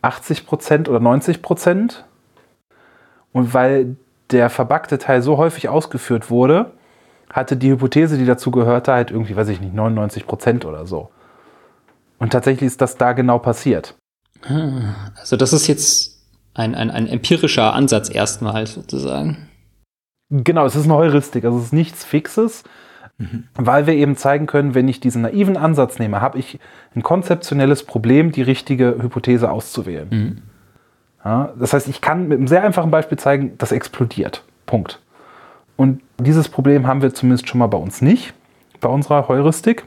80% 0.02 0.90
oder 0.90 1.00
90%. 1.00 2.04
Und 3.34 3.54
weil 3.54 3.98
der 4.32 4.50
verbackte 4.50 4.98
Teil 4.98 5.22
so 5.22 5.38
häufig 5.38 5.70
ausgeführt 5.70 6.30
wurde, 6.30 6.72
hatte 7.30 7.58
die 7.58 7.72
Hypothese, 7.72 8.18
die 8.18 8.26
dazu 8.26 8.52
gehörte, 8.52 8.94
halt 8.94 9.12
irgendwie, 9.12 9.36
weiß 9.36 9.50
ich 9.50 9.62
nicht, 9.62 9.76
99% 9.76 10.66
oder 10.66 10.86
so. 10.86 11.10
Und 12.20 12.32
tatsächlich 12.32 12.68
ist 12.68 12.82
das 12.82 12.98
da 12.98 13.14
genau 13.14 13.40
passiert. 13.40 13.96
Also 15.16 15.36
das 15.36 15.54
ist 15.54 15.68
jetzt 15.68 16.17
ein, 16.58 16.76
ein, 16.76 16.90
ein 16.90 17.08
empirischer 17.08 17.74
Ansatz 17.74 18.10
erstmal 18.10 18.66
sozusagen. 18.68 19.48
Genau, 20.30 20.66
es 20.66 20.76
ist 20.76 20.86
eine 20.86 20.96
Heuristik, 20.96 21.46
also 21.46 21.58
es 21.58 21.66
ist 21.66 21.74
nichts 21.74 22.04
Fixes, 22.04 22.64
mhm. 23.18 23.46
weil 23.56 23.88
wir 23.88 23.94
eben 23.94 24.18
zeigen 24.18 24.48
können, 24.48 24.76
wenn 24.76 24.88
ich 24.88 25.00
diesen 25.00 25.22
naiven 25.22 25.56
Ansatz 25.56 26.00
nehme, 26.00 26.20
habe 26.20 26.38
ich 26.40 26.60
ein 26.96 27.04
konzeptionelles 27.04 27.84
Problem, 27.84 28.32
die 28.32 28.42
richtige 28.42 28.98
Hypothese 29.02 29.50
auszuwählen. 29.50 30.08
Mhm. 30.10 30.42
Ja, 31.24 31.54
das 31.58 31.74
heißt, 31.74 31.88
ich 31.88 32.02
kann 32.02 32.28
mit 32.28 32.38
einem 32.38 32.48
sehr 32.48 32.64
einfachen 32.64 32.92
Beispiel 32.92 33.18
zeigen, 33.18 33.58
das 33.58 33.72
explodiert. 33.72 34.44
Punkt. 34.66 35.00
Und 35.76 36.02
dieses 36.20 36.50
Problem 36.50 36.88
haben 36.88 37.02
wir 37.02 37.14
zumindest 37.14 37.48
schon 37.48 37.60
mal 37.60 37.68
bei 37.68 37.78
uns 37.78 38.02
nicht, 38.02 38.34
bei 38.82 38.90
unserer 38.90 39.28
Heuristik. 39.28 39.86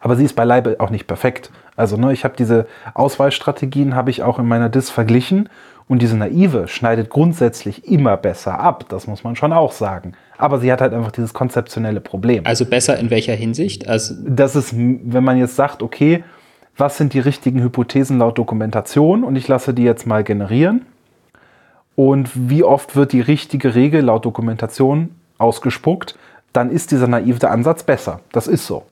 Aber 0.00 0.16
sie 0.16 0.24
ist 0.24 0.36
beileibe 0.36 0.76
auch 0.80 0.90
nicht 0.90 1.06
perfekt. 1.06 1.50
Also 1.76 1.96
ne, 1.96 2.12
ich 2.12 2.24
habe 2.24 2.34
diese 2.36 2.66
Auswahlstrategien 2.94 3.94
habe 3.94 4.10
ich 4.10 4.22
auch 4.22 4.38
in 4.38 4.46
meiner 4.46 4.68
Dis 4.68 4.90
verglichen 4.90 5.48
und 5.88 6.02
diese 6.02 6.16
naive 6.16 6.68
schneidet 6.68 7.10
grundsätzlich 7.10 7.86
immer 7.90 8.16
besser 8.16 8.60
ab. 8.60 8.84
Das 8.90 9.06
muss 9.06 9.24
man 9.24 9.36
schon 9.36 9.52
auch 9.52 9.72
sagen. 9.72 10.12
Aber 10.36 10.58
sie 10.58 10.70
hat 10.70 10.80
halt 10.80 10.92
einfach 10.92 11.10
dieses 11.10 11.32
konzeptionelle 11.34 12.00
Problem. 12.00 12.44
Also 12.46 12.66
besser 12.66 12.98
in 12.98 13.10
welcher 13.10 13.34
Hinsicht? 13.34 13.88
Also 13.88 14.14
das 14.24 14.54
ist, 14.54 14.74
wenn 14.76 15.24
man 15.24 15.38
jetzt 15.38 15.56
sagt, 15.56 15.82
okay, 15.82 16.22
was 16.76 16.96
sind 16.96 17.14
die 17.14 17.20
richtigen 17.20 17.60
Hypothesen 17.62 18.18
laut 18.18 18.38
Dokumentation 18.38 19.24
und 19.24 19.34
ich 19.34 19.48
lasse 19.48 19.74
die 19.74 19.82
jetzt 19.82 20.06
mal 20.06 20.22
generieren. 20.22 20.86
Und 21.96 22.30
wie 22.34 22.62
oft 22.62 22.94
wird 22.94 23.12
die 23.12 23.20
richtige 23.20 23.74
Regel 23.74 24.02
laut 24.02 24.24
Dokumentation 24.24 25.16
ausgespuckt, 25.38 26.16
dann 26.52 26.70
ist 26.70 26.92
dieser 26.92 27.08
naive 27.08 27.48
Ansatz 27.48 27.82
besser. 27.82 28.20
Das 28.30 28.46
ist 28.46 28.66
so 28.66 28.84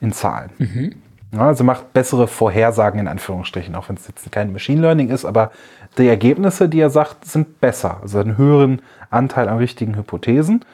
in 0.00 0.12
Zahlen. 0.12 0.50
Mhm. 0.58 0.94
Ja, 1.32 1.48
also 1.48 1.64
macht 1.64 1.92
bessere 1.92 2.28
Vorhersagen 2.28 3.00
in 3.00 3.08
Anführungsstrichen, 3.08 3.74
auch 3.74 3.88
wenn 3.88 3.96
es 3.96 4.06
jetzt 4.06 4.30
kein 4.30 4.52
Machine 4.52 4.80
Learning 4.80 5.10
ist, 5.10 5.24
aber 5.24 5.50
die 5.98 6.08
Ergebnisse, 6.08 6.68
die 6.68 6.80
er 6.80 6.90
sagt, 6.90 7.24
sind 7.24 7.60
besser. 7.60 7.98
Also 8.02 8.18
einen 8.18 8.38
höheren 8.38 8.82
Anteil 9.10 9.48
an 9.48 9.58
richtigen 9.58 9.96
Hypothesen. 9.96 10.64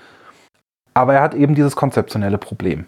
Aber 0.94 1.14
er 1.14 1.22
hat 1.22 1.34
eben 1.34 1.54
dieses 1.54 1.76
konzeptionelle 1.76 2.38
Problem. 2.38 2.86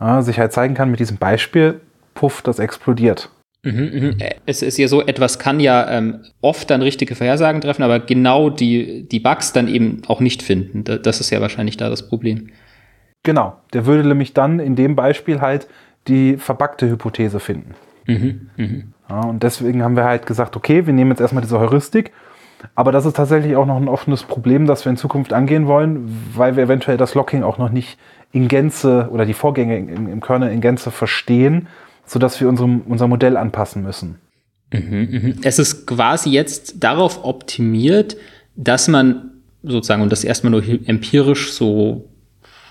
Ja, 0.00 0.22
sich 0.22 0.38
halt 0.38 0.52
zeigen 0.52 0.74
kann 0.74 0.90
mit 0.90 1.00
diesem 1.00 1.16
Beispiel, 1.16 1.80
puff, 2.14 2.42
das 2.42 2.58
explodiert. 2.58 3.30
Mhm, 3.62 3.90
mhm. 3.92 4.18
Es 4.44 4.62
ist 4.62 4.78
ja 4.78 4.86
so, 4.86 5.04
etwas 5.04 5.38
kann 5.38 5.58
ja 5.58 5.90
ähm, 5.90 6.20
oft 6.40 6.70
dann 6.70 6.82
richtige 6.82 7.14
Vorhersagen 7.14 7.60
treffen, 7.60 7.82
aber 7.82 7.98
genau 7.98 8.48
die, 8.48 9.08
die 9.08 9.18
Bugs 9.18 9.52
dann 9.52 9.66
eben 9.66 10.02
auch 10.06 10.20
nicht 10.20 10.42
finden. 10.42 10.84
Das 10.84 11.20
ist 11.20 11.30
ja 11.30 11.40
wahrscheinlich 11.40 11.76
da 11.76 11.88
das 11.88 12.08
Problem. 12.08 12.50
Genau, 13.24 13.56
der 13.72 13.86
würde 13.86 14.06
nämlich 14.06 14.34
dann 14.34 14.60
in 14.60 14.76
dem 14.76 14.94
Beispiel 14.94 15.40
halt 15.40 15.66
die 16.06 16.36
verbackte 16.36 16.88
Hypothese 16.88 17.40
finden. 17.40 17.74
Mhm, 18.06 18.50
mh. 18.56 18.82
Ja, 19.08 19.20
und 19.20 19.42
deswegen 19.42 19.82
haben 19.82 19.96
wir 19.96 20.04
halt 20.04 20.26
gesagt, 20.26 20.56
okay, 20.56 20.86
wir 20.86 20.92
nehmen 20.92 21.10
jetzt 21.10 21.20
erstmal 21.20 21.42
diese 21.42 21.58
Heuristik, 21.58 22.12
aber 22.74 22.92
das 22.92 23.06
ist 23.06 23.16
tatsächlich 23.16 23.56
auch 23.56 23.66
noch 23.66 23.76
ein 23.76 23.88
offenes 23.88 24.24
Problem, 24.24 24.66
das 24.66 24.84
wir 24.84 24.90
in 24.90 24.96
Zukunft 24.96 25.32
angehen 25.32 25.66
wollen, 25.66 26.08
weil 26.34 26.56
wir 26.56 26.64
eventuell 26.64 26.96
das 26.96 27.14
Locking 27.14 27.42
auch 27.42 27.58
noch 27.58 27.70
nicht 27.70 27.98
in 28.32 28.48
Gänze 28.48 29.08
oder 29.12 29.24
die 29.24 29.34
Vorgänge 29.34 29.78
im, 29.78 30.08
im 30.08 30.20
Kernel 30.20 30.50
in 30.50 30.60
Gänze 30.60 30.90
verstehen 30.90 31.68
sodass 32.06 32.40
wir 32.40 32.48
unserem, 32.48 32.82
unser 32.82 33.08
Modell 33.08 33.36
anpassen 33.36 33.82
müssen. 33.82 34.20
Mhm, 34.72 35.08
mhm. 35.10 35.34
Es 35.42 35.58
ist 35.58 35.86
quasi 35.86 36.30
jetzt 36.30 36.82
darauf 36.82 37.24
optimiert, 37.24 38.16
dass 38.54 38.88
man 38.88 39.32
sozusagen, 39.62 40.02
und 40.02 40.10
das 40.10 40.24
erstmal 40.24 40.52
nur 40.52 40.62
empirisch 40.86 41.52
so, 41.52 42.08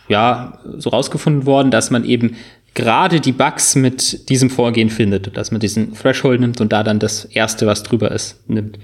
ja, 0.07 0.59
so 0.77 0.89
rausgefunden 0.89 1.45
worden, 1.45 1.71
dass 1.71 1.91
man 1.91 2.05
eben 2.05 2.35
gerade 2.75 3.19
die 3.19 3.31
Bugs 3.31 3.75
mit 3.75 4.29
diesem 4.29 4.51
Vorgehen 4.51 4.91
findet, 4.91 5.35
dass 5.35 5.49
man 5.49 5.59
diesen 5.59 5.95
Threshold 5.95 6.41
nimmt 6.41 6.61
und 6.61 6.71
da 6.71 6.83
dann 6.83 6.99
das 6.99 7.25
erste, 7.25 7.65
was 7.65 7.81
drüber 7.81 8.11
ist, 8.11 8.47
nimmt 8.47 8.77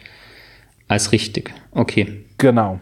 als 0.87 1.11
richtig. 1.11 1.53
Okay. 1.71 2.23
Genau. 2.37 2.79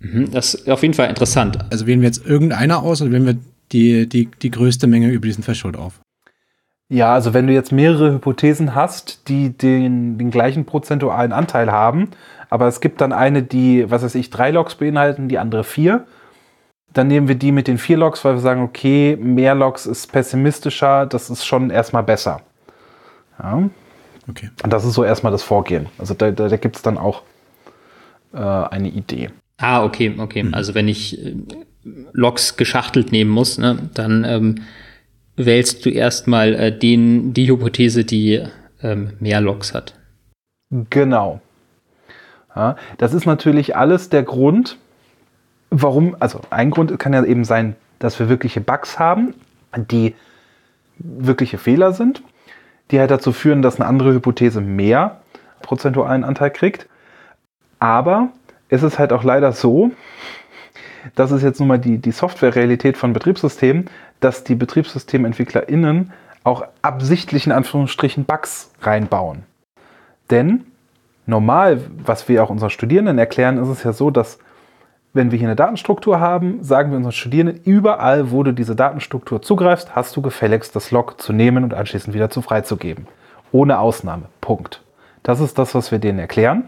Mhm, 0.00 0.30
das 0.30 0.54
ist 0.54 0.68
auf 0.68 0.82
jeden 0.82 0.94
Fall 0.94 1.08
interessant. 1.08 1.58
Also 1.70 1.86
wählen 1.86 2.00
wir 2.00 2.08
jetzt 2.08 2.26
irgendeiner 2.26 2.82
aus 2.82 3.00
oder 3.00 3.12
wählen 3.12 3.26
wir 3.26 3.36
die, 3.72 4.08
die, 4.08 4.28
die 4.42 4.50
größte 4.50 4.86
Menge 4.86 5.08
über 5.08 5.26
diesen 5.26 5.44
Threshold 5.44 5.76
auf? 5.76 6.00
Ja, 6.88 7.14
also 7.14 7.32
wenn 7.34 7.46
du 7.46 7.52
jetzt 7.52 7.70
mehrere 7.70 8.12
Hypothesen 8.14 8.74
hast, 8.74 9.28
die 9.28 9.56
den, 9.56 10.18
den 10.18 10.32
gleichen 10.32 10.64
prozentualen 10.64 11.32
Anteil 11.32 11.70
haben, 11.70 12.08
aber 12.48 12.66
es 12.66 12.80
gibt 12.80 13.00
dann 13.00 13.12
eine, 13.12 13.44
die, 13.44 13.88
was 13.88 14.02
weiß 14.02 14.16
ich, 14.16 14.30
drei 14.30 14.50
Logs 14.50 14.74
beinhalten, 14.74 15.28
die 15.28 15.38
andere 15.38 15.62
vier, 15.62 16.06
dann 16.92 17.08
nehmen 17.08 17.28
wir 17.28 17.34
die 17.36 17.52
mit 17.52 17.68
den 17.68 17.78
vier 17.78 17.96
Logs, 17.96 18.24
weil 18.24 18.34
wir 18.34 18.40
sagen, 18.40 18.62
okay, 18.62 19.16
mehr 19.16 19.54
Logs 19.54 19.86
ist 19.86 20.12
pessimistischer, 20.12 21.06
das 21.06 21.30
ist 21.30 21.44
schon 21.44 21.70
erstmal 21.70 22.02
besser. 22.02 22.42
Ja. 23.38 23.68
Okay. 24.28 24.50
Und 24.62 24.72
das 24.72 24.84
ist 24.84 24.94
so 24.94 25.04
erstmal 25.04 25.32
das 25.32 25.42
Vorgehen. 25.42 25.86
Also 25.98 26.14
da, 26.14 26.30
da, 26.30 26.48
da 26.48 26.56
gibt 26.56 26.76
es 26.76 26.82
dann 26.82 26.98
auch 26.98 27.22
äh, 28.32 28.38
eine 28.38 28.88
Idee. 28.88 29.30
Ah, 29.58 29.84
okay, 29.84 30.14
okay. 30.18 30.44
Mhm. 30.44 30.54
Also 30.54 30.74
wenn 30.74 30.88
ich 30.88 31.24
äh, 31.24 31.36
Logs 32.12 32.56
geschachtelt 32.56 33.12
nehmen 33.12 33.30
muss, 33.30 33.58
ne, 33.58 33.90
dann 33.94 34.24
ähm, 34.24 34.54
wählst 35.36 35.84
du 35.84 35.90
erstmal 35.90 36.54
äh, 36.54 36.78
den, 36.78 37.32
die 37.32 37.48
Hypothese, 37.48 38.04
die 38.04 38.44
ähm, 38.82 39.12
mehr 39.20 39.40
Logs 39.40 39.74
hat. 39.74 39.94
Genau. 40.90 41.40
Ja, 42.54 42.76
das 42.98 43.14
ist 43.14 43.26
natürlich 43.26 43.76
alles 43.76 44.08
der 44.08 44.22
Grund, 44.22 44.76
warum, 45.70 46.16
also 46.20 46.40
ein 46.50 46.70
Grund 46.70 46.98
kann 46.98 47.12
ja 47.12 47.24
eben 47.24 47.44
sein, 47.44 47.76
dass 47.98 48.18
wir 48.18 48.28
wirkliche 48.28 48.60
Bugs 48.60 48.98
haben, 48.98 49.34
die 49.76 50.14
wirkliche 50.98 51.58
Fehler 51.58 51.92
sind, 51.92 52.22
die 52.90 52.98
halt 52.98 53.10
dazu 53.10 53.32
führen, 53.32 53.62
dass 53.62 53.80
eine 53.80 53.88
andere 53.88 54.12
Hypothese 54.12 54.60
mehr 54.60 55.20
prozentualen 55.62 56.24
Anteil 56.24 56.50
kriegt. 56.50 56.88
Aber 57.78 58.30
es 58.68 58.82
ist 58.82 58.98
halt 58.98 59.12
auch 59.12 59.24
leider 59.24 59.52
so, 59.52 59.92
das 61.14 61.30
ist 61.30 61.42
jetzt 61.42 61.60
nun 61.60 61.68
mal 61.68 61.78
die, 61.78 61.98
die 61.98 62.12
Software-Realität 62.12 62.96
von 62.96 63.12
Betriebssystemen, 63.12 63.88
dass 64.20 64.44
die 64.44 64.54
BetriebssystementwicklerInnen 64.54 66.12
auch 66.44 66.64
absichtlich 66.82 67.46
in 67.46 67.52
Anführungsstrichen 67.52 68.24
Bugs 68.24 68.70
reinbauen. 68.82 69.44
Denn 70.30 70.66
normal, 71.26 71.80
was 72.04 72.28
wir 72.28 72.42
auch 72.42 72.50
unseren 72.50 72.70
Studierenden 72.70 73.18
erklären, 73.18 73.58
ist 73.58 73.68
es 73.68 73.82
ja 73.82 73.92
so, 73.92 74.10
dass 74.10 74.38
wenn 75.12 75.30
wir 75.30 75.38
hier 75.38 75.48
eine 75.48 75.56
Datenstruktur 75.56 76.20
haben, 76.20 76.62
sagen 76.62 76.90
wir 76.90 76.96
unseren 76.96 77.12
Studierenden, 77.12 77.60
überall, 77.64 78.30
wo 78.30 78.42
du 78.42 78.52
diese 78.52 78.76
Datenstruktur 78.76 79.42
zugreifst, 79.42 79.96
hast 79.96 80.16
du 80.16 80.22
gefälligst 80.22 80.74
das 80.76 80.90
Log 80.90 81.20
zu 81.20 81.32
nehmen 81.32 81.64
und 81.64 81.74
anschließend 81.74 82.14
wieder 82.14 82.30
zu 82.30 82.42
freizugeben. 82.42 83.06
Ohne 83.52 83.78
Ausnahme. 83.78 84.24
Punkt. 84.40 84.82
Das 85.22 85.40
ist 85.40 85.58
das, 85.58 85.74
was 85.74 85.90
wir 85.90 85.98
denen 85.98 86.18
erklären. 86.18 86.64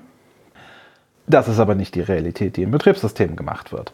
Das 1.27 1.49
ist 1.49 1.61
aber 1.61 1.75
nicht 1.75 1.95
die 1.95 2.01
Realität, 2.01 2.57
die 2.57 2.63
im 2.65 2.73
Betriebssystem 2.73 3.37
gemacht 3.37 3.73
wird 3.73 3.93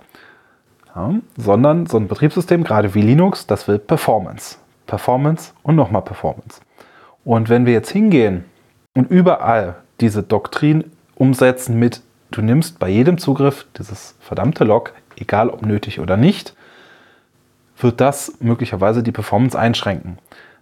ja, 0.99 1.15
sondern 1.37 1.87
so 1.87 1.97
ein 1.97 2.09
Betriebssystem, 2.09 2.65
gerade 2.65 2.95
wie 2.95 3.03
Linux, 3.03 3.47
das 3.47 3.69
will 3.69 3.79
Performance. 3.79 4.59
Performance 4.87 5.53
und 5.63 5.77
nochmal 5.77 6.03
Performance. 6.03 6.61
Und 7.25 7.49
wenn 7.49 7.67
wir 7.67 7.73
jetzt 7.73 7.91
hingehen 7.91 8.45
und 8.95 9.11
überall 9.11 9.77
diese 10.01 10.23
Doktrin 10.23 10.85
umsetzen 11.15 11.79
mit, 11.79 12.01
du 12.31 12.43
nimmst 12.43 12.79
bei 12.79 12.89
jedem 12.89 13.19
Zugriff 13.19 13.67
dieses 13.79 14.17
verdammte 14.21 14.65
Log, 14.65 14.93
egal 15.17 15.51
ob 15.51 15.63
nötig 15.63 16.01
oder 16.01 16.17
nicht, 16.17 16.55
wird 17.79 18.01
das 18.01 18.35
möglicherweise 18.41 19.03
die 19.03 19.13
Performance 19.13 19.59
einschränken. 19.59 20.19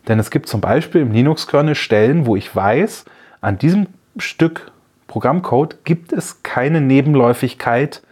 Denn 0.08 0.18
es 0.18 0.30
gibt 0.30 0.48
zum 0.48 0.60
Beispiel 0.60 1.00
im 1.00 1.12
Linux-Kernel 1.12 1.74
Stellen, 1.74 2.26
wo 2.26 2.36
ich 2.36 2.54
weiß, 2.54 3.04
an 3.40 3.58
diesem 3.58 3.88
Stück 4.18 4.70
Programmcode 5.06 5.84
gibt 5.84 6.12
es 6.12 6.42
keine 6.42 6.80
Nebenläufigkeit, 6.80 8.02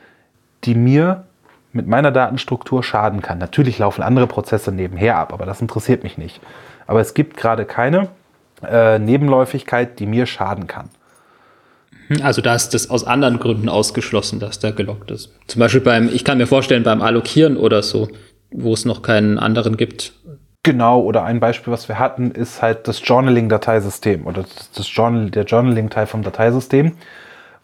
die 0.65 0.75
mir 0.75 1.25
mit 1.73 1.87
meiner 1.87 2.13
Datenstruktur 2.13 2.83
schaden 2.83 3.21
kann. 3.21 3.39
Natürlich 3.39 3.79
laufen 3.79 4.03
andere 4.03 4.27
Prozesse 4.27 4.73
nebenher 4.73 5.19
ab, 5.19 5.33
aber 5.33 5.45
das 5.45 5.61
interessiert 5.61 6.05
mich 6.05 6.19
nicht. 6.19 6.41
Aber 6.87 7.01
es 7.01 7.15
gibt 7.15 7.37
gerade 7.37 7.65
keine 7.65 8.09
äh, 8.63 8.99
Nebenläufigkeit, 8.99 9.99
die 9.99 10.07
mir 10.07 10.27
schaden 10.27 10.67
kann. 10.67 10.89
Also 12.23 12.43
da 12.43 12.55
ist 12.55 12.75
das 12.75 12.91
aus 12.91 13.05
anderen 13.05 13.39
Gründen 13.39 13.69
ausgeschlossen, 13.69 14.41
dass 14.41 14.59
der 14.59 14.73
gelockt 14.73 15.11
ist. 15.11 15.33
Zum 15.47 15.61
Beispiel 15.61 15.81
beim, 15.81 16.09
ich 16.13 16.25
kann 16.25 16.39
mir 16.39 16.47
vorstellen, 16.47 16.83
beim 16.83 17.03
Allokieren 17.03 17.57
oder 17.57 17.83
so, 17.83 18.09
wo 18.51 18.73
es 18.73 18.85
noch 18.85 19.03
keinen 19.03 19.39
anderen 19.39 19.77
gibt. 19.77 20.13
Genau, 20.63 21.01
oder 21.01 21.25
ein 21.25 21.41
Beispiel, 21.41 21.73
was 21.73 21.89
wir 21.89 21.99
hatten, 21.99 22.31
ist 22.31 22.63
halt 22.63 22.89
das 22.89 23.07
Journaling-Dateisystem 23.07 24.27
oder 24.27 24.45
das 24.75 24.95
Journal, 24.95 25.31
der 25.31 25.45
Journaling-Teil 25.45 26.07
vom 26.07 26.23
Dateisystem, 26.23 26.93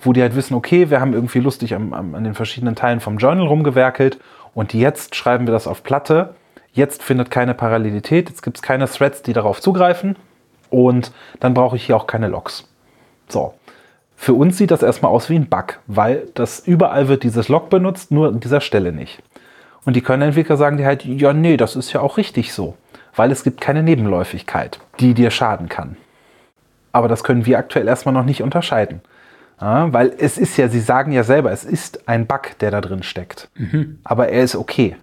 wo 0.00 0.12
die 0.12 0.20
halt 0.20 0.36
wissen, 0.36 0.54
okay, 0.54 0.90
wir 0.90 1.00
haben 1.00 1.14
irgendwie 1.14 1.40
lustig 1.40 1.74
am, 1.74 1.94
am, 1.94 2.14
an 2.14 2.24
den 2.24 2.34
verschiedenen 2.34 2.76
Teilen 2.76 3.00
vom 3.00 3.16
Journal 3.16 3.46
rumgewerkelt 3.46 4.18
und 4.52 4.74
jetzt 4.74 5.14
schreiben 5.14 5.46
wir 5.46 5.52
das 5.52 5.66
auf 5.66 5.82
Platte. 5.82 6.34
Jetzt 6.72 7.02
findet 7.02 7.30
keine 7.30 7.54
Parallelität, 7.54 8.28
jetzt 8.28 8.42
gibt 8.42 8.58
es 8.58 8.62
keine 8.62 8.86
Threads, 8.86 9.22
die 9.22 9.32
darauf 9.32 9.62
zugreifen 9.62 10.16
und 10.68 11.10
dann 11.40 11.54
brauche 11.54 11.76
ich 11.76 11.86
hier 11.86 11.96
auch 11.96 12.06
keine 12.06 12.28
Logs. 12.28 12.68
So. 13.28 13.54
Für 14.22 14.34
uns 14.34 14.58
sieht 14.58 14.70
das 14.70 14.82
erstmal 14.82 15.12
aus 15.12 15.30
wie 15.30 15.36
ein 15.36 15.48
Bug, 15.48 15.78
weil 15.86 16.28
das 16.34 16.60
überall 16.60 17.08
wird 17.08 17.22
dieses 17.22 17.48
Log 17.48 17.70
benutzt, 17.70 18.10
nur 18.10 18.28
an 18.28 18.38
dieser 18.38 18.60
Stelle 18.60 18.92
nicht. 18.92 19.22
Und 19.86 19.96
die 19.96 20.02
Kernentwickler 20.02 20.58
sagen 20.58 20.76
dir 20.76 20.84
halt, 20.84 21.06
ja, 21.06 21.32
nee, 21.32 21.56
das 21.56 21.74
ist 21.74 21.94
ja 21.94 22.02
auch 22.02 22.18
richtig 22.18 22.52
so, 22.52 22.76
weil 23.16 23.32
es 23.32 23.44
gibt 23.44 23.62
keine 23.62 23.82
Nebenläufigkeit, 23.82 24.78
die 25.00 25.14
dir 25.14 25.30
schaden 25.30 25.70
kann. 25.70 25.96
Aber 26.92 27.08
das 27.08 27.24
können 27.24 27.46
wir 27.46 27.56
aktuell 27.56 27.88
erstmal 27.88 28.12
noch 28.12 28.26
nicht 28.26 28.42
unterscheiden. 28.42 29.00
Ja, 29.58 29.90
weil 29.90 30.12
es 30.18 30.36
ist 30.36 30.58
ja, 30.58 30.68
sie 30.68 30.80
sagen 30.80 31.12
ja 31.12 31.24
selber, 31.24 31.50
es 31.50 31.64
ist 31.64 32.06
ein 32.06 32.26
Bug, 32.26 32.58
der 32.60 32.70
da 32.70 32.82
drin 32.82 33.02
steckt. 33.02 33.48
Mhm. 33.54 34.00
Aber 34.04 34.28
er 34.28 34.42
ist 34.42 34.54
okay. 34.54 34.96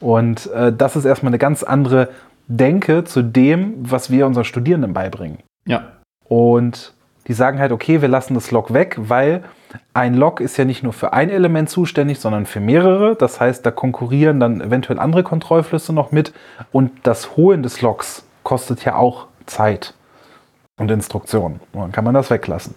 Und 0.00 0.50
äh, 0.50 0.72
das 0.72 0.96
ist 0.96 1.04
erstmal 1.04 1.30
eine 1.30 1.38
ganz 1.38 1.62
andere 1.62 2.08
Denke 2.48 3.04
zu 3.04 3.22
dem, 3.22 3.74
was 3.78 4.10
wir 4.10 4.26
unseren 4.26 4.44
Studierenden 4.44 4.92
beibringen. 4.92 5.38
Ja. 5.66 5.92
Und 6.24 6.94
die 7.28 7.32
sagen 7.34 7.58
halt, 7.58 7.72
okay, 7.72 8.02
wir 8.02 8.08
lassen 8.08 8.34
das 8.34 8.50
Log 8.50 8.72
weg, 8.72 8.96
weil 8.98 9.44
ein 9.94 10.14
Log 10.14 10.40
ist 10.40 10.56
ja 10.56 10.64
nicht 10.64 10.82
nur 10.82 10.92
für 10.92 11.12
ein 11.12 11.30
Element 11.30 11.70
zuständig, 11.70 12.18
sondern 12.20 12.46
für 12.46 12.60
mehrere. 12.60 13.14
Das 13.16 13.40
heißt, 13.40 13.64
da 13.64 13.70
konkurrieren 13.70 14.40
dann 14.40 14.60
eventuell 14.60 14.98
andere 14.98 15.22
Kontrollflüsse 15.22 15.92
noch 15.92 16.12
mit. 16.12 16.32
Und 16.72 16.90
das 17.04 17.36
Holen 17.36 17.62
des 17.62 17.80
Logs 17.80 18.24
kostet 18.42 18.84
ja 18.84 18.96
auch 18.96 19.26
Zeit 19.46 19.94
und 20.78 20.90
Instruktionen. 20.90 21.60
Und 21.72 21.80
dann 21.80 21.92
kann 21.92 22.04
man 22.04 22.14
das 22.14 22.30
weglassen. 22.30 22.74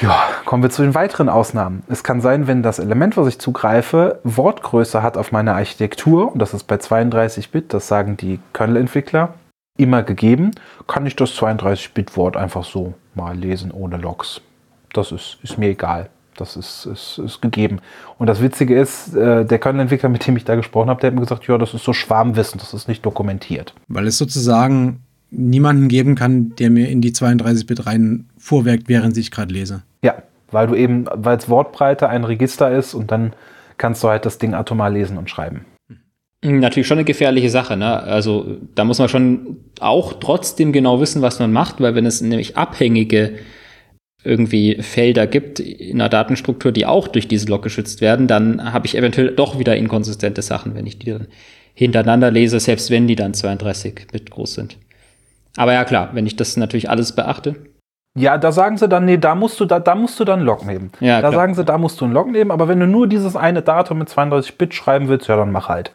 Ja, 0.00 0.22
kommen 0.46 0.62
wir 0.62 0.70
zu 0.70 0.82
den 0.82 0.94
weiteren 0.94 1.28
Ausnahmen. 1.28 1.82
Es 1.88 2.02
kann 2.02 2.22
sein, 2.22 2.46
wenn 2.46 2.62
das 2.62 2.78
Element, 2.78 3.18
was 3.18 3.28
ich 3.28 3.38
zugreife, 3.38 4.20
Wortgröße 4.24 5.02
hat 5.02 5.18
auf 5.18 5.32
meiner 5.32 5.54
Architektur, 5.54 6.32
und 6.32 6.38
das 6.38 6.54
ist 6.54 6.64
bei 6.64 6.76
32-Bit, 6.76 7.74
das 7.74 7.88
sagen 7.88 8.16
die 8.16 8.40
Kernel-Entwickler, 8.54 9.34
immer 9.76 10.02
gegeben, 10.02 10.52
kann 10.86 11.06
ich 11.06 11.16
das 11.16 11.32
32-Bit-Wort 11.32 12.36
einfach 12.36 12.64
so 12.64 12.94
mal 13.14 13.36
lesen 13.36 13.70
ohne 13.70 13.96
Logs. 13.96 14.40
Das 14.92 15.12
ist, 15.12 15.38
ist 15.42 15.58
mir 15.58 15.70
egal. 15.70 16.10
Das 16.36 16.56
ist, 16.56 16.86
ist, 16.86 17.18
ist 17.18 17.42
gegeben. 17.42 17.80
Und 18.18 18.26
das 18.26 18.40
Witzige 18.40 18.78
ist, 18.78 19.14
äh, 19.14 19.44
der 19.44 19.58
Kernel-Entwickler, 19.58 20.08
mit 20.08 20.26
dem 20.26 20.36
ich 20.36 20.44
da 20.44 20.54
gesprochen 20.54 20.88
habe, 20.88 21.00
der 21.00 21.08
hat 21.08 21.14
mir 21.14 21.20
gesagt, 21.20 21.46
ja, 21.46 21.58
das 21.58 21.74
ist 21.74 21.84
so 21.84 21.92
Schwarmwissen, 21.92 22.58
das 22.58 22.72
ist 22.72 22.88
nicht 22.88 23.04
dokumentiert. 23.04 23.74
Weil 23.88 24.06
es 24.06 24.16
sozusagen 24.16 25.00
niemanden 25.30 25.88
geben 25.88 26.14
kann, 26.14 26.54
der 26.56 26.70
mir 26.70 26.88
in 26.88 27.00
die 27.00 27.12
32-Bit 27.12 27.86
rein 27.86 28.28
vorwerkt, 28.38 28.88
während 28.88 29.16
ich 29.16 29.30
gerade 29.30 29.52
lese. 29.52 29.82
Ja, 30.02 30.22
weil 30.50 30.66
du 30.66 30.74
eben, 30.74 31.06
weil 31.12 31.36
es 31.36 31.48
Wortbreite 31.48 32.08
ein 32.08 32.24
Register 32.24 32.70
ist 32.70 32.94
und 32.94 33.10
dann 33.10 33.34
kannst 33.76 34.02
du 34.02 34.08
halt 34.08 34.24
das 34.26 34.38
Ding 34.38 34.54
atomar 34.54 34.90
lesen 34.90 35.18
und 35.18 35.28
schreiben. 35.28 35.64
Natürlich 36.44 36.88
schon 36.88 36.98
eine 36.98 37.04
gefährliche 37.04 37.50
Sache, 37.50 37.76
ne? 37.76 38.02
Also 38.02 38.56
da 38.74 38.84
muss 38.84 38.98
man 38.98 39.08
schon 39.08 39.58
auch 39.78 40.14
trotzdem 40.14 40.72
genau 40.72 41.00
wissen, 41.00 41.22
was 41.22 41.38
man 41.38 41.52
macht, 41.52 41.80
weil 41.80 41.94
wenn 41.94 42.04
es 42.04 42.20
nämlich 42.20 42.56
abhängige 42.56 43.34
irgendwie 44.24 44.80
Felder 44.82 45.26
gibt 45.26 45.60
in 45.60 46.00
einer 46.00 46.08
Datenstruktur, 46.08 46.72
die 46.72 46.86
auch 46.86 47.08
durch 47.08 47.28
diese 47.28 47.48
Log 47.48 47.62
geschützt 47.62 48.00
werden, 48.00 48.26
dann 48.26 48.72
habe 48.72 48.86
ich 48.86 48.96
eventuell 48.96 49.30
doch 49.30 49.58
wieder 49.58 49.76
inkonsistente 49.76 50.42
Sachen, 50.42 50.74
wenn 50.74 50.86
ich 50.86 50.98
die 50.98 51.10
dann 51.10 51.28
hintereinander 51.74 52.30
lese, 52.30 52.60
selbst 52.60 52.90
wenn 52.90 53.06
die 53.06 53.16
dann 53.16 53.34
32 53.34 54.08
Bit 54.12 54.30
groß 54.30 54.54
sind. 54.54 54.78
Aber 55.56 55.72
ja 55.72 55.84
klar, 55.84 56.10
wenn 56.12 56.26
ich 56.26 56.36
das 56.36 56.56
natürlich 56.56 56.90
alles 56.90 57.12
beachte. 57.12 57.56
Ja, 58.18 58.36
da 58.36 58.52
sagen 58.52 58.76
sie 58.76 58.88
dann, 58.88 59.06
nee, 59.06 59.16
da 59.16 59.34
musst 59.34 59.58
du, 59.58 59.64
da, 59.64 59.80
da 59.80 59.94
musst 59.94 60.20
du 60.20 60.24
dann 60.24 60.40
einen 60.40 60.46
Log 60.46 60.66
nehmen. 60.66 60.92
Ja, 61.00 61.20
da 61.20 61.30
klar. 61.30 61.40
sagen 61.40 61.54
sie, 61.54 61.64
da 61.64 61.78
musst 61.78 62.00
du 62.00 62.04
einen 62.04 62.14
Log 62.14 62.30
nehmen, 62.30 62.50
aber 62.50 62.68
wenn 62.68 62.78
du 62.78 62.86
nur 62.86 63.06
dieses 63.06 63.36
eine 63.36 63.62
Datum 63.62 63.98
mit 63.98 64.08
32 64.08 64.58
Bit 64.58 64.74
schreiben 64.74 65.08
willst, 65.08 65.28
ja, 65.28 65.36
dann 65.36 65.50
mach 65.50 65.68
halt. 65.68 65.92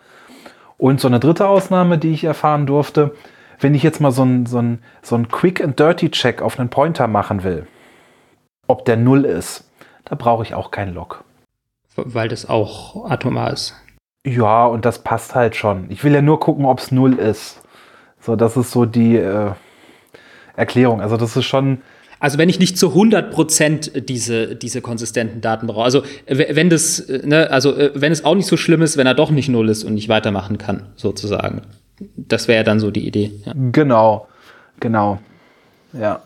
Und 0.78 0.99
so 1.01 1.07
eine 1.07 1.19
dritte 1.19 1.47
Ausnahme, 1.47 1.97
die 1.97 2.11
ich 2.11 2.23
erfahren 2.23 2.67
durfte, 2.67 3.15
wenn 3.59 3.73
ich 3.73 3.84
jetzt 3.84 3.99
mal 3.99 4.11
so 4.11 4.21
einen 4.21 4.45
so 4.45 4.63
so 5.01 5.15
ein 5.15 5.28
Quick 5.30 5.63
and 5.63 5.80
Dirty 5.80 6.11
Check 6.11 6.41
auf 6.41 6.59
einen 6.59 6.69
Pointer 6.69 7.07
machen 7.07 7.43
will, 7.43 7.67
ob 8.67 8.86
der 8.86 8.97
Null 8.97 9.25
ist, 9.25 9.69
da 10.05 10.15
brauche 10.15 10.43
ich 10.43 10.53
auch 10.53 10.69
keinen 10.71 10.93
Log. 10.93 11.23
Weil 11.95 12.30
das 12.30 12.47
auch 12.47 13.09
atomar 13.09 13.51
ist. 13.51 13.75
Ja, 14.25 14.67
und 14.67 14.86
das 14.86 14.99
passt 15.03 15.34
halt 15.34 15.55
schon. 15.55 15.89
Ich 15.89 16.03
will 16.03 16.13
ja 16.13 16.21
nur 16.21 16.39
gucken, 16.39 16.65
ob 16.65 16.80
es 16.80 16.91
Null 16.91 17.13
ist. 17.17 17.61
So, 18.19 18.36
das 18.36 18.57
ist 18.57 18.71
so 18.71 18.86
die 18.86 19.15
äh, 19.15 19.51
Erklärung. 20.55 21.01
Also 21.01 21.17
das 21.17 21.36
ist 21.36 21.45
schon. 21.45 21.82
Also 22.20 22.38
wenn 22.38 22.49
ich 22.49 22.59
nicht 22.59 22.78
zu 22.78 22.89
100% 22.89 24.01
diese, 24.01 24.55
diese 24.55 24.82
konsistenten 24.82 25.41
Daten 25.41 25.68
brauche. 25.68 25.84
Also 25.84 26.03
wenn 26.28 26.70
das, 26.70 27.07
ne, 27.07 27.49
also 27.51 27.76
äh, 27.76 27.91
wenn 27.93 28.11
es 28.11 28.26
auch 28.26 28.36
nicht 28.36 28.47
so 28.47 28.57
schlimm 28.57 28.82
ist, 28.82 28.97
wenn 28.97 29.07
er 29.07 29.13
doch 29.13 29.32
nicht 29.32 29.49
null 29.49 29.70
ist 29.70 29.84
und 29.84 29.93
nicht 29.93 30.09
weitermachen 30.09 30.57
kann, 30.57 30.88
sozusagen. 30.95 31.61
Das 32.15 32.47
wäre 32.47 32.57
ja 32.57 32.63
dann 32.63 32.80
so 32.80 32.91
die 32.91 33.07
Idee. 33.07 33.32
Ja. 33.45 33.53
Genau, 33.72 34.28
genau. 34.80 35.20
Ja. 35.93 36.22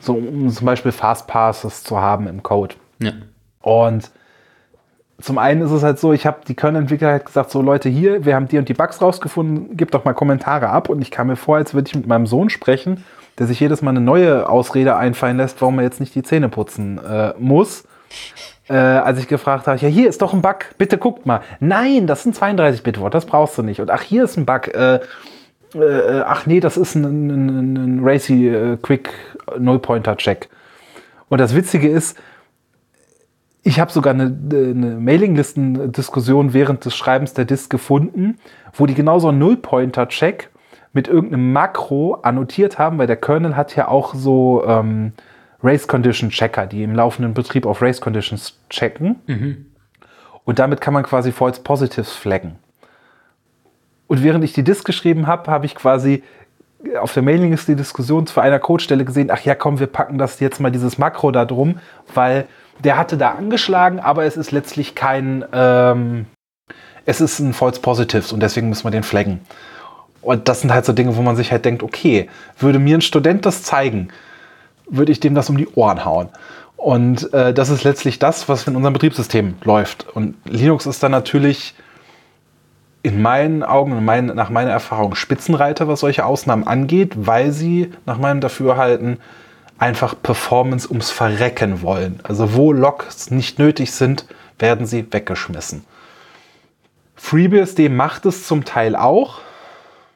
So, 0.00 0.14
um 0.14 0.50
zum 0.50 0.66
Beispiel 0.66 0.92
Fastpasses 0.92 1.84
zu 1.84 1.98
haben 2.00 2.26
im 2.26 2.42
Code. 2.42 2.74
Ja. 3.00 3.12
Und 3.60 4.10
zum 5.20 5.38
einen 5.38 5.62
ist 5.62 5.70
es 5.70 5.84
halt 5.84 6.00
so, 6.00 6.12
ich 6.12 6.26
habe 6.26 6.40
die 6.46 6.54
Kernentwickler 6.54 7.08
halt 7.08 7.26
gesagt, 7.26 7.50
so 7.50 7.62
Leute 7.62 7.88
hier, 7.88 8.24
wir 8.24 8.34
haben 8.34 8.48
die 8.48 8.58
und 8.58 8.68
die 8.68 8.74
Bugs 8.74 9.00
rausgefunden, 9.00 9.76
gebt 9.76 9.94
doch 9.94 10.04
mal 10.04 10.14
Kommentare 10.14 10.68
ab. 10.68 10.88
Und 10.88 11.00
ich 11.00 11.12
kam 11.12 11.28
mir 11.28 11.36
vor, 11.36 11.56
als 11.56 11.74
würde 11.74 11.88
ich 11.88 11.94
mit 11.94 12.08
meinem 12.08 12.26
Sohn 12.26 12.50
sprechen, 12.50 13.04
der 13.38 13.46
sich 13.46 13.60
jedes 13.60 13.82
Mal 13.82 13.90
eine 13.90 14.00
neue 14.00 14.48
Ausrede 14.48 14.96
einfallen 14.96 15.36
lässt, 15.36 15.60
warum 15.60 15.78
er 15.78 15.84
jetzt 15.84 16.00
nicht 16.00 16.14
die 16.14 16.22
Zähne 16.22 16.48
putzen 16.48 16.98
äh, 16.98 17.34
muss. 17.38 17.84
Äh, 18.68 18.74
als 18.74 19.18
ich 19.18 19.28
gefragt 19.28 19.66
habe, 19.66 19.78
ja, 19.78 19.88
hier 19.88 20.08
ist 20.08 20.22
doch 20.22 20.32
ein 20.32 20.42
Bug, 20.42 20.66
bitte 20.78 20.98
guckt 20.98 21.26
mal. 21.26 21.40
Nein, 21.60 22.06
das 22.06 22.24
ist 22.24 22.42
ein 22.42 22.56
32-Bit-Wort, 22.56 23.12
das 23.12 23.26
brauchst 23.26 23.58
du 23.58 23.62
nicht. 23.62 23.80
Und 23.80 23.90
ach, 23.90 24.02
hier 24.02 24.24
ist 24.24 24.36
ein 24.36 24.46
Bug. 24.46 24.68
Äh, 24.68 25.00
äh 25.74 26.22
ach 26.24 26.46
nee, 26.46 26.60
das 26.60 26.76
ist 26.76 26.94
ein, 26.94 27.04
ein, 27.04 27.76
ein 27.76 28.00
Racy 28.02 28.48
äh, 28.48 28.76
Quick 28.76 29.10
Null-Pointer-Check. 29.58 30.48
Und 31.28 31.38
das 31.38 31.54
Witzige 31.54 31.88
ist, 31.88 32.16
ich 33.64 33.80
habe 33.80 33.92
sogar 33.92 34.14
eine, 34.14 34.24
eine 34.24 34.96
Mailinglisten-Diskussion 35.00 36.52
während 36.52 36.84
des 36.84 36.96
Schreibens 36.96 37.32
der 37.34 37.44
Disk 37.44 37.70
gefunden, 37.70 38.38
wo 38.74 38.86
die 38.86 38.94
genauso 38.94 39.32
Null-Pointer-Check 39.32 40.50
mit 40.92 41.08
irgendeinem 41.08 41.52
Makro 41.52 42.14
annotiert 42.22 42.78
haben, 42.78 42.98
weil 42.98 43.06
der 43.06 43.16
Kernel 43.16 43.56
hat 43.56 43.74
ja 43.76 43.88
auch 43.88 44.14
so 44.14 44.64
ähm, 44.66 45.12
Race 45.62 45.86
Condition 45.86 46.30
Checker, 46.30 46.66
die 46.66 46.82
im 46.82 46.94
laufenden 46.94 47.34
Betrieb 47.34 47.66
auf 47.66 47.80
Race 47.80 48.00
Conditions 48.00 48.58
checken. 48.68 49.16
Mhm. 49.26 49.66
Und 50.44 50.58
damit 50.58 50.80
kann 50.80 50.92
man 50.92 51.04
quasi 51.04 51.32
False 51.32 51.62
Positives 51.62 52.12
flaggen. 52.12 52.56
Und 54.08 54.22
während 54.22 54.44
ich 54.44 54.52
die 54.52 54.64
Disk 54.64 54.84
geschrieben 54.84 55.26
habe, 55.26 55.50
habe 55.50 55.64
ich 55.64 55.74
quasi 55.74 56.22
auf 57.00 57.14
der 57.14 57.22
Mailingliste 57.22 57.72
die 57.72 57.76
Diskussion 57.76 58.26
zu 58.26 58.40
einer 58.40 58.58
Codestelle 58.58 59.04
gesehen, 59.04 59.30
ach 59.32 59.40
ja, 59.40 59.54
komm, 59.54 59.78
wir 59.78 59.86
packen 59.86 60.18
das 60.18 60.40
jetzt 60.40 60.60
mal 60.60 60.72
dieses 60.72 60.98
Makro 60.98 61.30
da 61.30 61.44
drum, 61.44 61.78
weil 62.12 62.46
der 62.80 62.98
hatte 62.98 63.16
da 63.16 63.30
angeschlagen, 63.30 64.00
aber 64.00 64.24
es 64.24 64.36
ist 64.36 64.50
letztlich 64.50 64.94
kein, 64.94 65.44
ähm, 65.52 66.26
es 67.06 67.20
ist 67.20 67.38
ein 67.38 67.52
False 67.52 67.80
Positives 67.80 68.32
und 68.32 68.40
deswegen 68.40 68.68
müssen 68.68 68.84
wir 68.84 68.90
den 68.90 69.04
flaggen. 69.04 69.40
Und 70.22 70.48
das 70.48 70.60
sind 70.60 70.72
halt 70.72 70.84
so 70.84 70.92
Dinge, 70.92 71.16
wo 71.16 71.22
man 71.22 71.36
sich 71.36 71.52
halt 71.52 71.64
denkt, 71.64 71.82
okay, 71.82 72.28
würde 72.58 72.78
mir 72.78 72.96
ein 72.96 73.02
Student 73.02 73.44
das 73.44 73.62
zeigen, 73.62 74.08
würde 74.88 75.12
ich 75.12 75.20
dem 75.20 75.34
das 75.34 75.50
um 75.50 75.56
die 75.56 75.68
Ohren 75.74 76.04
hauen. 76.04 76.28
Und 76.76 77.32
äh, 77.32 77.52
das 77.52 77.68
ist 77.68 77.84
letztlich 77.84 78.18
das, 78.18 78.48
was 78.48 78.66
in 78.66 78.76
unserem 78.76 78.92
Betriebssystem 78.92 79.56
läuft. 79.62 80.06
Und 80.14 80.34
Linux 80.44 80.86
ist 80.86 81.02
dann 81.02 81.12
natürlich 81.12 81.74
in 83.02 83.20
meinen 83.20 83.62
Augen 83.62 83.92
und 83.92 84.04
mein, 84.04 84.26
nach 84.26 84.50
meiner 84.50 84.70
Erfahrung 84.70 85.14
Spitzenreiter, 85.14 85.88
was 85.88 86.00
solche 86.00 86.24
Ausnahmen 86.24 86.66
angeht, 86.66 87.12
weil 87.16 87.50
sie 87.50 87.92
nach 88.06 88.18
meinem 88.18 88.40
Dafürhalten 88.40 89.18
einfach 89.78 90.14
Performance 90.22 90.88
ums 90.88 91.10
Verrecken 91.10 91.82
wollen. 91.82 92.20
Also 92.22 92.54
wo 92.54 92.72
Logs 92.72 93.30
nicht 93.30 93.58
nötig 93.58 93.92
sind, 93.92 94.26
werden 94.58 94.86
sie 94.86 95.06
weggeschmissen. 95.12 95.84
FreeBSD 97.16 97.88
macht 97.88 98.26
es 98.26 98.46
zum 98.46 98.64
Teil 98.64 98.94
auch. 98.94 99.40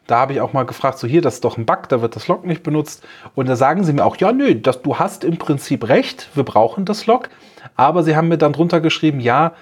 Da 0.07 0.19
habe 0.19 0.33
ich 0.33 0.41
auch 0.41 0.53
mal 0.53 0.65
gefragt, 0.65 0.99
so 0.99 1.07
hier, 1.07 1.23
das 1.23 1.35
ist 1.35 1.45
doch 1.45 1.57
ein 1.57 1.67
Bug, 1.67 1.89
da 1.89 2.01
wird 2.01 2.17
das 2.17 2.29
Log 2.29 2.47
nicht 2.47 2.63
benutzt. 2.63 3.05
Und 3.35 3.49
da 3.49 3.57
sagen 3.57 3.85
sie 3.85 3.93
mir 3.93 4.05
auch, 4.05 4.17
ja, 4.17 4.33
nö, 4.33 4.55
das, 4.55 4.83
du 4.83 4.99
hast 4.99 5.25
im 5.25 5.37
Prinzip 5.37 5.89
recht, 5.89 6.29
wir 6.35 6.45
brauchen 6.45 6.85
das 6.85 7.07
Log. 7.07 7.29
Aber 7.75 8.03
sie 8.03 8.17
haben 8.17 8.29
mir 8.29 8.39
dann 8.39 8.53
drunter 8.53 8.81
geschrieben, 8.81 9.21
ja, 9.21 9.53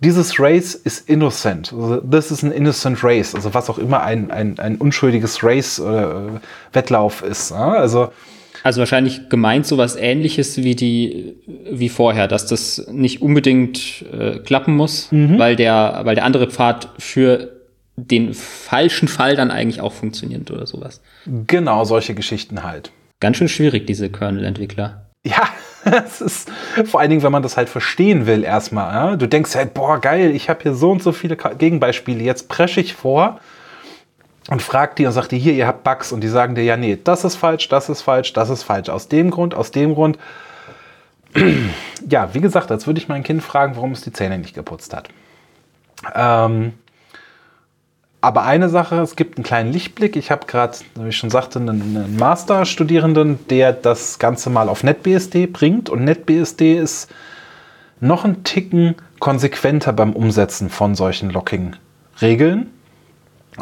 dieses 0.00 0.38
Race 0.38 0.74
ist 0.74 1.08
innocent. 1.08 1.72
Also, 1.72 1.96
this 1.96 2.30
is 2.30 2.44
an 2.44 2.52
innocent 2.52 3.02
race. 3.02 3.34
Also 3.34 3.52
was 3.54 3.68
auch 3.68 3.78
immer 3.78 4.02
ein, 4.02 4.30
ein, 4.30 4.58
ein 4.58 4.76
unschuldiges 4.76 5.42
Race 5.42 5.80
oder 5.80 6.26
äh, 6.26 6.74
Wettlauf 6.74 7.22
ist. 7.22 7.50
Ja? 7.50 7.72
Also 7.72 8.10
Also 8.62 8.80
wahrscheinlich 8.80 9.28
gemeint 9.28 9.66
sowas 9.66 9.96
ähnliches 9.96 10.56
wie 10.58 10.74
die 10.74 11.36
wie 11.70 11.88
vorher, 11.88 12.28
dass 12.28 12.46
das 12.46 12.86
nicht 12.90 13.22
unbedingt 13.22 14.04
äh, 14.12 14.38
klappen 14.38 14.76
muss, 14.76 15.10
mhm. 15.12 15.38
weil 15.38 15.56
der 15.56 16.00
weil 16.04 16.14
der 16.14 16.24
andere 16.24 16.48
Pfad 16.48 16.90
für 16.98 17.57
den 18.06 18.34
falschen 18.34 19.08
Fall 19.08 19.36
dann 19.36 19.50
eigentlich 19.50 19.80
auch 19.80 19.92
funktioniert 19.92 20.50
oder 20.50 20.66
sowas. 20.66 21.00
Genau, 21.46 21.84
solche 21.84 22.14
Geschichten 22.14 22.62
halt. 22.62 22.92
Ganz 23.20 23.36
schön 23.36 23.48
schwierig, 23.48 23.86
diese 23.86 24.10
Kernel-Entwickler. 24.10 25.06
Ja, 25.24 25.48
es 25.84 26.20
ist 26.20 26.50
vor 26.84 27.00
allen 27.00 27.10
Dingen, 27.10 27.22
wenn 27.22 27.32
man 27.32 27.42
das 27.42 27.56
halt 27.56 27.68
verstehen 27.68 28.26
will, 28.26 28.44
erstmal. 28.44 28.94
Ja? 28.94 29.16
Du 29.16 29.26
denkst 29.26 29.54
halt, 29.54 29.74
boah, 29.74 30.00
geil, 30.00 30.34
ich 30.34 30.48
habe 30.48 30.62
hier 30.62 30.74
so 30.74 30.90
und 30.90 31.02
so 31.02 31.12
viele 31.12 31.36
Gegenbeispiele, 31.36 32.22
jetzt 32.22 32.48
presche 32.48 32.80
ich 32.80 32.94
vor 32.94 33.40
und 34.48 34.62
frag 34.62 34.96
die 34.96 35.06
und 35.06 35.12
sag 35.12 35.28
dir, 35.28 35.38
hier, 35.38 35.52
ihr 35.52 35.66
habt 35.66 35.84
Bugs 35.84 36.12
und 36.12 36.20
die 36.22 36.28
sagen 36.28 36.54
dir, 36.54 36.62
ja, 36.62 36.76
nee, 36.76 36.98
das 37.02 37.24
ist 37.24 37.36
falsch, 37.36 37.68
das 37.68 37.88
ist 37.88 38.02
falsch, 38.02 38.32
das 38.32 38.50
ist 38.50 38.62
falsch, 38.62 38.88
aus 38.88 39.08
dem 39.08 39.30
Grund, 39.30 39.54
aus 39.54 39.70
dem 39.70 39.94
Grund. 39.94 40.18
ja, 42.08 42.32
wie 42.32 42.40
gesagt, 42.40 42.70
als 42.70 42.86
würde 42.86 43.00
ich 43.00 43.08
mein 43.08 43.22
Kind 43.22 43.42
fragen, 43.42 43.76
warum 43.76 43.92
es 43.92 44.00
die 44.00 44.12
Zähne 44.12 44.38
nicht 44.38 44.54
geputzt 44.54 44.94
hat. 44.94 45.08
Ähm, 46.14 46.74
aber 48.28 48.42
eine 48.42 48.68
Sache, 48.68 48.96
es 48.96 49.16
gibt 49.16 49.38
einen 49.38 49.42
kleinen 49.42 49.72
Lichtblick. 49.72 50.14
Ich 50.14 50.30
habe 50.30 50.44
gerade, 50.46 50.76
wie 50.96 51.08
ich 51.08 51.16
schon 51.16 51.30
sagte, 51.30 51.58
einen, 51.58 51.80
einen 51.80 52.16
Master-Studierenden, 52.18 53.38
der 53.48 53.72
das 53.72 54.18
Ganze 54.18 54.50
mal 54.50 54.68
auf 54.68 54.84
NetBSD 54.84 55.46
bringt. 55.46 55.88
Und 55.88 56.04
NetBSD 56.04 56.74
ist 56.74 57.10
noch 58.00 58.26
ein 58.26 58.44
Ticken 58.44 58.96
konsequenter 59.18 59.94
beim 59.94 60.12
Umsetzen 60.12 60.68
von 60.68 60.94
solchen 60.94 61.30
Locking-Regeln. 61.30 62.68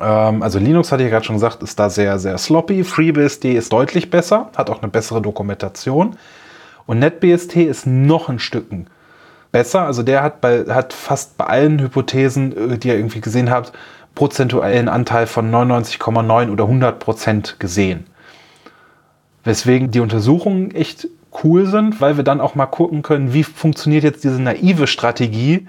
Ähm, 0.02 0.42
also 0.42 0.58
Linux, 0.58 0.90
hatte 0.90 1.04
ich 1.04 1.10
ja 1.10 1.14
gerade 1.14 1.26
schon 1.26 1.36
gesagt, 1.36 1.62
ist 1.62 1.78
da 1.78 1.88
sehr, 1.88 2.18
sehr 2.18 2.36
sloppy. 2.36 2.82
FreeBSD 2.82 3.52
ist 3.52 3.72
deutlich 3.72 4.10
besser, 4.10 4.50
hat 4.56 4.68
auch 4.68 4.82
eine 4.82 4.90
bessere 4.90 5.22
Dokumentation. 5.22 6.16
Und 6.86 6.98
NetBSD 6.98 7.62
ist 7.62 7.86
noch 7.86 8.28
ein 8.28 8.40
Stücken 8.40 8.88
besser. 9.52 9.82
Also 9.82 10.02
der 10.02 10.24
hat, 10.24 10.40
bei, 10.40 10.64
hat 10.64 10.92
fast 10.92 11.36
bei 11.36 11.44
allen 11.44 11.80
Hypothesen, 11.80 12.72
äh, 12.72 12.78
die 12.78 12.88
ihr 12.88 12.96
irgendwie 12.96 13.20
gesehen 13.20 13.48
habt, 13.48 13.72
prozentuellen 14.16 14.88
Anteil 14.88 15.28
von 15.28 15.48
99,9 15.52 16.50
oder 16.50 16.64
100 16.64 16.98
Prozent 16.98 17.56
gesehen. 17.60 18.06
Weswegen 19.44 19.92
die 19.92 20.00
Untersuchungen 20.00 20.74
echt 20.74 21.06
cool 21.44 21.66
sind, 21.66 22.00
weil 22.00 22.16
wir 22.16 22.24
dann 22.24 22.40
auch 22.40 22.56
mal 22.56 22.66
gucken 22.66 23.02
können, 23.02 23.32
wie 23.32 23.44
funktioniert 23.44 24.02
jetzt 24.02 24.24
diese 24.24 24.42
naive 24.42 24.88
Strategie 24.88 25.68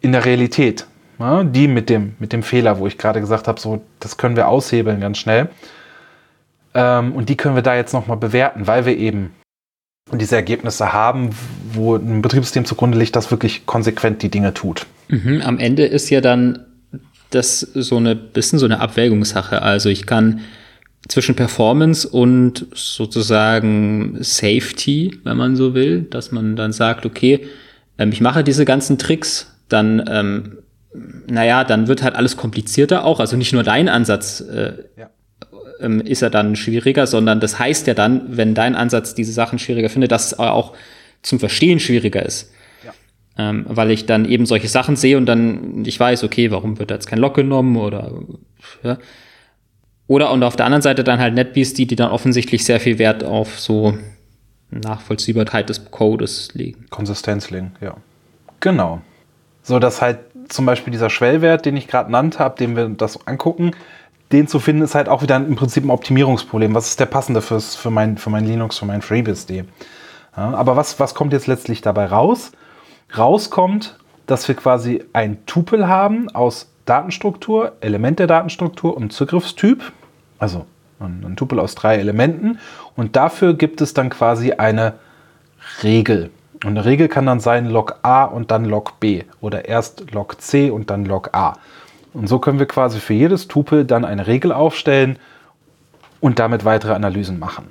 in 0.00 0.12
der 0.12 0.24
Realität. 0.24 0.86
Ja, 1.18 1.42
die 1.42 1.66
mit 1.66 1.90
dem, 1.90 2.14
mit 2.18 2.32
dem 2.32 2.42
Fehler, 2.42 2.78
wo 2.78 2.86
ich 2.86 2.96
gerade 2.96 3.20
gesagt 3.20 3.48
habe, 3.48 3.60
so, 3.60 3.82
das 3.98 4.16
können 4.16 4.36
wir 4.36 4.48
aushebeln 4.48 5.00
ganz 5.00 5.18
schnell. 5.18 5.50
Ähm, 6.74 7.12
und 7.12 7.28
die 7.28 7.36
können 7.36 7.56
wir 7.56 7.62
da 7.62 7.74
jetzt 7.74 7.92
nochmal 7.92 8.16
bewerten, 8.16 8.66
weil 8.66 8.86
wir 8.86 8.96
eben 8.96 9.34
diese 10.12 10.36
Ergebnisse 10.36 10.92
haben, 10.92 11.30
wo 11.72 11.96
ein 11.96 12.22
Betriebssystem 12.22 12.64
zugrunde 12.64 12.98
liegt, 12.98 13.16
das 13.16 13.30
wirklich 13.30 13.66
konsequent 13.66 14.22
die 14.22 14.30
Dinge 14.30 14.54
tut. 14.54 14.86
Mhm, 15.08 15.42
am 15.44 15.58
Ende 15.58 15.84
ist 15.84 16.10
ja 16.10 16.20
dann 16.20 16.66
das 17.30 17.60
so 17.60 17.96
eine 17.96 18.16
bisschen 18.16 18.58
so 18.58 18.66
eine 18.66 18.80
Abwägungssache. 18.80 19.62
Also 19.62 19.88
ich 19.88 20.06
kann 20.06 20.40
zwischen 21.08 21.34
Performance 21.34 22.08
und 22.08 22.66
sozusagen 22.74 24.18
Safety, 24.20 25.18
wenn 25.24 25.36
man 25.36 25.56
so 25.56 25.74
will, 25.74 26.02
dass 26.02 26.30
man 26.32 26.56
dann 26.56 26.72
sagt, 26.72 27.06
okay, 27.06 27.46
ähm, 27.98 28.12
ich 28.12 28.20
mache 28.20 28.44
diese 28.44 28.64
ganzen 28.64 28.98
Tricks, 28.98 29.54
dann, 29.68 30.04
ähm, 30.08 30.58
naja, 31.28 31.64
dann 31.64 31.88
wird 31.88 32.02
halt 32.02 32.16
alles 32.16 32.36
komplizierter 32.36 33.04
auch. 33.04 33.20
Also 33.20 33.36
nicht 33.36 33.52
nur 33.52 33.62
dein 33.62 33.88
Ansatz 33.88 34.40
äh, 34.40 34.72
ja. 34.96 35.10
ähm, 35.80 36.00
ist 36.00 36.20
ja 36.20 36.28
dann 36.28 36.56
schwieriger, 36.56 37.06
sondern 37.06 37.40
das 37.40 37.58
heißt 37.58 37.86
ja 37.86 37.94
dann, 37.94 38.36
wenn 38.36 38.54
dein 38.54 38.74
Ansatz 38.74 39.14
diese 39.14 39.32
Sachen 39.32 39.58
schwieriger 39.58 39.88
findet, 39.88 40.12
dass 40.12 40.26
es 40.26 40.38
auch 40.38 40.74
zum 41.22 41.38
Verstehen 41.38 41.80
schwieriger 41.80 42.24
ist 42.24 42.50
ähm, 43.40 43.64
weil 43.68 43.90
ich 43.90 44.04
dann 44.04 44.26
eben 44.26 44.44
solche 44.44 44.68
Sachen 44.68 44.96
sehe 44.96 45.16
und 45.16 45.24
dann 45.24 45.84
ich 45.86 45.98
weiß, 45.98 46.24
okay, 46.24 46.50
warum 46.50 46.78
wird 46.78 46.90
da 46.90 46.94
jetzt 46.94 47.06
kein 47.06 47.18
Lock 47.18 47.34
genommen 47.34 47.76
oder 47.76 48.12
ja. 48.82 48.98
Oder 50.06 50.32
und 50.32 50.42
auf 50.42 50.56
der 50.56 50.66
anderen 50.66 50.82
Seite 50.82 51.04
dann 51.04 51.20
halt 51.20 51.34
NetBeast, 51.34 51.78
die, 51.78 51.86
die 51.86 51.96
dann 51.96 52.10
offensichtlich 52.10 52.64
sehr 52.64 52.80
viel 52.80 52.98
Wert 52.98 53.22
auf 53.22 53.60
so 53.60 53.96
Nachvollziehbarkeit 54.70 55.68
des 55.68 55.90
Codes 55.90 56.50
legen. 56.52 56.86
Konsistenz 56.90 57.50
legen, 57.50 57.72
ja. 57.80 57.96
Genau. 58.58 59.00
So, 59.62 59.78
dass 59.78 60.02
halt 60.02 60.18
zum 60.48 60.66
Beispiel 60.66 60.90
dieser 60.90 61.10
Schwellwert, 61.10 61.64
den 61.64 61.76
ich 61.76 61.86
gerade 61.86 62.10
nannte, 62.10 62.40
ab 62.40 62.56
dem 62.56 62.76
wir 62.76 62.88
das 62.88 63.26
angucken, 63.26 63.70
den 64.32 64.48
zu 64.48 64.58
finden, 64.58 64.82
ist 64.82 64.94
halt 64.94 65.08
auch 65.08 65.22
wieder 65.22 65.36
im 65.36 65.54
Prinzip 65.54 65.84
ein 65.84 65.90
Optimierungsproblem. 65.90 66.74
Was 66.74 66.88
ist 66.88 67.00
der 67.00 67.06
passende 67.06 67.40
fürs, 67.40 67.76
für, 67.76 67.90
mein, 67.90 68.18
für 68.18 68.30
mein 68.30 68.44
Linux, 68.44 68.78
für 68.78 68.86
mein 68.86 69.02
FreeBSD? 69.02 69.64
Ja, 70.36 70.54
aber 70.54 70.76
was, 70.76 71.00
was 71.00 71.14
kommt 71.14 71.32
jetzt 71.32 71.46
letztlich 71.46 71.82
dabei 71.82 72.06
raus? 72.06 72.52
Rauskommt, 73.16 73.96
dass 74.26 74.46
wir 74.48 74.54
quasi 74.54 75.04
ein 75.12 75.44
Tupel 75.46 75.88
haben 75.88 76.28
aus 76.30 76.70
Datenstruktur, 76.84 77.72
Element 77.80 78.18
der 78.18 78.26
Datenstruktur 78.26 78.96
und 78.96 79.12
Zugriffstyp. 79.12 79.92
Also 80.38 80.66
ein 81.00 81.36
Tupel 81.36 81.58
aus 81.58 81.74
drei 81.74 81.96
Elementen. 81.96 82.58
Und 82.96 83.16
dafür 83.16 83.54
gibt 83.54 83.80
es 83.80 83.94
dann 83.94 84.10
quasi 84.10 84.52
eine 84.52 84.94
Regel. 85.82 86.30
Und 86.64 86.70
eine 86.70 86.84
Regel 86.84 87.08
kann 87.08 87.26
dann 87.26 87.40
sein 87.40 87.66
Log 87.66 87.98
A 88.02 88.24
und 88.24 88.50
dann 88.50 88.64
Log 88.64 89.00
B 89.00 89.24
oder 89.40 89.66
erst 89.66 90.10
Log 90.12 90.40
C 90.40 90.70
und 90.70 90.90
dann 90.90 91.06
Log 91.06 91.30
A. 91.32 91.54
Und 92.12 92.28
so 92.28 92.38
können 92.38 92.58
wir 92.58 92.66
quasi 92.66 93.00
für 93.00 93.14
jedes 93.14 93.48
Tupel 93.48 93.84
dann 93.84 94.04
eine 94.04 94.26
Regel 94.26 94.52
aufstellen 94.52 95.18
und 96.20 96.38
damit 96.38 96.64
weitere 96.64 96.92
Analysen 96.92 97.38
machen. 97.38 97.70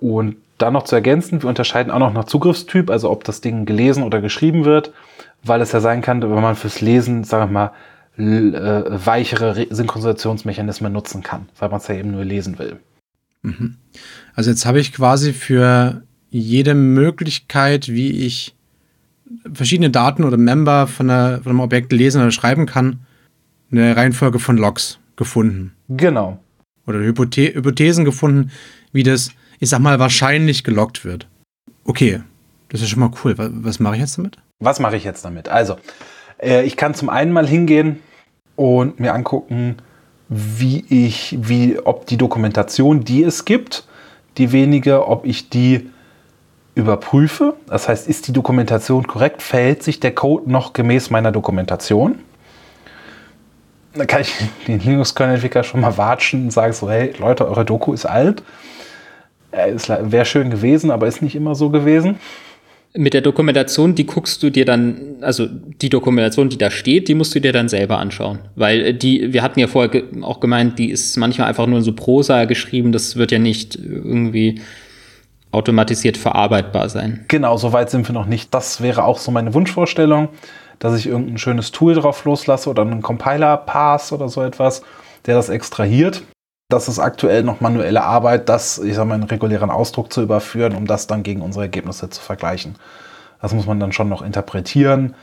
Und 0.00 0.36
dann 0.58 0.72
noch 0.72 0.84
zu 0.84 0.94
ergänzen, 0.94 1.42
wir 1.42 1.48
unterscheiden 1.48 1.90
auch 1.90 1.98
noch 1.98 2.12
nach 2.12 2.24
Zugriffstyp, 2.24 2.90
also 2.90 3.10
ob 3.10 3.24
das 3.24 3.40
Ding 3.40 3.66
gelesen 3.66 4.02
oder 4.02 4.20
geschrieben 4.20 4.64
wird, 4.64 4.92
weil 5.42 5.60
es 5.60 5.72
ja 5.72 5.80
sein 5.80 6.02
kann, 6.02 6.22
wenn 6.22 6.30
man 6.30 6.56
fürs 6.56 6.80
Lesen, 6.80 7.24
sagen 7.24 7.52
wir 7.52 7.52
mal, 7.52 7.72
äh, 8.18 9.06
weichere 9.06 9.66
Synchronisationsmechanismen 9.68 10.92
nutzen 10.92 11.22
kann, 11.22 11.48
weil 11.58 11.68
man 11.68 11.80
es 11.80 11.88
ja 11.88 11.96
eben 11.96 12.12
nur 12.12 12.24
lesen 12.24 12.58
will. 12.58 12.78
Mhm. 13.42 13.76
Also 14.34 14.50
jetzt 14.50 14.64
habe 14.64 14.80
ich 14.80 14.92
quasi 14.92 15.32
für 15.32 16.02
jede 16.30 16.74
Möglichkeit, 16.74 17.88
wie 17.88 18.24
ich 18.24 18.54
verschiedene 19.52 19.90
Daten 19.90 20.24
oder 20.24 20.36
Member 20.36 20.86
von, 20.86 21.10
einer, 21.10 21.42
von 21.42 21.50
einem 21.50 21.60
Objekt 21.60 21.92
lesen 21.92 22.22
oder 22.22 22.30
schreiben 22.30 22.66
kann, 22.66 23.00
eine 23.70 23.96
Reihenfolge 23.96 24.38
von 24.38 24.56
Logs 24.56 24.98
gefunden. 25.16 25.72
Genau. 25.88 26.38
Oder 26.86 27.00
Hypothe 27.00 27.54
Hypothesen 27.54 28.04
gefunden, 28.04 28.50
wie 28.92 29.02
das 29.02 29.32
ich 29.58 29.70
sag 29.70 29.80
mal, 29.80 29.98
wahrscheinlich 29.98 30.64
gelockt 30.64 31.04
wird. 31.04 31.28
Okay, 31.84 32.22
das 32.68 32.82
ist 32.82 32.90
schon 32.90 33.00
mal 33.00 33.10
cool. 33.24 33.36
Was, 33.38 33.50
was 33.52 33.80
mache 33.80 33.94
ich 33.94 34.00
jetzt 34.00 34.18
damit? 34.18 34.38
Was 34.58 34.80
mache 34.80 34.96
ich 34.96 35.04
jetzt 35.04 35.24
damit? 35.24 35.48
Also, 35.48 35.76
äh, 36.38 36.62
ich 36.64 36.76
kann 36.76 36.94
zum 36.94 37.08
einen 37.08 37.32
mal 37.32 37.46
hingehen 37.46 38.00
und 38.56 39.00
mir 39.00 39.14
angucken, 39.14 39.76
wie 40.28 40.84
ich, 40.88 41.36
wie, 41.40 41.78
ob 41.78 42.06
die 42.06 42.16
Dokumentation, 42.16 43.04
die 43.04 43.22
es 43.22 43.44
gibt, 43.44 43.86
die 44.38 44.52
wenige, 44.52 45.06
ob 45.06 45.24
ich 45.24 45.50
die 45.50 45.88
überprüfe. 46.74 47.54
Das 47.66 47.88
heißt, 47.88 48.08
ist 48.08 48.28
die 48.28 48.32
Dokumentation 48.32 49.06
korrekt? 49.06 49.42
Verhält 49.42 49.82
sich 49.82 50.00
der 50.00 50.14
Code 50.14 50.50
noch 50.50 50.72
gemäß 50.72 51.10
meiner 51.10 51.32
Dokumentation? 51.32 52.18
Da 53.94 54.04
kann 54.04 54.20
ich 54.20 54.34
den 54.66 54.80
Linux-Kernel-Entwickler 54.80 55.64
schon 55.64 55.80
mal 55.80 55.96
watschen 55.96 56.44
und 56.44 56.50
sagen 56.50 56.72
so, 56.74 56.90
hey 56.90 57.14
Leute, 57.18 57.48
eure 57.48 57.64
Doku 57.64 57.94
ist 57.94 58.04
alt. 58.04 58.42
Wäre 59.56 60.24
schön 60.24 60.50
gewesen, 60.50 60.90
aber 60.90 61.06
ist 61.06 61.22
nicht 61.22 61.34
immer 61.34 61.54
so 61.54 61.70
gewesen. 61.70 62.16
Mit 62.94 63.12
der 63.12 63.20
Dokumentation, 63.20 63.94
die 63.94 64.06
guckst 64.06 64.42
du 64.42 64.50
dir 64.50 64.64
dann, 64.64 65.16
also 65.20 65.46
die 65.46 65.90
Dokumentation, 65.90 66.48
die 66.48 66.56
da 66.56 66.70
steht, 66.70 67.08
die 67.08 67.14
musst 67.14 67.34
du 67.34 67.40
dir 67.40 67.52
dann 67.52 67.68
selber 67.68 67.98
anschauen. 67.98 68.38
Weil 68.54 68.94
die, 68.94 69.34
wir 69.34 69.42
hatten 69.42 69.60
ja 69.60 69.66
vorher 69.66 70.02
auch 70.22 70.40
gemeint, 70.40 70.78
die 70.78 70.90
ist 70.90 71.16
manchmal 71.16 71.48
einfach 71.48 71.66
nur 71.66 71.78
in 71.78 71.84
so 71.84 71.92
Prosa 71.92 72.46
geschrieben, 72.46 72.92
das 72.92 73.16
wird 73.16 73.32
ja 73.32 73.38
nicht 73.38 73.76
irgendwie 73.76 74.60
automatisiert 75.52 76.16
verarbeitbar 76.16 76.88
sein. 76.88 77.24
Genau, 77.28 77.56
so 77.56 77.72
weit 77.72 77.90
sind 77.90 78.08
wir 78.08 78.14
noch 78.14 78.26
nicht. 78.26 78.52
Das 78.54 78.80
wäre 78.80 79.04
auch 79.04 79.18
so 79.18 79.30
meine 79.30 79.52
Wunschvorstellung, 79.52 80.28
dass 80.78 80.98
ich 80.98 81.06
irgendein 81.06 81.38
schönes 81.38 81.72
Tool 81.72 81.94
drauf 81.94 82.24
loslasse 82.24 82.70
oder 82.70 82.82
einen 82.82 83.02
Compiler-Pass 83.02 84.12
oder 84.12 84.28
so 84.28 84.42
etwas, 84.42 84.82
der 85.26 85.34
das 85.34 85.48
extrahiert 85.48 86.22
das 86.68 86.88
ist 86.88 86.98
aktuell 86.98 87.42
noch 87.42 87.60
manuelle 87.60 88.02
Arbeit, 88.02 88.48
das, 88.48 88.78
ich 88.78 88.94
sage 88.94 89.08
mal, 89.08 89.14
in 89.14 89.22
regulären 89.22 89.70
Ausdruck 89.70 90.12
zu 90.12 90.22
überführen, 90.22 90.74
um 90.74 90.86
das 90.86 91.06
dann 91.06 91.22
gegen 91.22 91.40
unsere 91.40 91.64
Ergebnisse 91.64 92.10
zu 92.10 92.20
vergleichen. 92.20 92.74
Das 93.40 93.54
muss 93.54 93.66
man 93.66 93.78
dann 93.78 93.92
schon 93.92 94.08
noch 94.08 94.22
interpretieren, 94.22 95.14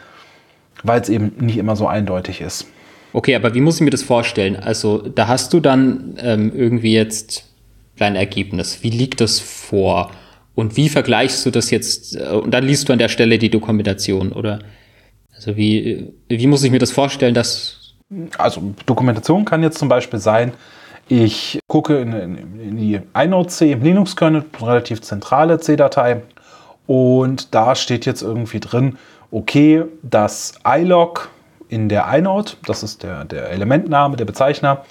weil 0.83 1.01
es 1.01 1.09
eben 1.09 1.33
nicht 1.39 1.57
immer 1.57 1.75
so 1.75 1.87
eindeutig 1.87 2.39
ist. 2.39 2.67
Okay, 3.11 3.35
aber 3.35 3.53
wie 3.53 3.61
muss 3.61 3.75
ich 3.75 3.81
mir 3.81 3.89
das 3.89 4.03
vorstellen? 4.03 4.55
Also, 4.55 4.99
da 4.99 5.27
hast 5.27 5.53
du 5.53 5.59
dann 5.59 6.15
ähm, 6.17 6.51
irgendwie 6.55 6.93
jetzt 6.93 7.45
dein 7.97 8.15
Ergebnis. 8.15 8.81
Wie 8.81 8.89
liegt 8.89 9.21
das 9.21 9.39
vor? 9.39 10.11
Und 10.55 10.77
wie 10.77 10.89
vergleichst 10.89 11.45
du 11.45 11.51
das 11.51 11.69
jetzt? 11.69 12.15
Äh, 12.15 12.29
und 12.29 12.51
dann 12.51 12.63
liest 12.63 12.87
du 12.87 12.93
an 12.93 12.99
der 12.99 13.09
Stelle 13.09 13.37
die 13.37 13.49
Dokumentation, 13.49 14.31
oder? 14.31 14.59
Also, 15.35 15.57
wie, 15.57 16.11
wie 16.27 16.47
muss 16.47 16.63
ich 16.63 16.71
mir 16.71 16.79
das 16.79 16.91
vorstellen, 16.91 17.33
dass. 17.33 17.93
Also, 18.37 18.73
Dokumentation 18.85 19.45
kann 19.45 19.61
jetzt 19.61 19.77
zum 19.77 19.89
Beispiel 19.89 20.19
sein, 20.19 20.53
Ich 21.07 21.59
gucke 21.67 21.99
in, 21.99 22.13
in 22.13 22.77
die 22.77 23.01
inode-C 23.13 23.71
im 23.71 23.83
Linux-Kernel, 23.83 24.45
relativ 24.61 25.01
zentrale 25.01 25.59
C-Datei. 25.59 26.21
Und 26.87 27.53
da 27.53 27.75
steht 27.75 28.05
jetzt 28.05 28.21
irgendwie 28.21 28.59
drin, 28.59 28.97
okay, 29.31 29.83
das 30.01 30.53
ilog 30.65 31.29
in 31.69 31.89
der 31.89 32.07
inode, 32.13 32.51
das 32.65 32.83
ist 32.83 33.03
der, 33.03 33.25
der 33.25 33.49
Elementname, 33.49 34.15
der 34.15 34.25
Bezeichner, 34.25 34.85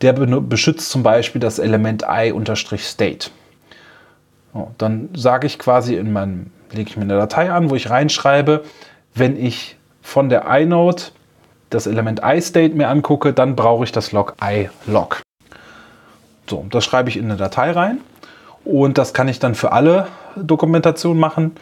der 0.00 0.12
beschützt 0.12 0.90
zum 0.90 1.02
Beispiel 1.02 1.40
das 1.40 1.58
Element 1.58 2.04
i-state. 2.08 3.30
So, 4.52 4.70
dann 4.78 5.08
sage 5.14 5.46
ich 5.46 5.58
quasi 5.58 5.96
in 5.96 6.12
meinem, 6.12 6.50
lege 6.72 6.90
ich 6.90 6.96
mir 6.96 7.02
eine 7.02 7.16
Datei 7.16 7.50
an, 7.50 7.70
wo 7.70 7.74
ich 7.74 7.90
reinschreibe, 7.90 8.64
wenn 9.14 9.36
ich 9.36 9.76
von 10.02 10.28
der 10.28 10.46
inode 10.46 11.02
das 11.68 11.86
Element 11.86 12.20
i-state 12.24 12.74
mir 12.74 12.88
angucke, 12.88 13.32
dann 13.32 13.56
brauche 13.56 13.84
ich 13.84 13.92
das 13.92 14.12
log 14.12 14.34
i-log. 14.42 15.20
So, 16.50 16.66
das 16.68 16.84
schreibe 16.84 17.08
ich 17.08 17.16
in 17.16 17.26
eine 17.26 17.36
Datei 17.36 17.70
rein 17.70 17.98
und 18.64 18.98
das 18.98 19.14
kann 19.14 19.28
ich 19.28 19.38
dann 19.38 19.54
für 19.54 19.70
alle 19.70 20.08
Dokumentationen 20.34 21.18
machen, 21.18 21.52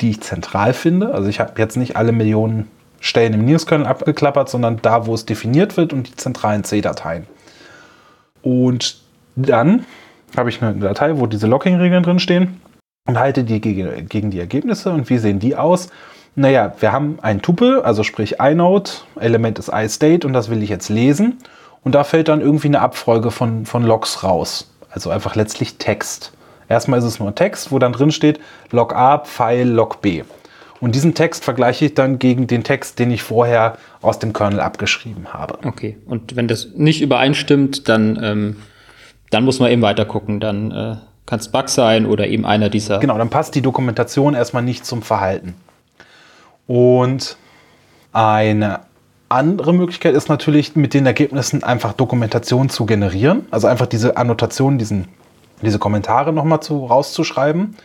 die 0.00 0.10
ich 0.10 0.22
zentral 0.22 0.74
finde. 0.74 1.14
Also 1.14 1.28
ich 1.28 1.38
habe 1.38 1.52
jetzt 1.58 1.76
nicht 1.76 1.96
alle 1.96 2.10
Millionen 2.10 2.68
Stellen 2.98 3.32
im 3.32 3.46
Linux-Kernel 3.46 3.86
abgeklappert, 3.86 4.48
sondern 4.48 4.82
da, 4.82 5.06
wo 5.06 5.14
es 5.14 5.24
definiert 5.24 5.76
wird 5.76 5.92
und 5.92 6.08
die 6.08 6.16
zentralen 6.16 6.64
C-Dateien. 6.64 7.28
Und 8.42 9.00
dann 9.36 9.86
habe 10.36 10.48
ich 10.48 10.60
eine 10.60 10.74
Datei, 10.74 11.16
wo 11.16 11.26
diese 11.26 11.46
Logging-Regeln 11.46 12.02
drin 12.02 12.18
stehen 12.18 12.60
und 13.06 13.20
halte 13.20 13.44
die 13.44 13.60
gegen, 13.60 14.08
gegen 14.08 14.32
die 14.32 14.40
Ergebnisse. 14.40 14.90
Und 14.90 15.08
wie 15.10 15.18
sehen 15.18 15.38
die 15.38 15.54
aus? 15.54 15.90
Naja, 16.34 16.74
wir 16.80 16.90
haben 16.90 17.18
ein 17.22 17.40
Tupel, 17.40 17.82
also 17.82 18.02
sprich 18.02 18.40
inode, 18.40 18.90
Element 19.20 19.60
ist 19.60 19.70
iState 19.72 20.26
und 20.26 20.32
das 20.32 20.50
will 20.50 20.60
ich 20.60 20.70
jetzt 20.70 20.88
lesen. 20.88 21.38
Und 21.84 21.94
da 21.94 22.02
fällt 22.02 22.28
dann 22.28 22.40
irgendwie 22.40 22.68
eine 22.68 22.80
Abfolge 22.80 23.30
von, 23.30 23.66
von 23.66 23.84
Logs 23.84 24.24
raus. 24.24 24.70
Also 24.90 25.10
einfach 25.10 25.34
letztlich 25.36 25.76
Text. 25.76 26.32
Erstmal 26.68 26.98
ist 26.98 27.04
es 27.04 27.20
nur 27.20 27.34
Text, 27.34 27.70
wo 27.70 27.78
dann 27.78 27.92
drin 27.92 28.10
steht 28.10 28.40
Log 28.70 28.94
A, 28.94 29.22
File, 29.24 29.68
Log 29.68 30.00
B. 30.00 30.22
Und 30.80 30.94
diesen 30.94 31.14
Text 31.14 31.44
vergleiche 31.44 31.86
ich 31.86 31.94
dann 31.94 32.18
gegen 32.18 32.46
den 32.46 32.64
Text, 32.64 32.98
den 32.98 33.10
ich 33.10 33.22
vorher 33.22 33.76
aus 34.02 34.18
dem 34.18 34.32
Kernel 34.32 34.60
abgeschrieben 34.60 35.32
habe. 35.32 35.58
Okay, 35.64 35.96
und 36.06 36.36
wenn 36.36 36.48
das 36.48 36.68
nicht 36.74 37.00
übereinstimmt, 37.00 37.88
dann, 37.88 38.18
ähm, 38.22 38.56
dann 39.30 39.44
muss 39.44 39.60
man 39.60 39.70
eben 39.70 39.82
weiter 39.82 40.04
gucken. 40.04 40.40
Dann 40.40 40.70
äh, 40.70 40.96
kann 41.26 41.38
es 41.38 41.48
Bug 41.48 41.68
sein 41.68 42.06
oder 42.06 42.26
eben 42.26 42.44
einer 42.44 42.68
dieser. 42.68 42.98
Genau, 42.98 43.16
dann 43.16 43.30
passt 43.30 43.54
die 43.54 43.62
Dokumentation 43.62 44.34
erstmal 44.34 44.62
nicht 44.62 44.84
zum 44.84 45.02
Verhalten. 45.02 45.54
Und 46.66 47.36
eine 48.12 48.80
andere 49.34 49.72
Möglichkeit 49.72 50.14
ist 50.14 50.28
natürlich, 50.28 50.76
mit 50.76 50.94
den 50.94 51.06
Ergebnissen 51.06 51.62
einfach 51.62 51.92
Dokumentation 51.92 52.68
zu 52.68 52.86
generieren. 52.86 53.46
Also 53.50 53.66
einfach 53.66 53.86
diese 53.86 54.16
Annotation, 54.16 54.78
diesen, 54.78 55.08
diese 55.62 55.78
Kommentare 55.78 56.32
nochmal 56.32 56.60
zu, 56.60 56.86
rauszuschreiben. 56.86 57.76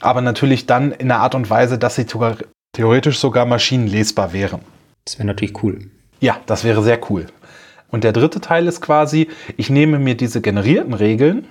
Aber 0.00 0.20
natürlich 0.20 0.66
dann 0.66 0.92
in 0.92 1.10
einer 1.10 1.20
Art 1.20 1.34
und 1.34 1.50
Weise, 1.50 1.78
dass 1.78 1.96
sie 1.96 2.04
sogar, 2.04 2.36
theoretisch 2.72 3.18
sogar 3.18 3.46
maschinenlesbar 3.46 4.32
wären. 4.32 4.60
Das 5.04 5.18
wäre 5.18 5.26
natürlich 5.26 5.62
cool. 5.62 5.90
Ja, 6.20 6.38
das 6.46 6.64
wäre 6.64 6.82
sehr 6.82 7.00
cool. 7.10 7.26
Und 7.90 8.04
der 8.04 8.12
dritte 8.12 8.40
Teil 8.40 8.66
ist 8.66 8.80
quasi, 8.80 9.28
ich 9.56 9.70
nehme 9.70 9.98
mir 9.98 10.16
diese 10.16 10.40
generierten 10.40 10.94
Regeln 10.94 11.46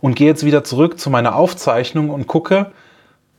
und 0.00 0.14
gehe 0.14 0.26
jetzt 0.26 0.44
wieder 0.44 0.64
zurück 0.64 1.00
zu 1.00 1.10
meiner 1.10 1.34
Aufzeichnung 1.34 2.10
und 2.10 2.26
gucke, 2.26 2.72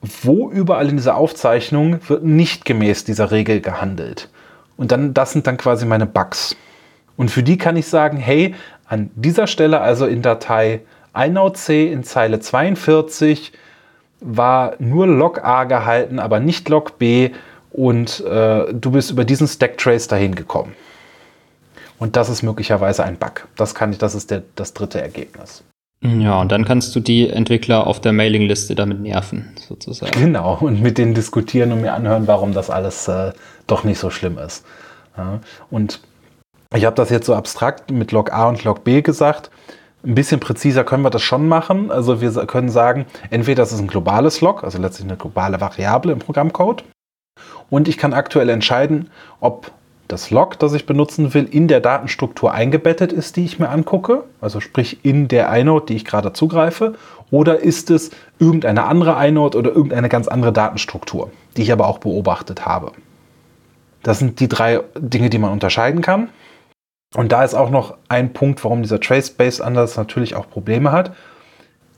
wo 0.02 0.50
überall 0.50 0.90
in 0.90 0.98
dieser 0.98 1.16
Aufzeichnung 1.16 2.00
wird 2.08 2.24
nicht 2.24 2.66
gemäß 2.66 3.04
dieser 3.04 3.32
Regel 3.32 3.62
gehandelt. 3.62 4.30
Und 4.78 4.92
dann, 4.92 5.14
das 5.14 5.32
sind 5.32 5.48
dann 5.48 5.58
quasi 5.58 5.86
meine 5.86 6.06
Bugs. 6.06 6.56
Und 7.18 7.32
für 7.32 7.44
die 7.44 7.58
kann 7.58 7.76
ich 7.76 7.88
sagen, 7.88 8.18
hey, 8.18 8.56
an 8.86 9.10
dieser 9.16 9.48
Stelle, 9.48 9.82
also 9.82 10.06
in 10.06 10.22
Datei 10.22 10.82
inode 11.16 11.92
in 11.92 12.04
Zeile 12.04 12.40
42, 12.40 13.52
war 14.20 14.76
nur 14.80 15.08
log 15.08 15.44
A 15.44 15.66
gehalten, 15.66 16.20
aber 16.20 16.40
nicht 16.40 16.70
log 16.70 16.98
B 16.98 17.32
und 17.72 18.24
äh, 18.26 18.74
du 18.74 18.92
bist 18.92 19.12
über 19.12 19.26
diesen 19.26 19.48
Stack 19.48 19.78
Trace 19.78 20.08
dahin 20.08 20.36
gekommen. 20.36 20.74
Und 22.00 22.16
das 22.16 22.30
ist 22.30 22.44
möglicherweise 22.44 23.04
ein 23.04 23.18
Bug. 23.18 23.48
Das 23.56 23.76
kann 23.76 23.92
ich, 23.92 23.98
das 23.98 24.16
ist 24.16 24.32
der, 24.32 24.44
das 24.56 24.74
dritte 24.74 25.02
Ergebnis. 25.02 25.64
Ja, 26.02 26.40
und 26.42 26.52
dann 26.52 26.64
kannst 26.64 26.96
du 26.96 27.00
die 27.00 27.30
Entwickler 27.30 27.88
auf 27.88 28.00
der 28.00 28.14
Mailingliste 28.14 28.76
damit 28.76 29.00
nerven, 29.00 29.56
sozusagen. 29.68 30.12
Genau, 30.12 30.58
und 30.62 30.82
mit 30.82 30.98
denen 30.98 31.16
diskutieren 31.16 31.72
und 31.72 31.82
mir 31.82 31.94
anhören, 31.94 32.28
warum 32.28 32.54
das 32.54 32.70
alles 32.70 33.08
äh, 33.08 33.34
doch 33.66 33.84
nicht 33.84 33.98
so 33.98 34.10
schlimm 34.10 34.38
ist. 34.38 34.64
Ja, 35.18 35.40
und 35.72 36.02
ich 36.76 36.86
habe 36.86 36.96
das 36.96 37.10
jetzt 37.10 37.26
so 37.26 37.34
abstrakt 37.34 37.90
mit 37.92 38.12
Log 38.12 38.32
A 38.32 38.48
und 38.48 38.64
Log 38.64 38.84
B 38.84 39.02
gesagt. 39.02 39.50
Ein 40.04 40.14
bisschen 40.14 40.40
präziser 40.40 40.84
können 40.84 41.04
wir 41.04 41.10
das 41.10 41.24
schon 41.24 41.48
machen. 41.48 41.90
Also 41.90 42.22
wir 42.22 42.32
können 42.46 42.70
sagen, 42.70 43.08
entweder 43.32 43.64
das 43.64 43.72
ist 43.72 43.80
ein 43.80 43.88
globales 43.88 44.42
Log, 44.42 44.64
also 44.64 44.78
letztlich 44.78 45.08
eine 45.08 45.18
globale 45.18 45.60
Variable 45.60 46.12
im 46.12 46.20
Programmcode. 46.20 46.84
Und 47.70 47.88
ich 47.88 47.98
kann 47.98 48.14
aktuell 48.14 48.50
entscheiden, 48.50 49.10
ob 49.40 49.72
das 50.08 50.30
Log, 50.32 50.58
das 50.60 50.74
ich 50.74 50.86
benutzen 50.86 51.34
will, 51.34 51.48
in 51.50 51.68
der 51.68 51.80
Datenstruktur 51.80 52.54
eingebettet 52.54 53.12
ist, 53.12 53.36
die 53.36 53.46
ich 53.46 53.60
mir 53.60 53.70
angucke, 53.70 54.24
also 54.42 54.60
sprich 54.60 55.04
in 55.04 55.28
der 55.28 55.54
inode, 55.54 55.88
die 55.88 55.96
ich 55.96 56.06
gerade 56.06 56.34
zugreife, 56.34 56.96
oder 57.30 57.60
ist 57.60 57.90
es 57.90 58.12
irgendeine 58.40 58.86
andere 58.86 59.26
inode 59.28 59.58
oder 59.58 59.72
irgendeine 59.72 60.10
ganz 60.10 60.28
andere 60.28 60.54
Datenstruktur, 60.54 61.32
die 61.56 61.64
ich 61.64 61.72
aber 61.72 61.88
auch 61.88 61.98
beobachtet 61.98 62.66
habe. 62.66 62.94
Das 64.04 64.20
sind 64.20 64.40
die 64.40 64.48
drei 64.48 64.82
Dinge, 64.98 65.30
die 65.30 65.40
man 65.40 65.52
unterscheiden 65.52 66.02
kann. 66.02 66.30
Und 67.16 67.32
da 67.32 67.44
ist 67.44 67.54
auch 67.54 67.70
noch 67.70 67.98
ein 68.10 68.34
Punkt, 68.34 68.64
warum 68.64 68.82
dieser 68.82 69.00
Trace-Based 69.00 69.62
Ansatz 69.62 69.98
natürlich 69.98 70.36
auch 70.36 70.50
Probleme 70.50 70.92
hat 70.92 71.12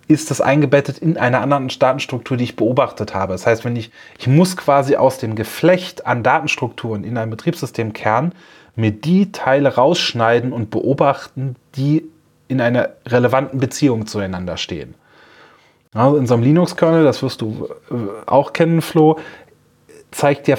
ist 0.09 0.31
das 0.31 0.41
eingebettet 0.41 0.97
in 0.97 1.17
einer 1.17 1.39
anderen 1.39 1.67
Datenstruktur, 1.67 2.35
die 2.35 2.43
ich 2.43 2.55
beobachtet 2.55 3.13
habe. 3.13 3.33
Das 3.33 3.45
heißt, 3.45 3.63
wenn 3.63 3.75
ich, 3.75 3.91
ich 4.17 4.25
muss 4.25 4.57
quasi 4.57 4.95
aus 4.95 5.19
dem 5.19 5.35
Geflecht 5.35 6.07
an 6.07 6.23
Datenstrukturen 6.23 7.03
in 7.03 7.15
einem 7.15 7.29
Betriebssystemkern 7.29 8.33
mir 8.75 8.89
die 8.89 9.31
Teile 9.31 9.75
rausschneiden 9.75 10.51
und 10.51 10.71
beobachten, 10.71 11.55
die 11.75 12.05
in 12.47 12.59
einer 12.59 12.89
relevanten 13.05 13.59
Beziehung 13.59 14.07
zueinander 14.07 14.57
stehen. 14.57 14.95
Also 15.93 16.17
in 16.17 16.25
so 16.25 16.33
einem 16.33 16.43
Linux-Kernel, 16.43 17.03
das 17.03 17.21
wirst 17.21 17.41
du 17.41 17.69
äh, 17.91 17.93
auch 18.25 18.51
kennen, 18.51 18.81
Flo, 18.81 19.19
zeigt 20.09 20.47
ja 20.47 20.55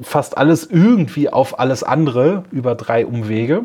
fast 0.00 0.38
alles 0.38 0.64
irgendwie 0.64 1.28
auf 1.28 1.58
alles 1.58 1.82
andere 1.82 2.44
über 2.52 2.76
drei 2.76 3.04
Umwege. 3.04 3.64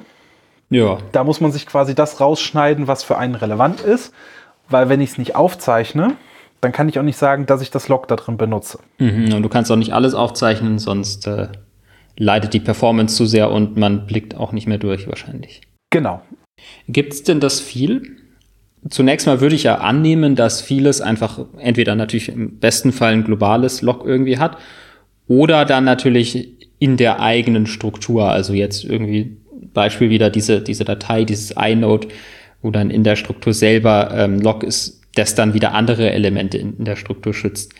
Ja. 0.71 0.97
Da 1.11 1.23
muss 1.23 1.41
man 1.41 1.51
sich 1.51 1.67
quasi 1.67 1.93
das 1.93 2.19
rausschneiden, 2.19 2.87
was 2.87 3.03
für 3.03 3.19
einen 3.19 3.35
relevant 3.35 3.81
ist 3.81 4.13
weil 4.71 4.89
wenn 4.89 5.01
ich 5.01 5.11
es 5.11 5.17
nicht 5.17 5.35
aufzeichne, 5.35 6.15
dann 6.61 6.71
kann 6.71 6.87
ich 6.87 6.99
auch 6.99 7.03
nicht 7.03 7.17
sagen, 7.17 7.45
dass 7.45 7.61
ich 7.61 7.71
das 7.71 7.87
Log 7.87 8.07
da 8.07 8.15
drin 8.15 8.37
benutze. 8.37 8.79
Mhm, 8.99 9.33
und 9.33 9.41
du 9.41 9.49
kannst 9.49 9.71
auch 9.71 9.75
nicht 9.75 9.93
alles 9.93 10.13
aufzeichnen, 10.13 10.79
sonst 10.79 11.27
äh, 11.27 11.47
leidet 12.17 12.53
die 12.53 12.59
Performance 12.59 13.15
zu 13.15 13.25
sehr 13.25 13.51
und 13.51 13.77
man 13.77 14.05
blickt 14.05 14.35
auch 14.35 14.51
nicht 14.51 14.67
mehr 14.67 14.77
durch 14.77 15.07
wahrscheinlich. 15.07 15.61
Genau. 15.89 16.21
Gibt 16.87 17.13
es 17.13 17.23
denn 17.23 17.39
das 17.39 17.59
viel? 17.59 18.17
Zunächst 18.89 19.27
mal 19.27 19.41
würde 19.41 19.55
ich 19.55 19.63
ja 19.63 19.75
annehmen, 19.75 20.35
dass 20.35 20.61
vieles 20.61 21.01
einfach 21.01 21.39
entweder 21.57 21.95
natürlich 21.95 22.29
im 22.29 22.59
besten 22.59 22.91
Fall 22.91 23.13
ein 23.13 23.23
globales 23.23 23.81
Log 23.81 24.05
irgendwie 24.05 24.37
hat 24.37 24.57
oder 25.27 25.65
dann 25.65 25.83
natürlich 25.83 26.57
in 26.79 26.97
der 26.97 27.19
eigenen 27.19 27.67
Struktur. 27.67 28.29
Also 28.29 28.53
jetzt 28.53 28.83
irgendwie 28.83 29.37
Beispiel 29.73 30.09
wieder 30.09 30.29
diese, 30.29 30.61
diese 30.61 30.83
Datei, 30.83 31.25
dieses 31.25 31.51
inode, 31.51 32.07
wo 32.61 32.71
dann 32.71 32.89
in 32.89 33.03
der 33.03 33.15
Struktur 33.15 33.53
selber 33.53 34.11
ähm, 34.13 34.39
Log 34.39 34.63
ist, 34.63 35.01
das 35.15 35.35
dann 35.35 35.53
wieder 35.53 35.73
andere 35.73 36.11
Elemente 36.11 36.57
in, 36.57 36.77
in 36.77 36.85
der 36.85 36.95
Struktur 36.95 37.33
schützt. 37.33 37.73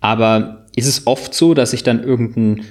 Aber 0.00 0.66
ist 0.74 0.86
es 0.86 1.06
oft 1.06 1.34
so, 1.34 1.54
dass 1.54 1.72
ich 1.72 1.82
dann 1.82 2.02
irgendeine 2.02 2.66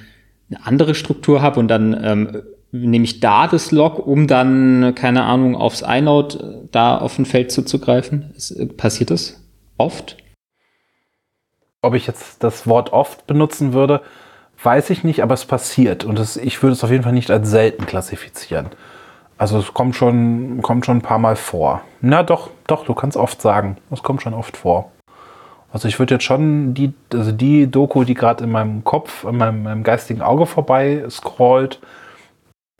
andere 0.63 0.95
Struktur 0.95 1.41
habe 1.41 1.59
und 1.59 1.67
dann 1.67 1.99
ähm, 2.03 2.41
nehme 2.71 3.05
ich 3.05 3.19
da 3.19 3.47
das 3.47 3.71
Log, 3.71 4.05
um 4.05 4.27
dann, 4.27 4.93
keine 4.95 5.23
Ahnung, 5.23 5.55
aufs 5.55 5.81
inode 5.81 6.37
äh, 6.37 6.67
da 6.71 6.97
auf 6.97 7.17
ein 7.17 7.25
Feld 7.25 7.51
zuzugreifen? 7.51 8.31
Ist, 8.35 8.51
äh, 8.51 8.65
passiert 8.65 9.11
das 9.11 9.41
oft? 9.77 10.17
Ob 11.81 11.93
ich 11.93 12.07
jetzt 12.07 12.43
das 12.43 12.67
Wort 12.67 12.93
oft 12.93 13.27
benutzen 13.27 13.73
würde, 13.73 14.01
weiß 14.61 14.89
ich 14.89 15.03
nicht, 15.03 15.21
aber 15.21 15.33
es 15.33 15.45
passiert. 15.45 16.03
Und 16.03 16.19
das, 16.19 16.37
ich 16.37 16.61
würde 16.61 16.73
es 16.73 16.83
auf 16.83 16.91
jeden 16.91 17.03
Fall 17.03 17.13
nicht 17.13 17.31
als 17.31 17.49
selten 17.49 17.85
klassifizieren. 17.85 18.69
Also 19.37 19.59
es 19.59 19.73
kommt 19.73 19.95
schon, 19.95 20.61
kommt 20.61 20.85
schon 20.85 20.97
ein 20.97 21.01
paar 21.01 21.19
Mal 21.19 21.35
vor. 21.35 21.81
Na 22.01 22.23
doch, 22.23 22.49
doch, 22.67 22.85
du 22.85 22.93
kannst 22.93 23.17
oft 23.17 23.41
sagen. 23.41 23.77
Es 23.91 24.01
kommt 24.01 24.21
schon 24.21 24.33
oft 24.33 24.55
vor. 24.55 24.91
Also 25.73 25.89
ich 25.89 25.99
würde 25.99 26.15
jetzt 26.15 26.23
schon 26.23 26.73
die, 26.73 26.93
also 27.11 27.33
die 27.33 27.69
Doku, 27.69 28.05
die 28.05 28.13
gerade 28.13 28.45
in 28.45 28.51
meinem 28.51 28.85
Kopf, 28.85 29.25
in 29.25 29.35
meinem, 29.37 29.63
meinem, 29.63 29.83
geistigen 29.83 30.21
Auge 30.21 30.45
vorbei 30.45 31.03
scrollt, 31.09 31.81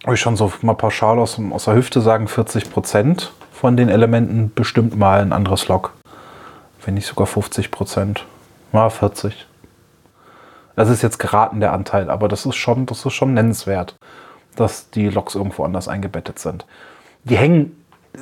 würde 0.04 0.14
ich 0.14 0.22
schon 0.22 0.38
so 0.38 0.52
mal 0.62 0.76
pauschal 0.76 1.20
aus, 1.20 1.40
aus 1.52 1.66
der 1.66 1.76
Hüfte 1.76 2.00
sagen, 2.00 2.30
40 2.30 2.72
Prozent 2.72 3.34
von 3.52 3.76
den 3.76 3.90
Elementen 3.90 4.52
bestimmt 4.56 4.98
mal 4.98 5.20
ein 5.20 5.34
anderes 5.34 5.68
Log. 5.68 5.94
Wenn 6.86 6.94
nicht 6.94 7.08
sogar 7.08 7.28
50 7.28 7.70
Prozent. 7.70 8.26
Ja, 8.72 8.90
40. 8.90 9.46
Das 10.78 10.90
ist 10.90 11.02
jetzt 11.02 11.20
geraten 11.20 11.60
der 11.60 11.74
Anteil, 11.74 12.10
aber 12.10 12.30
das 12.30 12.46
ist 12.46 12.56
schon, 12.56 12.86
das 12.86 13.06
ist 13.06 13.14
schon 13.14 13.34
nennenswert 13.34 13.96
dass 14.56 14.90
die 14.90 15.10
Loks 15.10 15.36
irgendwo 15.36 15.64
anders 15.64 15.88
eingebettet 15.88 16.40
sind. 16.40 16.66
Die 17.24 17.38
hängen 17.38 17.72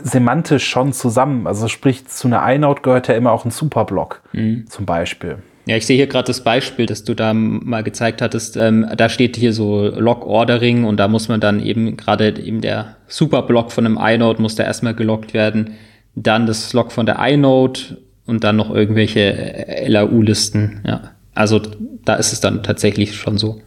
semantisch 0.02 0.68
schon 0.68 0.94
zusammen. 0.94 1.48
Also 1.48 1.68
sprich, 1.68 2.08
zu 2.08 2.28
einer 2.28 2.52
iNode 2.52 2.82
gehört 2.82 3.08
ja 3.08 3.16
immer 3.16 3.32
auch 3.32 3.46
ein 3.46 3.52
Superblock 3.52 4.22
mhm. 4.34 4.66
zum 4.68 4.86
Beispiel. 4.86 5.38
Ja, 5.66 5.78
ich 5.78 5.86
sehe 5.86 5.96
hier 5.96 6.08
gerade 6.08 6.28
das 6.28 6.44
Beispiel, 6.44 6.86
das 6.86 7.06
du 7.06 7.14
da 7.14 7.34
mal 7.34 7.84
gezeigt 7.84 8.22
hattest. 8.22 8.58
Ähm, 8.58 8.86
da 8.98 9.08
steht 9.08 9.38
hier 9.38 9.54
so 9.54 9.88
Log-Ordering 9.88 10.84
und 10.84 10.98
da 10.98 11.08
muss 11.08 11.30
man 11.30 11.40
dann 11.40 11.64
eben 11.64 11.96
gerade 11.96 12.38
eben 12.38 12.60
der 12.60 12.98
Superblock 13.08 13.72
von 13.72 13.86
einem 13.86 13.98
iNode 13.98 14.42
muss 14.42 14.56
da 14.56 14.64
erstmal 14.64 14.94
gelockt 14.94 15.34
werden. 15.34 15.76
Dann 16.16 16.48
das 16.48 16.74
Log 16.74 16.92
von 16.92 17.06
der 17.06 17.18
iNode 17.26 17.98
und 18.26 18.44
dann 18.44 18.58
noch 18.58 18.74
irgendwelche 18.74 19.86
LAU-Listen. 19.88 20.82
Ja, 20.86 21.12
also 21.34 21.62
da 22.04 22.16
ist 22.16 22.34
es 22.34 22.42
dann 22.42 22.62
tatsächlich 22.64 23.16
schon 23.16 23.38
so. 23.38 23.62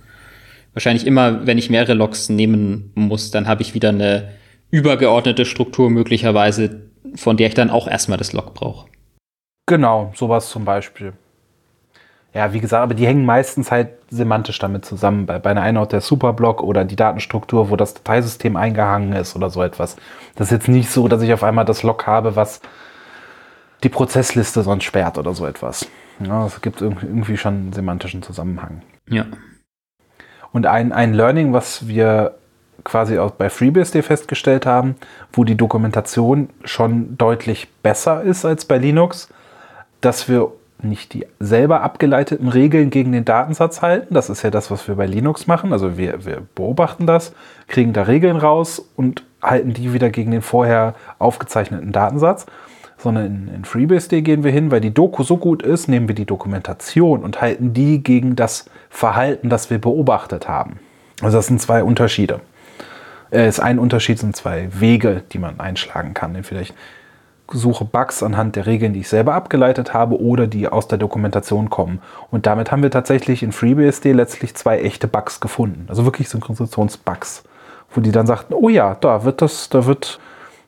Wahrscheinlich 0.76 1.06
immer, 1.06 1.46
wenn 1.46 1.56
ich 1.56 1.70
mehrere 1.70 1.94
Logs 1.94 2.28
nehmen 2.28 2.92
muss, 2.94 3.30
dann 3.30 3.48
habe 3.48 3.62
ich 3.62 3.72
wieder 3.72 3.88
eine 3.88 4.28
übergeordnete 4.70 5.46
Struktur 5.46 5.88
möglicherweise, 5.88 6.82
von 7.14 7.38
der 7.38 7.48
ich 7.48 7.54
dann 7.54 7.70
auch 7.70 7.88
erstmal 7.88 8.18
das 8.18 8.34
Log 8.34 8.52
brauche. 8.52 8.86
Genau, 9.64 10.12
sowas 10.14 10.50
zum 10.50 10.66
Beispiel. 10.66 11.14
Ja, 12.34 12.52
wie 12.52 12.60
gesagt, 12.60 12.82
aber 12.82 12.92
die 12.92 13.06
hängen 13.06 13.24
meistens 13.24 13.70
halt 13.70 13.88
semantisch 14.10 14.58
damit 14.58 14.84
zusammen. 14.84 15.24
Bei, 15.24 15.38
bei 15.38 15.48
einer 15.48 15.62
Einheit 15.62 15.92
der 15.92 16.02
Superblock 16.02 16.62
oder 16.62 16.84
die 16.84 16.94
Datenstruktur, 16.94 17.70
wo 17.70 17.76
das 17.76 17.94
Dateisystem 17.94 18.56
eingehangen 18.56 19.14
ist 19.14 19.34
oder 19.34 19.48
so 19.48 19.62
etwas. 19.62 19.96
Das 20.34 20.48
ist 20.48 20.52
jetzt 20.52 20.68
nicht 20.68 20.90
so, 20.90 21.08
dass 21.08 21.22
ich 21.22 21.32
auf 21.32 21.42
einmal 21.42 21.64
das 21.64 21.84
Log 21.84 22.06
habe, 22.06 22.36
was 22.36 22.60
die 23.82 23.88
Prozessliste 23.88 24.60
sonst 24.60 24.84
sperrt 24.84 25.16
oder 25.16 25.32
so 25.32 25.46
etwas. 25.46 25.88
Ja, 26.20 26.44
es 26.44 26.60
gibt 26.60 26.82
irgendwie 26.82 27.38
schon 27.38 27.54
einen 27.54 27.72
semantischen 27.72 28.22
Zusammenhang. 28.22 28.82
Ja. 29.08 29.24
Und 30.52 30.66
ein, 30.66 30.92
ein 30.92 31.14
Learning, 31.14 31.52
was 31.52 31.88
wir 31.88 32.34
quasi 32.84 33.18
auch 33.18 33.32
bei 33.32 33.50
FreeBSD 33.50 34.02
festgestellt 34.02 34.64
haben, 34.64 34.96
wo 35.32 35.44
die 35.44 35.56
Dokumentation 35.56 36.50
schon 36.64 37.18
deutlich 37.18 37.68
besser 37.82 38.22
ist 38.22 38.44
als 38.44 38.64
bei 38.64 38.78
Linux, 38.78 39.28
dass 40.00 40.28
wir 40.28 40.52
nicht 40.82 41.14
die 41.14 41.26
selber 41.40 41.82
abgeleiteten 41.82 42.48
Regeln 42.48 42.90
gegen 42.90 43.12
den 43.12 43.24
Datensatz 43.24 43.82
halten. 43.82 44.14
Das 44.14 44.30
ist 44.30 44.42
ja 44.42 44.50
das, 44.50 44.70
was 44.70 44.86
wir 44.88 44.94
bei 44.94 45.06
Linux 45.06 45.46
machen. 45.46 45.72
Also 45.72 45.96
wir, 45.96 46.24
wir 46.24 46.42
beobachten 46.54 47.06
das, 47.06 47.32
kriegen 47.66 47.92
da 47.92 48.02
Regeln 48.02 48.36
raus 48.36 48.84
und 48.94 49.24
halten 49.42 49.72
die 49.72 49.92
wieder 49.92 50.10
gegen 50.10 50.30
den 50.30 50.42
vorher 50.42 50.94
aufgezeichneten 51.18 51.92
Datensatz. 51.92 52.46
Sondern 52.98 53.26
in, 53.26 53.48
in 53.54 53.64
FreeBSD 53.64 54.22
gehen 54.22 54.42
wir 54.42 54.50
hin, 54.50 54.70
weil 54.70 54.80
die 54.80 54.94
Doku 54.94 55.22
so 55.22 55.36
gut 55.36 55.62
ist, 55.62 55.88
nehmen 55.88 56.08
wir 56.08 56.14
die 56.14 56.24
Dokumentation 56.24 57.22
und 57.22 57.40
halten 57.40 57.72
die 57.72 58.02
gegen 58.02 58.36
das 58.36 58.70
Verhalten, 58.88 59.50
das 59.50 59.70
wir 59.70 59.78
beobachtet 59.78 60.48
haben. 60.48 60.78
Also 61.22 61.38
das 61.38 61.46
sind 61.46 61.60
zwei 61.60 61.82
Unterschiede. 61.82 62.40
Es 63.30 63.38
äh, 63.38 63.48
ist 63.48 63.60
ein 63.60 63.78
Unterschied, 63.78 64.18
sind 64.18 64.36
zwei 64.36 64.68
Wege, 64.72 65.22
die 65.32 65.38
man 65.38 65.60
einschlagen 65.60 66.14
kann. 66.14 66.34
Entweder 66.34 66.60
ich 66.60 66.72
suche 67.52 67.84
Bugs 67.84 68.22
anhand 68.22 68.56
der 68.56 68.66
Regeln, 68.66 68.92
die 68.92 69.00
ich 69.00 69.08
selber 69.08 69.34
abgeleitet 69.34 69.94
habe 69.94 70.20
oder 70.20 70.46
die 70.46 70.68
aus 70.68 70.88
der 70.88 70.98
Dokumentation 70.98 71.70
kommen. 71.70 72.00
Und 72.30 72.46
damit 72.46 72.72
haben 72.72 72.82
wir 72.82 72.90
tatsächlich 72.90 73.42
in 73.42 73.52
FreeBSD 73.52 74.12
letztlich 74.12 74.54
zwei 74.54 74.80
echte 74.80 75.06
Bugs 75.06 75.40
gefunden. 75.40 75.86
Also 75.88 76.04
wirklich 76.04 76.28
Synchronisationsbugs, 76.28 77.44
wo 77.94 78.00
die 78.00 78.12
dann 78.12 78.26
sagten, 78.26 78.54
oh 78.54 78.68
ja, 78.68 78.96
da 79.00 79.24
wird 79.24 79.42
das, 79.42 79.68
da 79.68 79.86
wird 79.86 80.18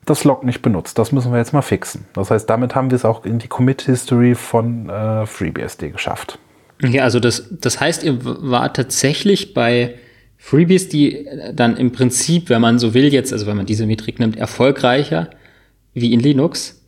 das 0.08 0.24
Log 0.24 0.44
nicht 0.44 0.62
benutzt. 0.62 0.98
Das 0.98 1.12
müssen 1.12 1.32
wir 1.32 1.38
jetzt 1.38 1.52
mal 1.52 1.62
fixen. 1.62 2.06
Das 2.14 2.30
heißt, 2.30 2.48
damit 2.48 2.74
haben 2.74 2.90
wir 2.90 2.96
es 2.96 3.04
auch 3.04 3.24
in 3.24 3.38
die 3.38 3.48
Commit-History 3.48 4.34
von 4.34 4.88
äh, 4.88 5.26
FreeBSD 5.26 5.90
geschafft. 5.90 6.38
Ja, 6.82 7.04
also 7.04 7.20
das, 7.20 7.48
das 7.50 7.80
heißt, 7.80 8.04
ihr 8.04 8.18
war 8.22 8.72
tatsächlich 8.72 9.54
bei 9.54 9.94
FreeBSD 10.36 11.52
dann 11.52 11.76
im 11.76 11.92
Prinzip, 11.92 12.48
wenn 12.48 12.60
man 12.60 12.78
so 12.78 12.94
will 12.94 13.12
jetzt, 13.12 13.32
also 13.32 13.46
wenn 13.46 13.56
man 13.56 13.66
diese 13.66 13.86
Metrik 13.86 14.20
nimmt, 14.20 14.36
erfolgreicher 14.36 15.30
wie 15.94 16.12
in 16.12 16.20
Linux. 16.20 16.80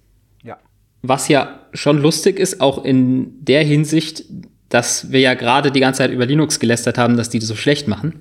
Ja. 0.45 0.59
Was 1.03 1.29
ja 1.29 1.61
schon 1.73 1.99
lustig 1.99 2.39
ist, 2.39 2.61
auch 2.61 2.85
in 2.85 3.45
der 3.45 3.65
Hinsicht, 3.65 4.25
dass 4.69 5.11
wir 5.11 5.21
ja 5.21 5.35
gerade 5.35 5.73
die 5.73 5.81
ganze 5.81 5.99
Zeit 5.99 6.13
über 6.13 6.27
Linux 6.27 6.61
gelästert 6.61 6.97
haben, 6.97 7.17
dass 7.17 7.29
die 7.29 7.41
das 7.41 7.49
so 7.49 7.57
schlecht 7.57 7.89
machen. 7.89 8.21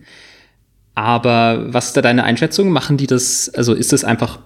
Aber 0.95 1.71
was 1.73 1.87
ist 1.87 1.97
da 1.97 2.01
deine 2.01 2.23
Einschätzung? 2.23 2.71
Machen 2.71 2.97
die 2.97 3.07
das, 3.07 3.49
also 3.53 3.73
ist 3.73 3.93
es 3.93 4.03
einfach 4.03 4.39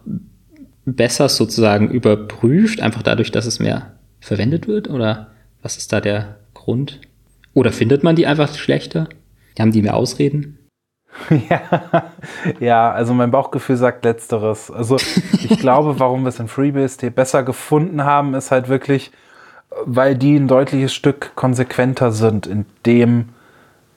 besser 0.86 1.30
sozusagen 1.30 1.90
überprüft, 1.90 2.82
einfach 2.82 3.04
dadurch, 3.04 3.32
dass 3.32 3.46
es 3.46 3.60
mehr 3.60 3.94
verwendet 4.20 4.68
wird? 4.68 4.90
Oder 4.90 5.32
was 5.62 5.78
ist 5.78 5.94
da 5.94 6.02
der 6.02 6.38
Grund? 6.54 7.02
Oder 7.54 7.72
findet 7.72 8.04
man 8.04 8.16
die 8.16 8.28
einfach 8.28 8.54
schlechter? 8.56 9.08
Haben 9.60 9.72
die 9.72 9.82
mehr 9.82 9.96
Ausreden? 9.96 10.60
Ja, 11.50 12.12
ja, 12.60 12.92
also 12.92 13.14
mein 13.14 13.30
Bauchgefühl 13.30 13.78
sagt 13.78 14.04
letzteres. 14.04 14.72
Also 14.72 14.98
ich 14.98 15.60
glaube, 15.60 16.00
warum 16.00 16.24
wir 16.24 16.30
es 16.30 16.40
in 16.40 16.48
FreeBSD 16.48 17.12
besser 17.12 17.44
gefunden 17.44 18.04
haben, 18.04 18.34
ist 18.34 18.50
halt 18.50 18.68
wirklich, 18.68 19.12
weil 19.86 20.16
die 20.16 20.36
ein 20.36 20.48
deutliches 20.48 20.94
Stück 20.94 21.36
konsequenter 21.36 22.12
sind 22.12 22.48
in 22.48 22.66
dem, 22.88 23.30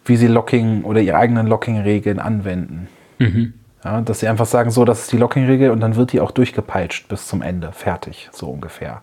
wie 0.05 0.16
sie 0.16 0.26
Locking 0.26 0.84
oder 0.84 1.01
ihre 1.01 1.16
eigenen 1.16 1.47
Locking-Regeln 1.47 2.18
anwenden. 2.18 2.89
Mhm. 3.18 3.55
Ja, 3.87 4.01
dass 4.01 4.18
sie 4.18 4.26
einfach 4.26 4.47
sagen, 4.47 4.70
so, 4.70 4.84
das 4.84 5.03
ist 5.03 5.12
die 5.12 5.16
Locking-Regel 5.16 5.70
und 5.70 5.78
dann 5.78 5.95
wird 5.95 6.11
die 6.11 6.20
auch 6.20 6.32
durchgepeitscht 6.32 7.07
bis 7.09 7.28
zum 7.28 7.41
Ende, 7.41 7.70
fertig, 7.70 8.28
so 8.32 8.49
ungefähr. 8.51 9.03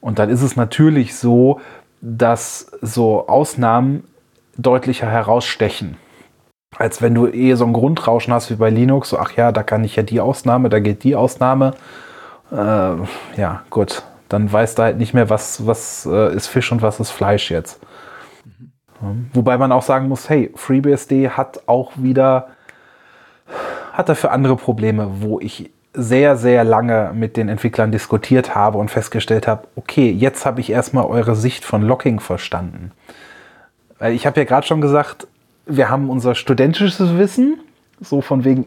Und 0.00 0.20
dann 0.20 0.30
ist 0.30 0.42
es 0.42 0.54
natürlich 0.54 1.16
so, 1.16 1.60
dass 2.00 2.70
so 2.80 3.26
Ausnahmen 3.26 4.04
deutlicher 4.56 5.10
herausstechen 5.10 5.96
als 6.76 7.02
wenn 7.02 7.14
du 7.14 7.26
eh 7.26 7.54
so 7.54 7.66
ein 7.66 7.72
Grundrauschen 7.72 8.32
hast 8.32 8.50
wie 8.50 8.54
bei 8.54 8.70
Linux, 8.70 9.10
so 9.10 9.18
ach 9.18 9.32
ja, 9.32 9.52
da 9.52 9.62
kann 9.62 9.84
ich 9.84 9.96
ja 9.96 10.02
die 10.02 10.20
Ausnahme, 10.20 10.68
da 10.68 10.78
geht 10.78 11.04
die 11.04 11.16
Ausnahme. 11.16 11.74
Äh, 12.52 12.56
ja, 12.56 13.62
gut, 13.70 14.02
dann 14.28 14.50
weißt 14.50 14.78
du 14.78 14.82
halt 14.84 14.98
nicht 14.98 15.12
mehr, 15.12 15.28
was, 15.28 15.66
was 15.66 16.06
äh, 16.06 16.34
ist 16.34 16.46
Fisch 16.46 16.70
und 16.70 16.80
was 16.82 17.00
ist 17.00 17.10
Fleisch 17.10 17.50
jetzt. 17.50 17.80
Mhm. 19.00 19.30
Wobei 19.32 19.58
man 19.58 19.72
auch 19.72 19.82
sagen 19.82 20.08
muss, 20.08 20.28
hey, 20.30 20.52
FreeBSD 20.54 21.30
hat 21.30 21.62
auch 21.66 21.92
wieder, 21.96 22.48
hat 23.92 24.08
dafür 24.08 24.32
andere 24.32 24.56
Probleme, 24.56 25.10
wo 25.20 25.40
ich 25.40 25.70
sehr, 25.92 26.36
sehr 26.36 26.62
lange 26.64 27.10
mit 27.14 27.36
den 27.36 27.48
Entwicklern 27.48 27.90
diskutiert 27.90 28.54
habe 28.54 28.78
und 28.78 28.90
festgestellt 28.90 29.48
habe, 29.48 29.66
okay, 29.74 30.10
jetzt 30.10 30.46
habe 30.46 30.60
ich 30.60 30.70
erstmal 30.70 31.04
eure 31.04 31.34
Sicht 31.34 31.64
von 31.64 31.82
Locking 31.82 32.20
verstanden. 32.20 32.92
Weil 33.98 34.14
ich 34.14 34.26
habe 34.26 34.40
ja 34.40 34.44
gerade 34.44 34.66
schon 34.66 34.80
gesagt, 34.80 35.26
wir 35.66 35.90
haben 35.90 36.08
unser 36.08 36.34
studentisches 36.34 37.18
Wissen, 37.18 37.60
so 38.00 38.20
von 38.20 38.44
wegen, 38.44 38.66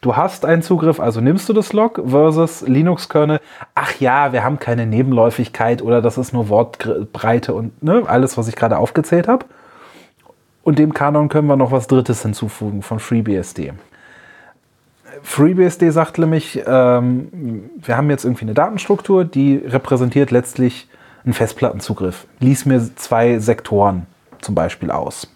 du 0.00 0.16
hast 0.16 0.44
einen 0.44 0.62
Zugriff, 0.62 1.00
also 1.00 1.20
nimmst 1.20 1.48
du 1.48 1.52
das 1.52 1.72
Log 1.72 2.00
versus 2.06 2.62
Linux-Kernel, 2.62 3.40
ach 3.74 3.98
ja, 3.98 4.32
wir 4.32 4.44
haben 4.44 4.58
keine 4.58 4.86
Nebenläufigkeit 4.86 5.82
oder 5.82 6.00
das 6.00 6.18
ist 6.18 6.32
nur 6.32 6.48
Wortbreite 6.48 7.52
und 7.52 7.82
ne, 7.82 8.04
alles, 8.06 8.38
was 8.38 8.48
ich 8.48 8.54
gerade 8.54 8.78
aufgezählt 8.78 9.26
habe. 9.26 9.44
Und 10.62 10.78
dem 10.78 10.94
Kanon 10.94 11.28
können 11.28 11.46
wir 11.46 11.56
noch 11.56 11.72
was 11.72 11.88
Drittes 11.88 12.22
hinzufügen 12.22 12.82
von 12.82 13.00
FreeBSD. 13.00 13.72
FreeBSD 15.22 15.90
sagt 15.90 16.18
nämlich, 16.18 16.62
ähm, 16.66 17.70
wir 17.76 17.96
haben 17.96 18.10
jetzt 18.10 18.24
irgendwie 18.24 18.44
eine 18.44 18.54
Datenstruktur, 18.54 19.24
die 19.24 19.56
repräsentiert 19.56 20.30
letztlich 20.30 20.88
einen 21.24 21.34
Festplattenzugriff. 21.34 22.26
Lies 22.40 22.66
mir 22.66 22.80
zwei 22.96 23.38
Sektoren 23.38 24.06
zum 24.40 24.54
Beispiel 24.54 24.90
aus. 24.90 25.30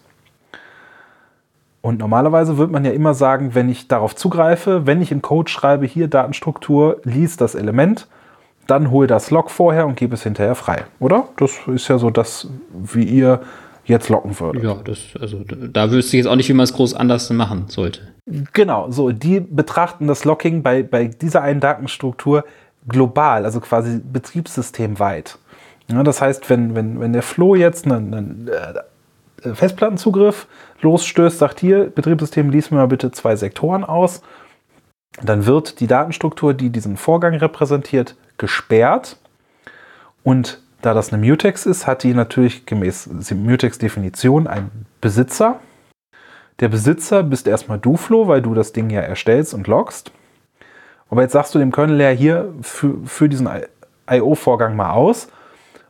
Und 1.81 1.99
normalerweise 1.99 2.57
würde 2.57 2.73
man 2.73 2.83
ja 2.83 2.91
immer 2.91 3.13
sagen, 3.13 3.55
wenn 3.55 3.69
ich 3.69 3.87
darauf 3.87 4.15
zugreife, 4.15 4.85
wenn 4.85 5.01
ich 5.01 5.11
im 5.11 5.21
Code 5.21 5.49
schreibe, 5.49 5.85
hier 5.85 6.07
Datenstruktur, 6.07 6.99
lies 7.03 7.37
das 7.37 7.55
Element, 7.55 8.07
dann 8.67 8.91
hol 8.91 9.07
das 9.07 9.31
Log 9.31 9.49
vorher 9.49 9.87
und 9.87 9.95
gebe 9.95 10.13
es 10.13 10.23
hinterher 10.23 10.55
frei, 10.55 10.85
oder? 10.99 11.29
Das 11.37 11.51
ist 11.67 11.87
ja 11.87 11.97
so 11.97 12.09
das, 12.09 12.47
wie 12.71 13.03
ihr 13.03 13.41
jetzt 13.89 14.09
locken 14.09 14.39
würdet. 14.39 14.63
Ja, 14.63 14.75
das, 14.75 14.99
also 15.19 15.43
da 15.45 15.91
wüsste 15.91 16.15
ich 16.15 16.23
jetzt 16.23 16.27
auch 16.27 16.35
nicht, 16.35 16.49
wie 16.49 16.53
man 16.53 16.63
es 16.63 16.73
groß 16.73 16.93
anders 16.93 17.29
machen 17.31 17.65
sollte. 17.67 18.01
Genau, 18.53 18.91
so, 18.91 19.11
die 19.11 19.39
betrachten 19.39 20.07
das 20.07 20.23
Locking 20.23 20.63
bei, 20.63 20.83
bei 20.83 21.05
dieser 21.05 21.41
einen 21.41 21.59
Datenstruktur 21.59 22.45
global, 22.87 23.45
also 23.45 23.59
quasi 23.59 23.99
betriebssystemweit. 23.99 25.37
Ja, 25.91 26.03
das 26.03 26.21
heißt, 26.21 26.49
wenn, 26.49 26.75
wenn, 26.75 26.99
wenn 26.99 27.13
der 27.13 27.23
Flo 27.23 27.55
jetzt 27.55 27.85
einen, 27.85 28.13
einen 28.13 28.47
äh, 28.47 29.55
Festplattenzugriff 29.55 30.47
losstößt, 30.81 31.39
sagt 31.39 31.59
hier, 31.59 31.85
Betriebssystem, 31.85 32.49
lies 32.49 32.71
mir 32.71 32.77
mal 32.77 32.87
bitte 32.87 33.11
zwei 33.11 33.35
Sektoren 33.35 33.83
aus. 33.83 34.21
Dann 35.23 35.45
wird 35.45 35.79
die 35.79 35.87
Datenstruktur, 35.87 36.53
die 36.53 36.69
diesen 36.69 36.95
Vorgang 36.95 37.33
repräsentiert, 37.35 38.15
gesperrt. 38.37 39.17
Und 40.23 40.61
da 40.81 40.93
das 40.93 41.11
eine 41.11 41.25
Mutex 41.25 41.65
ist, 41.65 41.87
hat 41.87 42.03
die 42.03 42.13
natürlich 42.13 42.65
gemäß 42.65 43.09
Mutex-Definition 43.31 44.47
einen 44.47 44.85
Besitzer. 45.01 45.59
Der 46.59 46.67
Besitzer 46.67 47.23
bist 47.23 47.47
erstmal 47.47 47.79
du, 47.79 47.97
Flo, 47.97 48.27
weil 48.27 48.41
du 48.41 48.53
das 48.53 48.73
Ding 48.73 48.89
ja 48.89 49.01
erstellst 49.01 49.53
und 49.53 49.67
loggst. 49.67 50.11
Aber 51.09 51.21
jetzt 51.21 51.33
sagst 51.33 51.55
du 51.55 51.59
dem 51.59 51.71
Kernel 51.71 51.99
ja 51.99 52.09
hier 52.09 52.53
für, 52.61 52.95
für 53.05 53.29
diesen 53.29 53.49
IO-Vorgang 54.09 54.75
mal 54.75 54.91
aus 54.91 55.29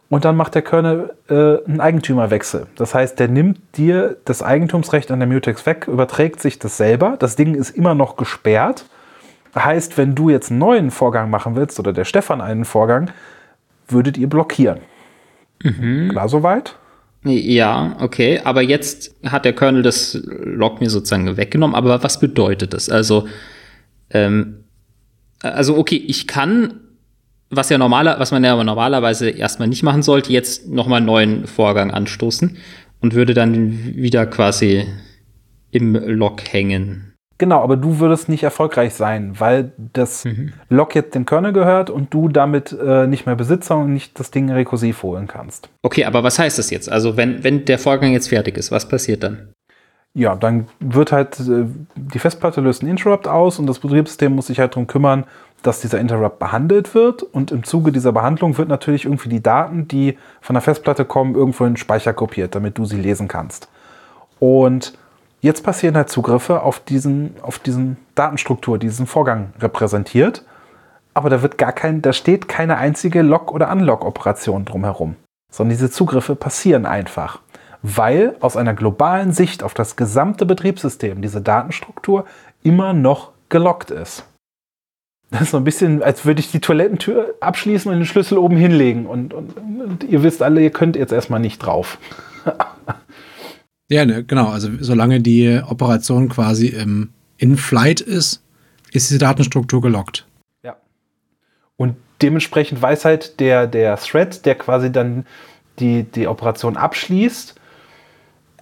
und 0.10 0.26
dann 0.26 0.36
macht 0.36 0.56
der 0.56 0.62
Kernel 0.64 1.14
äh, 1.30 1.64
einen 1.68 1.82
Eigentümerwechsel. 1.82 2.68
Das 2.76 2.96
heißt, 2.96 3.20
der 3.20 3.28
nimmt 3.28 3.60
dir 3.78 4.18
das 4.26 4.42
Eigentumsrecht 4.42 5.12
an 5.12 5.20
der 5.20 5.28
Mutex 5.28 5.66
weg, 5.66 5.88
überträgt 5.88 6.42
sich 6.42 6.58
das 6.58 6.78
selber. 6.78 7.16
Das 7.20 7.36
Ding 7.36 7.54
ist 7.54 7.72
immer 7.72 7.94
noch 7.94 8.16
gesperrt. 8.16 8.86
Heißt, 9.56 9.98
wenn 9.98 10.16
du 10.16 10.30
jetzt 10.30 10.52
einen 10.52 10.60
neuen 10.60 10.92
Vorgang 10.92 11.30
machen 11.30 11.56
willst 11.56 11.80
oder 11.80 11.94
der 11.94 12.06
Stefan 12.06 12.42
einen 12.42 12.66
Vorgang, 12.66 13.12
würdet 13.92 14.18
ihr 14.18 14.28
blockieren. 14.28 14.80
Mhm. 15.64 16.10
Klar 16.10 16.30
soweit? 16.30 16.76
Ja, 17.24 17.98
okay. 18.00 18.40
Aber 18.44 18.62
jetzt 18.62 19.14
hat 19.26 19.46
der 19.46 19.54
Kernel 19.54 19.84
das 19.84 20.22
Log 20.24 20.80
mir 20.80 20.90
sozusagen 20.90 21.36
weggenommen. 21.38 21.76
Aber 21.76 22.02
was 22.02 22.20
bedeutet 22.20 22.74
das? 22.74 22.90
Also, 22.90 23.28
ähm, 24.12 24.64
also 25.42 25.78
okay, 25.78 25.98
ich 25.98 26.28
kann, 26.28 26.80
was 27.50 27.70
ja 27.70 27.78
normaler, 27.78 28.20
was 28.20 28.32
man 28.32 28.44
ja 28.44 28.62
normalerweise 28.64 29.30
erstmal 29.30 29.68
nicht 29.68 29.84
machen 29.84 30.02
sollte, 30.02 30.32
jetzt 30.32 30.68
nochmal 30.70 30.98
einen 30.98 31.06
neuen 31.06 31.48
Vorgang 31.48 31.92
anstoßen 31.92 32.58
und 33.02 33.14
würde 33.14 33.34
dann 33.34 33.96
wieder 33.96 34.26
quasi 34.26 34.86
im 35.72 35.96
Log 35.96 36.42
hängen. 36.52 37.09
Genau, 37.40 37.64
aber 37.64 37.78
du 37.78 38.00
würdest 38.00 38.28
nicht 38.28 38.44
erfolgreich 38.44 38.94
sein, 38.94 39.40
weil 39.40 39.72
das 39.78 40.26
mhm. 40.26 40.52
Log 40.68 40.94
jetzt 40.94 41.16
dem 41.16 41.26
Kernel 41.26 41.54
gehört 41.54 41.90
und 41.90 42.14
du 42.14 42.28
damit 42.28 42.74
äh, 42.74 43.08
nicht 43.08 43.26
mehr 43.26 43.36
Besitzer 43.36 43.78
und 43.78 43.94
nicht 43.94 44.20
das 44.20 44.30
Ding 44.30 44.52
rekursiv 44.52 45.04
holen 45.04 45.28
kannst. 45.28 45.70
Okay, 45.82 46.04
aber 46.04 46.22
was 46.22 46.38
heißt 46.38 46.60
das 46.60 46.70
jetzt? 46.70 46.92
Also 46.92 47.16
wenn, 47.16 47.42
wenn 47.46 47.64
der 47.64 47.80
Vorgang 47.80 48.12
jetzt 48.12 48.28
fertig 48.28 48.58
ist, 48.58 48.72
was 48.72 48.90
passiert 48.90 49.24
dann? 49.24 49.54
Ja, 50.14 50.36
dann 50.36 50.68
wird 50.82 51.14
halt 51.14 51.40
äh, 51.40 51.66
die 51.96 52.20
Festplatte 52.20 52.60
löst 52.60 52.82
einen 52.82 52.92
Interrupt 52.92 53.30
aus 53.30 53.58
und 53.58 53.68
das 53.68 53.80
Betriebssystem 53.80 54.36
muss 54.36 54.48
sich 54.48 54.60
halt 54.60 54.74
darum 54.74 54.88
kümmern, 54.88 55.24
dass 55.64 55.80
dieser 55.80 56.00
Interrupt 56.00 56.40
behandelt 56.40 56.94
wird 56.94 57.24
und 57.24 57.52
im 57.52 57.64
Zuge 57.64 57.94
dieser 57.94 58.12
Behandlung 58.12 58.58
wird 58.58 58.68
natürlich 58.68 59.06
irgendwie 59.06 59.30
die 59.30 59.44
Daten, 59.44 59.88
die 59.88 60.18
von 60.42 60.56
der 60.56 60.62
Festplatte 60.62 61.06
kommen, 61.06 61.36
irgendwo 61.36 61.64
in 61.64 61.72
den 61.72 61.78
Speicher 61.78 62.12
kopiert, 62.12 62.54
damit 62.54 62.78
du 62.78 62.84
sie 62.84 63.00
lesen 63.00 63.30
kannst. 63.30 63.70
Und 64.40 64.94
Jetzt 65.42 65.64
passieren 65.64 65.96
halt 65.96 66.10
Zugriffe 66.10 66.64
auf 66.64 66.80
diesen, 66.80 67.36
auf 67.42 67.60
diesen 67.60 67.98
Datenstruktur, 68.16 68.78
die 68.78 68.88
diesen 68.88 69.08
Vorgang 69.08 69.54
repräsentiert. 69.60 70.44
Aber 71.14 71.30
da 71.30 71.42
wird 71.42 71.58
gar 71.58 71.72
kein, 71.72 72.02
da 72.02 72.14
steht 72.14 72.48
keine 72.48 72.78
einzige 72.78 73.22
Log- 73.22 73.54
oder 73.54 73.72
Unlock-Operation 73.72 74.66
drumherum. 74.66 75.16
Sondern 75.52 75.72
diese 75.72 75.90
Zugriffe 75.90 76.36
passieren 76.36 76.86
einfach. 76.86 77.40
Weil 77.82 78.36
aus 78.42 78.58
einer 78.58 78.74
globalen 78.74 79.32
Sicht 79.32 79.64
auf 79.64 79.74
das 79.74 79.96
gesamte 79.96 80.46
Betriebssystem 80.46 81.22
diese 81.22 81.42
Datenstruktur 81.42 82.26
immer 82.62 82.94
noch 82.94 83.32
gelockt 83.48 83.92
ist. 83.92 84.26
Das 85.32 85.42
ist 85.42 85.52
so 85.52 85.58
ein 85.58 85.64
bisschen, 85.64 86.04
als 86.04 86.26
würde 86.26 86.42
ich 86.42 86.52
die 86.52 86.60
Toilettentür 86.60 87.36
abschließen 87.40 87.92
und 87.92 88.00
den 88.00 88.06
Schlüssel 88.06 88.38
oben 88.38 88.58
hinlegen. 88.58 89.06
Und, 89.06 89.34
und, 89.34 89.58
und 89.58 90.04
ihr 90.04 90.24
wisst 90.24 90.44
alle, 90.44 90.62
ihr 90.62 90.72
könnt 90.72 90.96
jetzt 90.96 91.14
erstmal 91.14 91.40
nicht 91.40 91.60
drauf. 91.60 91.98
Ja, 93.90 94.06
ne, 94.06 94.24
genau. 94.24 94.50
Also 94.50 94.70
solange 94.80 95.20
die 95.20 95.62
Operation 95.68 96.30
quasi 96.30 96.68
im 96.68 97.10
In-Flight 97.38 98.02
ist, 98.02 98.44
ist 98.92 99.10
diese 99.10 99.20
Datenstruktur 99.20 99.82
gelockt. 99.82 100.26
Ja. 100.64 100.78
Und 101.78 101.96
dementsprechend 102.22 102.82
weiß 102.82 103.06
halt 103.06 103.40
der, 103.40 103.68
der 103.68 103.98
Thread, 103.98 104.46
der 104.46 104.56
quasi 104.56 104.92
dann 104.92 105.26
die, 105.80 106.04
die 106.04 106.28
Operation 106.28 106.78
abschließt, 106.78 107.56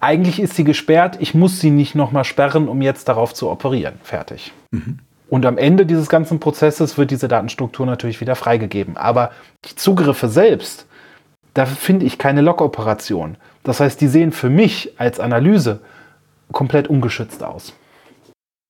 eigentlich 0.00 0.40
ist 0.40 0.54
sie 0.54 0.64
gesperrt, 0.64 1.16
ich 1.20 1.34
muss 1.34 1.60
sie 1.60 1.70
nicht 1.70 1.94
nochmal 1.94 2.24
sperren, 2.24 2.68
um 2.68 2.80
jetzt 2.82 3.08
darauf 3.08 3.34
zu 3.34 3.50
operieren. 3.50 3.94
Fertig. 4.02 4.52
Mhm. 4.70 5.00
Und 5.28 5.44
am 5.44 5.58
Ende 5.58 5.84
dieses 5.84 6.08
ganzen 6.08 6.40
Prozesses 6.40 6.96
wird 6.96 7.10
diese 7.10 7.28
Datenstruktur 7.28 7.84
natürlich 7.84 8.20
wieder 8.20 8.34
freigegeben. 8.34 8.96
Aber 8.96 9.32
die 9.64 9.74
Zugriffe 9.74 10.28
selbst, 10.28 10.86
da 11.58 11.66
finde 11.66 12.06
ich 12.06 12.18
keine 12.18 12.40
Log-Operation. 12.40 13.36
Das 13.64 13.80
heißt, 13.80 14.00
die 14.00 14.06
sehen 14.06 14.30
für 14.30 14.48
mich 14.48 14.92
als 14.96 15.18
Analyse 15.18 15.80
komplett 16.52 16.86
ungeschützt 16.86 17.42
aus. 17.42 17.72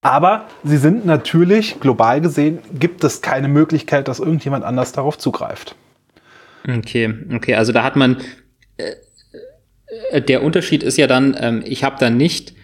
Aber 0.01 0.47
sie 0.63 0.77
sind 0.77 1.05
natürlich, 1.05 1.79
global 1.79 2.19
gesehen, 2.19 2.57
gibt 2.73 3.03
es 3.03 3.21
keine 3.21 3.47
Möglichkeit, 3.47 4.07
dass 4.07 4.19
irgendjemand 4.19 4.65
anders 4.65 4.91
darauf 4.91 5.19
zugreift. 5.19 5.75
Okay, 6.67 7.13
okay, 7.31 7.53
also 7.53 7.73
da 7.73 7.83
hat 7.83 7.95
man, 7.95 8.17
äh, 8.77 8.95
äh 10.09 10.21
der 10.23 10.41
Unterschied 10.41 10.81
ist 10.81 10.97
ja 10.97 11.05
dann, 11.05 11.37
ähm, 11.39 11.61
ich 11.65 11.83
habe 11.83 11.97
dann 11.99 12.17
nicht 12.17 12.55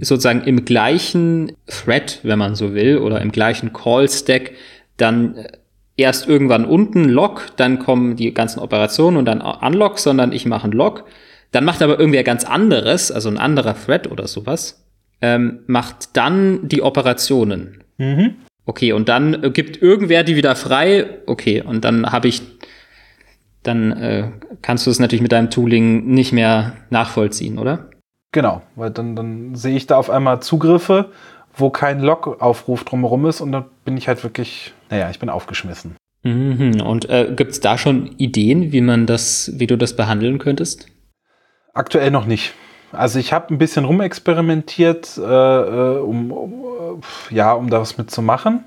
sozusagen 0.00 0.42
im 0.42 0.64
gleichen 0.64 1.52
Thread, 1.68 2.18
wenn 2.24 2.40
man 2.40 2.56
so 2.56 2.74
will, 2.74 2.98
oder 2.98 3.20
im 3.20 3.30
gleichen 3.30 3.72
Call-Stack 3.72 4.50
dann 4.96 5.36
äh, 5.36 5.52
erst 6.00 6.28
irgendwann 6.28 6.64
unten 6.64 7.04
Log, 7.04 7.48
dann 7.56 7.78
kommen 7.78 8.16
die 8.16 8.34
ganzen 8.34 8.60
Operationen 8.60 9.16
und 9.16 9.24
dann 9.26 9.40
Unlock, 9.40 9.98
sondern 9.98 10.32
ich 10.32 10.46
mache 10.46 10.68
ein 10.68 10.72
Log 10.72 11.04
dann 11.52 11.64
macht 11.64 11.82
aber 11.82 11.98
irgendwer 11.98 12.22
ganz 12.22 12.44
anderes, 12.44 13.10
also 13.10 13.28
ein 13.28 13.38
anderer 13.38 13.74
Thread 13.74 14.10
oder 14.10 14.26
sowas, 14.26 14.84
ähm, 15.20 15.60
macht 15.66 16.16
dann 16.16 16.68
die 16.68 16.82
Operationen. 16.82 17.82
Mhm. 17.98 18.36
Okay, 18.66 18.92
und 18.92 19.08
dann 19.08 19.52
gibt 19.52 19.82
irgendwer 19.82 20.22
die 20.22 20.36
wieder 20.36 20.54
frei. 20.54 21.18
Okay, 21.26 21.60
und 21.62 21.84
dann 21.84 22.12
habe 22.12 22.28
ich, 22.28 22.42
dann 23.62 23.92
äh, 23.92 24.30
kannst 24.62 24.86
du 24.86 24.90
es 24.90 25.00
natürlich 25.00 25.22
mit 25.22 25.32
deinem 25.32 25.50
Tooling 25.50 26.06
nicht 26.06 26.32
mehr 26.32 26.76
nachvollziehen, 26.90 27.58
oder? 27.58 27.90
Genau, 28.32 28.62
weil 28.76 28.90
dann, 28.90 29.16
dann 29.16 29.56
sehe 29.56 29.76
ich 29.76 29.88
da 29.88 29.96
auf 29.96 30.08
einmal 30.08 30.40
Zugriffe, 30.40 31.10
wo 31.60 31.70
kein 31.70 32.00
Log-Aufruf 32.00 32.84
drumherum 32.84 33.26
ist 33.26 33.40
und 33.40 33.52
dann 33.52 33.66
bin 33.84 33.96
ich 33.96 34.08
halt 34.08 34.22
wirklich, 34.24 34.72
naja, 34.90 35.10
ich 35.10 35.18
bin 35.18 35.28
aufgeschmissen. 35.28 35.96
Mhm. 36.22 36.80
Und 36.80 37.08
äh, 37.08 37.32
gibt 37.34 37.52
es 37.52 37.60
da 37.60 37.78
schon 37.78 38.14
Ideen, 38.18 38.72
wie 38.72 38.80
man 38.80 39.06
das, 39.06 39.52
wie 39.54 39.66
du 39.66 39.76
das 39.76 39.96
behandeln 39.96 40.38
könntest? 40.38 40.86
Aktuell 41.72 42.10
noch 42.10 42.26
nicht. 42.26 42.52
Also 42.92 43.18
ich 43.18 43.32
habe 43.32 43.54
ein 43.54 43.58
bisschen 43.58 43.84
rumexperimentiert, 43.84 45.16
äh, 45.16 45.22
äh 45.22 45.98
um, 45.98 46.32
um, 46.32 46.52
äh, 47.30 47.34
ja, 47.34 47.52
um 47.52 47.70
da 47.70 47.80
was 47.80 47.96
mitzumachen. 47.96 48.66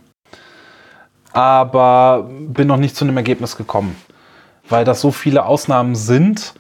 Aber 1.34 2.30
bin 2.30 2.68
noch 2.68 2.78
nicht 2.78 2.96
zu 2.96 3.06
einem 3.06 3.18
Ergebnis 3.18 3.58
gekommen. 3.58 3.96
Weil 4.70 4.86
das 4.86 5.02
so 5.02 5.12
viele 5.12 5.46
Ausnahmen 5.46 5.96
sind, 5.96 6.54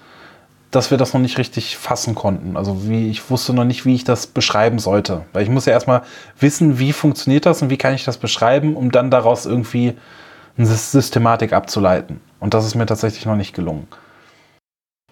dass 0.73 0.89
wir 0.89 0.97
das 0.97 1.13
noch 1.13 1.21
nicht 1.21 1.37
richtig 1.37 1.77
fassen 1.77 2.15
konnten. 2.15 2.57
Also 2.57 2.89
wie, 2.89 3.09
ich 3.09 3.29
wusste 3.29 3.53
noch 3.53 3.63
nicht, 3.63 3.85
wie 3.85 3.93
ich 3.93 4.03
das 4.03 4.25
beschreiben 4.25 4.79
sollte. 4.79 5.23
Weil 5.31 5.43
ich 5.43 5.49
muss 5.49 5.65
ja 5.65 5.73
erstmal 5.73 6.01
wissen, 6.39 6.79
wie 6.79 6.93
funktioniert 6.93 7.45
das 7.45 7.61
und 7.61 7.69
wie 7.69 7.77
kann 7.77 7.93
ich 7.93 8.05
das 8.05 8.17
beschreiben, 8.17 8.75
um 8.75 8.91
dann 8.91 9.11
daraus 9.11 9.45
irgendwie 9.45 9.93
eine 10.57 10.65
Systematik 10.65 11.53
abzuleiten. 11.53 12.21
Und 12.39 12.55
das 12.55 12.65
ist 12.65 12.73
mir 12.73 12.87
tatsächlich 12.87 13.25
noch 13.27 13.35
nicht 13.35 13.53
gelungen. 13.53 13.87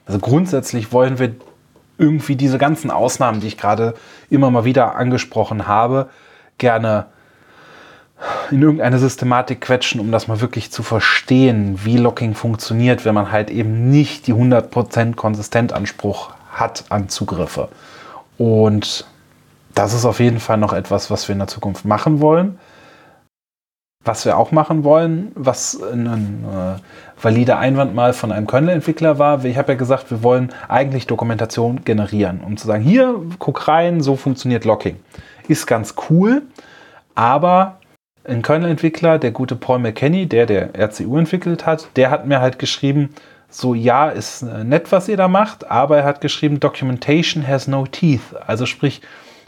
Also 0.07 0.17
grundsätzlich 0.17 0.91
wollen 0.91 1.19
wir 1.19 1.35
irgendwie 1.99 2.35
diese 2.35 2.57
ganzen 2.57 2.89
Ausnahmen, 2.89 3.39
die 3.39 3.47
ich 3.47 3.57
gerade 3.57 3.93
immer 4.31 4.49
mal 4.49 4.65
wieder 4.65 4.95
angesprochen 4.95 5.67
habe, 5.67 6.09
gerne 6.57 7.05
in 8.51 8.61
irgendeine 8.61 8.99
Systematik 8.99 9.61
quetschen, 9.61 9.99
um 9.99 10.11
das 10.11 10.27
mal 10.27 10.41
wirklich 10.41 10.71
zu 10.71 10.83
verstehen, 10.83 11.79
wie 11.83 11.97
Locking 11.97 12.35
funktioniert, 12.35 13.05
wenn 13.05 13.15
man 13.15 13.31
halt 13.31 13.49
eben 13.49 13.89
nicht 13.89 14.27
die 14.27 14.33
100% 14.33 15.15
Konsistentanspruch 15.15 16.31
hat 16.51 16.85
an 16.89 17.09
Zugriffe. 17.09 17.69
Und 18.37 19.05
das 19.73 19.93
ist 19.93 20.05
auf 20.05 20.19
jeden 20.19 20.39
Fall 20.39 20.57
noch 20.57 20.73
etwas, 20.73 21.09
was 21.09 21.27
wir 21.27 21.33
in 21.33 21.39
der 21.39 21.47
Zukunft 21.47 21.85
machen 21.85 22.19
wollen. 22.19 22.59
Was 24.03 24.25
wir 24.25 24.37
auch 24.37 24.51
machen 24.51 24.83
wollen, 24.83 25.31
was 25.35 25.79
ein, 25.81 26.43
äh, 26.43 27.23
valider 27.23 27.59
Einwand 27.59 27.93
mal 27.93 28.13
von 28.13 28.31
einem 28.31 28.47
Kernel-Entwickler 28.47 29.19
war, 29.19 29.45
ich 29.45 29.57
habe 29.57 29.73
ja 29.73 29.77
gesagt, 29.77 30.09
wir 30.09 30.23
wollen 30.23 30.51
eigentlich 30.67 31.05
Dokumentation 31.05 31.85
generieren, 31.85 32.41
um 32.43 32.57
zu 32.57 32.65
sagen, 32.65 32.83
hier, 32.83 33.15
guck 33.37 33.67
rein, 33.67 34.01
so 34.01 34.15
funktioniert 34.15 34.65
Locking. 34.65 34.99
Ist 35.47 35.67
ganz 35.67 35.93
cool, 36.09 36.41
aber 37.13 37.77
ein 38.23 38.41
Kernel-Entwickler, 38.41 39.19
der 39.19 39.31
gute 39.31 39.55
Paul 39.55 39.79
McKenney, 39.79 40.27
der 40.27 40.45
der 40.45 40.75
RCU 40.75 41.17
entwickelt 41.17 41.65
hat, 41.65 41.89
der 41.95 42.11
hat 42.11 42.27
mir 42.27 42.39
halt 42.39 42.59
geschrieben, 42.59 43.09
so 43.49 43.73
ja, 43.73 44.09
ist 44.09 44.43
äh, 44.43 44.63
nett, 44.63 44.91
was 44.91 45.07
ihr 45.07 45.17
da 45.17 45.27
macht, 45.27 45.69
aber 45.69 45.97
er 45.97 46.03
hat 46.05 46.21
geschrieben, 46.21 46.59
Documentation 46.59 47.47
has 47.47 47.67
no 47.67 47.85
teeth. 47.85 48.21
Also 48.47 48.65
sprich, 48.65 49.01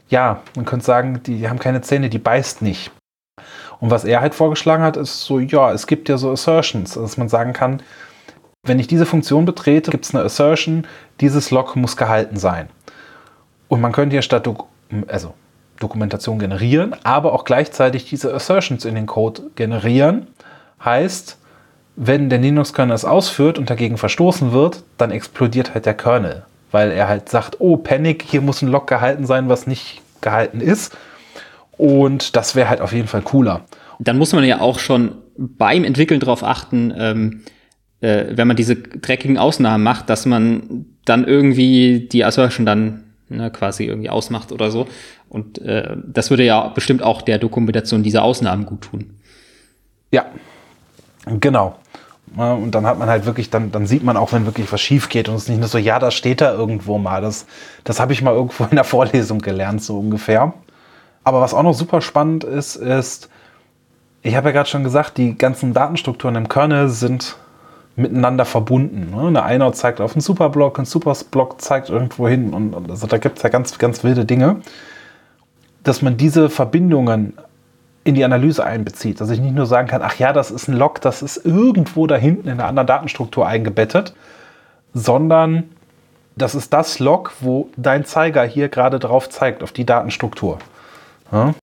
ja, 0.09 0.41
man 0.55 0.65
könnte 0.65 0.86
sagen, 0.86 1.21
die 1.24 1.47
haben 1.47 1.59
keine 1.59 1.82
Zähne, 1.82 2.09
die 2.09 2.19
beißt 2.19 2.61
nicht. 2.61 2.91
Und 3.80 3.91
was 3.91 4.03
er 4.03 4.21
halt 4.21 4.36
vorgeschlagen 4.36 4.84
hat, 4.84 4.97
ist 4.97 5.24
so, 5.24 5.39
ja, 5.39 5.71
es 5.71 5.88
gibt 5.88 6.09
ja 6.09 6.17
so 6.17 6.32
Assertions, 6.32 6.93
dass 6.93 7.17
man 7.17 7.30
sagen 7.30 7.53
kann, 7.53 7.82
wenn 8.65 8.80
ich 8.80 8.88
diese 8.88 9.05
Funktion 9.05 9.45
betrete, 9.45 9.91
gibt 9.91 10.05
es 10.05 10.15
eine 10.15 10.24
Assertion, 10.24 10.88
dieses 11.19 11.51
Log 11.51 11.76
muss 11.76 11.97
gehalten 11.97 12.38
sein. 12.38 12.69
Und 13.67 13.82
man 13.82 13.91
könnte 13.91 14.15
ja 14.15 14.21
statt 14.21 14.47
also 15.07 15.34
Dokumentation 15.84 16.39
generieren, 16.39 16.95
aber 17.03 17.34
auch 17.34 17.43
gleichzeitig 17.43 18.05
diese 18.05 18.34
Assertions 18.34 18.86
in 18.86 18.95
den 18.95 19.05
Code 19.05 19.43
generieren. 19.55 20.27
Heißt, 20.84 21.38
wenn 21.95 22.29
der 22.29 22.39
Linux-Kernel 22.39 22.95
es 22.95 23.05
ausführt 23.05 23.59
und 23.59 23.69
dagegen 23.69 23.97
verstoßen 23.97 24.51
wird, 24.51 24.84
dann 24.97 25.11
explodiert 25.11 25.73
halt 25.73 25.86
der 25.86 25.93
Kernel, 25.93 26.43
weil 26.71 26.91
er 26.91 27.07
halt 27.07 27.29
sagt, 27.29 27.57
oh, 27.59 27.77
Panic, 27.77 28.23
hier 28.23 28.41
muss 28.41 28.61
ein 28.61 28.69
Log 28.69 28.88
gehalten 28.88 29.25
sein, 29.25 29.49
was 29.49 29.67
nicht 29.67 30.01
gehalten 30.21 30.59
ist. 30.59 30.97
Und 31.77 32.36
das 32.36 32.55
wäre 32.55 32.69
halt 32.69 32.81
auf 32.81 32.93
jeden 32.93 33.07
Fall 33.07 33.21
cooler. 33.21 33.61
Dann 33.99 34.17
muss 34.17 34.34
man 34.34 34.43
ja 34.43 34.59
auch 34.59 34.79
schon 34.79 35.15
beim 35.38 35.84
Entwickeln 35.84 36.19
darauf 36.19 36.43
achten, 36.43 36.93
ähm, 36.97 37.41
äh, 38.01 38.25
wenn 38.36 38.47
man 38.47 38.57
diese 38.57 38.75
dreckigen 38.75 39.38
Ausnahmen 39.38 39.84
macht, 39.84 40.09
dass 40.09 40.25
man 40.25 40.86
dann 41.05 41.25
irgendwie 41.25 42.07
die 42.11 42.23
Assertion 42.23 42.65
dann 42.65 43.03
ne, 43.36 43.51
quasi 43.51 43.86
irgendwie 43.86 44.09
ausmacht 44.09 44.51
oder 44.51 44.71
so. 44.71 44.88
Und 45.29 45.59
äh, 45.59 45.95
das 46.05 46.29
würde 46.29 46.43
ja 46.43 46.67
bestimmt 46.69 47.03
auch 47.03 47.21
der 47.21 47.39
Dokumentation 47.39 48.03
dieser 48.03 48.23
Ausnahmen 48.23 48.65
gut 48.65 48.81
tun. 48.81 49.17
Ja, 50.11 50.25
genau. 51.25 51.75
Und 52.36 52.71
dann 52.71 52.88
hat 52.88 52.97
man 52.97 53.09
halt 53.09 53.25
wirklich, 53.25 53.51
dann, 53.51 53.71
dann 53.71 53.86
sieht 53.86 54.03
man 54.03 54.17
auch, 54.17 54.31
wenn 54.34 54.45
wirklich 54.45 54.71
was 54.71 54.81
schief 54.81 55.09
geht 55.09 55.29
und 55.29 55.36
es 55.36 55.43
ist 55.43 55.49
nicht 55.49 55.59
nur 55.59 55.67
so, 55.67 55.77
ja, 55.77 55.99
das 55.99 56.15
steht 56.15 56.41
da 56.41 56.51
irgendwo 56.51 56.97
mal. 56.97 57.21
Das, 57.21 57.45
das 57.84 57.99
habe 57.99 58.13
ich 58.13 58.21
mal 58.21 58.34
irgendwo 58.34 58.63
in 58.69 58.75
der 58.75 58.84
Vorlesung 58.84 59.39
gelernt, 59.39 59.84
so 59.84 59.99
ungefähr. 59.99 60.53
Aber 61.23 61.41
was 61.41 61.53
auch 61.53 61.63
noch 61.63 61.73
super 61.73 62.01
spannend 62.01 62.43
ist, 62.43 62.75
ist, 62.75 63.29
ich 64.23 64.36
habe 64.36 64.49
ja 64.49 64.53
gerade 64.53 64.69
schon 64.69 64.84
gesagt, 64.84 65.17
die 65.17 65.38
ganzen 65.38 65.73
Datenstrukturen 65.73 66.36
im 66.36 66.49
Kernel 66.49 66.89
sind 66.89 67.38
miteinander 67.96 68.46
verbunden. 68.46 69.12
Ne? 69.12 69.39
Eine 69.39 69.56
Inode 69.56 69.76
zeigt 69.76 70.02
auf 70.02 70.14
einen 70.14 70.22
Superblock, 70.22 70.80
ein 70.80 70.86
Superblock 70.86 71.62
zeigt 71.62 71.89
irgendwo 71.89 72.28
hin 72.28 72.54
und, 72.54 72.74
und 72.74 72.89
also 72.89 73.08
da 73.08 73.18
gibt 73.18 73.38
es 73.38 73.44
ja 73.44 73.50
ganz, 73.50 73.78
ganz 73.78 74.04
wilde 74.04 74.26
Dinge. 74.26 74.58
Dass 75.84 76.02
man 76.02 76.18
diese 76.18 76.50
Verbindungen 76.50 77.34
in 78.04 78.16
die 78.16 78.24
Analyse 78.24 78.64
einbezieht. 78.66 79.22
Dass 79.22 79.30
ich 79.30 79.39
nicht 79.39 79.56
nur 79.56 79.66
sagen 79.66 79.88
kann, 79.88 80.02
ach 80.02 80.16
ja, 80.16 80.34
das 80.34 80.52
ist 80.52 80.68
ein 80.68 80.76
Log, 80.76 81.02
das 81.02 81.22
ist 81.22 81.46
irgendwo 81.46 82.08
da 82.08 82.16
hinten 82.16 82.48
in 82.48 82.54
einer 82.54 82.68
anderen 82.68 82.88
Datenstruktur 82.88 83.48
eingebettet, 83.48 84.14
sondern 84.94 85.64
das 86.36 86.56
ist 86.56 86.74
das 86.74 87.00
Log, 87.00 87.34
wo 87.41 87.70
dein 87.78 88.06
Zeiger 88.06 88.44
hier 88.44 88.70
gerade 88.70 89.00
drauf 89.00 89.30
zeigt, 89.30 89.64
auf 89.64 89.72
die 89.72 89.86
Datenstruktur. 89.86 90.60
Ja? 91.32 91.54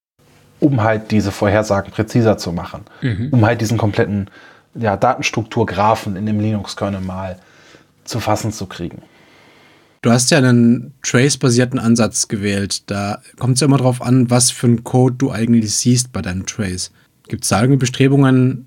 Um 0.60 0.82
halt 0.82 1.10
diese 1.10 1.32
Vorhersagen 1.32 1.90
präziser 1.92 2.38
zu 2.38 2.52
machen. 2.52 2.84
Mhm. 3.00 3.28
Um 3.32 3.44
halt 3.44 3.60
diesen 3.60 3.78
kompletten 3.78 4.30
ja, 4.74 4.96
Datenstrukturgraphen 4.96 6.16
in 6.16 6.26
dem 6.26 6.40
Linux-Kernel 6.40 7.00
mal 7.00 7.38
zu 8.04 8.20
fassen 8.20 8.52
zu 8.52 8.66
kriegen. 8.66 9.02
Du 10.02 10.10
hast 10.10 10.30
ja 10.30 10.38
einen 10.38 10.94
Trace-basierten 11.02 11.78
Ansatz 11.78 12.28
gewählt. 12.28 12.90
Da 12.90 13.18
kommt 13.38 13.54
es 13.54 13.60
ja 13.60 13.66
immer 13.66 13.76
darauf 13.76 14.00
an, 14.00 14.30
was 14.30 14.50
für 14.50 14.66
einen 14.66 14.82
Code 14.82 15.16
du 15.16 15.30
eigentlich 15.30 15.74
siehst 15.74 16.12
bei 16.12 16.22
deinem 16.22 16.46
Trace. 16.46 16.90
Gibt 17.28 17.44
es 17.44 17.50
da 17.50 17.60
irgendwie 17.60 17.78
Bestrebungen, 17.78 18.66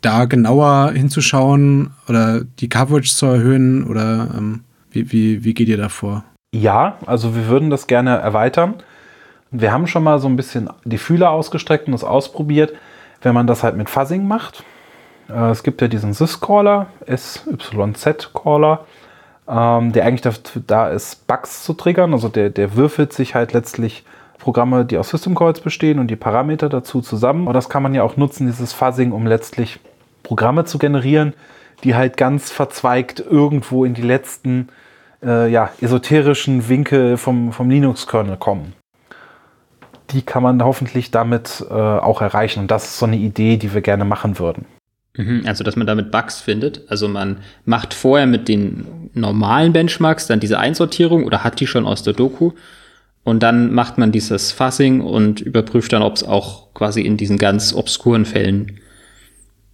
da 0.00 0.24
genauer 0.24 0.90
hinzuschauen 0.92 1.92
oder 2.08 2.42
die 2.58 2.68
Coverage 2.68 3.14
zu 3.14 3.26
erhöhen? 3.26 3.84
Oder 3.84 4.28
ähm, 4.36 4.64
wie, 4.90 5.12
wie, 5.12 5.44
wie 5.44 5.54
geht 5.54 5.68
ihr 5.68 5.76
da 5.76 5.88
vor? 5.88 6.24
Ja, 6.52 6.98
also 7.06 7.36
wir 7.36 7.46
würden 7.46 7.70
das 7.70 7.86
gerne 7.86 8.18
erweitern. 8.18 8.74
Wir 9.52 9.70
haben 9.70 9.86
schon 9.86 10.02
mal 10.02 10.18
so 10.18 10.28
ein 10.28 10.36
bisschen 10.36 10.68
die 10.84 10.98
Fühler 10.98 11.30
ausgestreckt 11.30 11.86
und 11.86 11.92
das 11.92 12.04
ausprobiert, 12.04 12.72
wenn 13.22 13.34
man 13.34 13.46
das 13.46 13.62
halt 13.62 13.76
mit 13.76 13.88
Fuzzing 13.88 14.26
macht. 14.26 14.64
Äh, 15.32 15.50
es 15.50 15.62
gibt 15.62 15.80
ja 15.80 15.88
diesen 15.88 16.12
Sys-Caller, 16.12 16.86
SYZ-Caller, 17.06 18.84
ähm, 19.48 19.92
der 19.92 20.04
eigentlich 20.04 20.20
dafür 20.20 20.62
da 20.66 20.88
ist, 20.88 21.26
Bugs 21.26 21.64
zu 21.64 21.74
triggern. 21.74 22.12
Also 22.12 22.28
der, 22.28 22.50
der 22.50 22.76
würfelt 22.76 23.12
sich 23.12 23.34
halt 23.34 23.52
letztlich 23.52 24.04
Programme, 24.38 24.84
die 24.84 24.98
aus 24.98 25.10
System 25.10 25.34
Calls 25.34 25.60
bestehen 25.60 25.98
und 25.98 26.08
die 26.08 26.16
Parameter 26.16 26.68
dazu 26.68 27.00
zusammen. 27.00 27.46
Und 27.46 27.54
das 27.54 27.68
kann 27.68 27.82
man 27.82 27.94
ja 27.94 28.02
auch 28.02 28.16
nutzen, 28.16 28.46
dieses 28.46 28.72
Fuzzing, 28.72 29.12
um 29.12 29.26
letztlich 29.26 29.80
Programme 30.22 30.64
zu 30.64 30.78
generieren, 30.78 31.34
die 31.84 31.94
halt 31.94 32.16
ganz 32.16 32.50
verzweigt 32.50 33.20
irgendwo 33.20 33.84
in 33.84 33.94
die 33.94 34.02
letzten 34.02 34.68
äh, 35.22 35.50
ja, 35.50 35.70
esoterischen 35.80 36.68
Winkel 36.68 37.16
vom, 37.16 37.52
vom 37.52 37.70
Linux-Kernel 37.70 38.36
kommen. 38.36 38.74
Die 40.10 40.22
kann 40.22 40.42
man 40.42 40.62
hoffentlich 40.62 41.10
damit 41.10 41.64
äh, 41.70 41.72
auch 41.72 42.20
erreichen. 42.20 42.60
Und 42.60 42.70
das 42.70 42.84
ist 42.84 42.98
so 42.98 43.06
eine 43.06 43.16
Idee, 43.16 43.56
die 43.56 43.72
wir 43.72 43.80
gerne 43.80 44.04
machen 44.04 44.38
würden. 44.38 44.66
Mhm, 45.16 45.42
also, 45.46 45.62
dass 45.62 45.76
man 45.76 45.86
damit 45.86 46.10
Bugs 46.10 46.40
findet. 46.40 46.82
Also, 46.88 47.08
man 47.08 47.38
macht 47.64 47.94
vorher 47.94 48.26
mit 48.26 48.48
den 48.48 49.10
normalen 49.14 49.72
Benchmarks 49.72 50.26
dann 50.26 50.40
diese 50.40 50.58
Einsortierung 50.58 51.24
oder 51.24 51.44
hat 51.44 51.60
die 51.60 51.66
schon 51.66 51.86
aus 51.86 52.02
der 52.02 52.14
Doku. 52.14 52.52
Und 53.24 53.42
dann 53.42 53.72
macht 53.72 53.98
man 53.98 54.10
dieses 54.10 54.52
Fuzzing 54.52 55.00
und 55.00 55.40
überprüft 55.40 55.92
dann, 55.92 56.02
ob 56.02 56.16
es 56.16 56.24
auch 56.24 56.72
quasi 56.74 57.02
in 57.02 57.16
diesen 57.16 57.38
ganz 57.38 57.72
obskuren 57.72 58.24
Fällen 58.24 58.80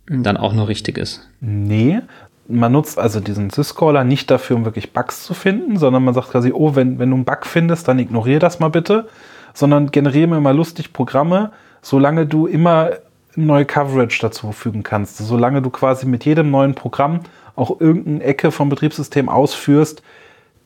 dann 0.07 0.36
auch 0.36 0.53
noch 0.53 0.68
richtig 0.68 0.99
ist. 0.99 1.28
Nee, 1.41 2.01
man 2.49 2.72
nutzt 2.72 2.99
also 2.99 3.20
diesen 3.20 3.51
Syscaller 3.51 4.05
nicht 4.05 4.30
dafür, 4.30 4.57
um 4.57 4.64
wirklich 4.64 4.93
Bugs 4.93 5.24
zu 5.24 5.34
finden, 5.34 5.76
sondern 5.76 6.05
man 6.05 6.14
sagt 6.14 6.30
quasi, 6.30 6.53
oh, 6.53 6.74
wenn, 6.74 6.99
wenn 6.99 7.11
du 7.11 7.16
einen 7.16 7.24
Bug 7.24 7.47
findest, 7.47 7.89
dann 7.89 7.99
ignoriere 7.99 8.39
das 8.39 8.59
mal 8.59 8.68
bitte, 8.68 9.09
sondern 9.55 9.91
generiere 9.91 10.28
mir 10.28 10.41
mal 10.41 10.57
lustig 10.57 10.93
Programme, 10.93 11.53
solange 11.82 12.26
du 12.26 12.47
immer 12.47 12.91
neue 13.36 13.64
Coverage 13.64 14.18
dazu 14.20 14.52
fügen 14.52 14.82
kannst. 14.82 15.18
Solange 15.18 15.62
du 15.62 15.70
quasi 15.70 16.06
mit 16.06 16.24
jedem 16.24 16.50
neuen 16.50 16.74
Programm 16.74 17.20
auch 17.56 17.80
irgendeine 17.80 18.22
Ecke 18.22 18.50
vom 18.50 18.68
Betriebssystem 18.68 19.28
ausführst, 19.28 20.02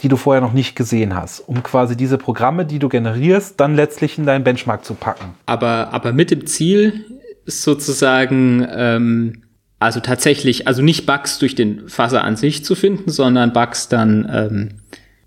die 0.00 0.08
du 0.08 0.16
vorher 0.16 0.40
noch 0.40 0.52
nicht 0.52 0.74
gesehen 0.74 1.14
hast, 1.14 1.40
um 1.40 1.62
quasi 1.62 1.96
diese 1.96 2.18
Programme, 2.18 2.66
die 2.66 2.78
du 2.78 2.88
generierst, 2.88 3.60
dann 3.60 3.76
letztlich 3.76 4.18
in 4.18 4.26
deinen 4.26 4.44
Benchmark 4.44 4.84
zu 4.84 4.94
packen. 4.94 5.34
Aber, 5.46 5.88
aber 5.92 6.12
mit 6.12 6.30
dem 6.30 6.46
Ziel 6.46 7.04
sozusagen, 7.46 8.66
ähm, 8.70 9.42
also 9.78 10.00
tatsächlich, 10.00 10.66
also 10.66 10.82
nicht 10.82 11.06
Bugs 11.06 11.38
durch 11.38 11.54
den 11.54 11.88
Fuzzer 11.88 12.24
an 12.24 12.36
sich 12.36 12.64
zu 12.64 12.74
finden, 12.74 13.10
sondern 13.10 13.52
Bugs 13.52 13.88
dann 13.88 14.28
ähm, 14.32 14.68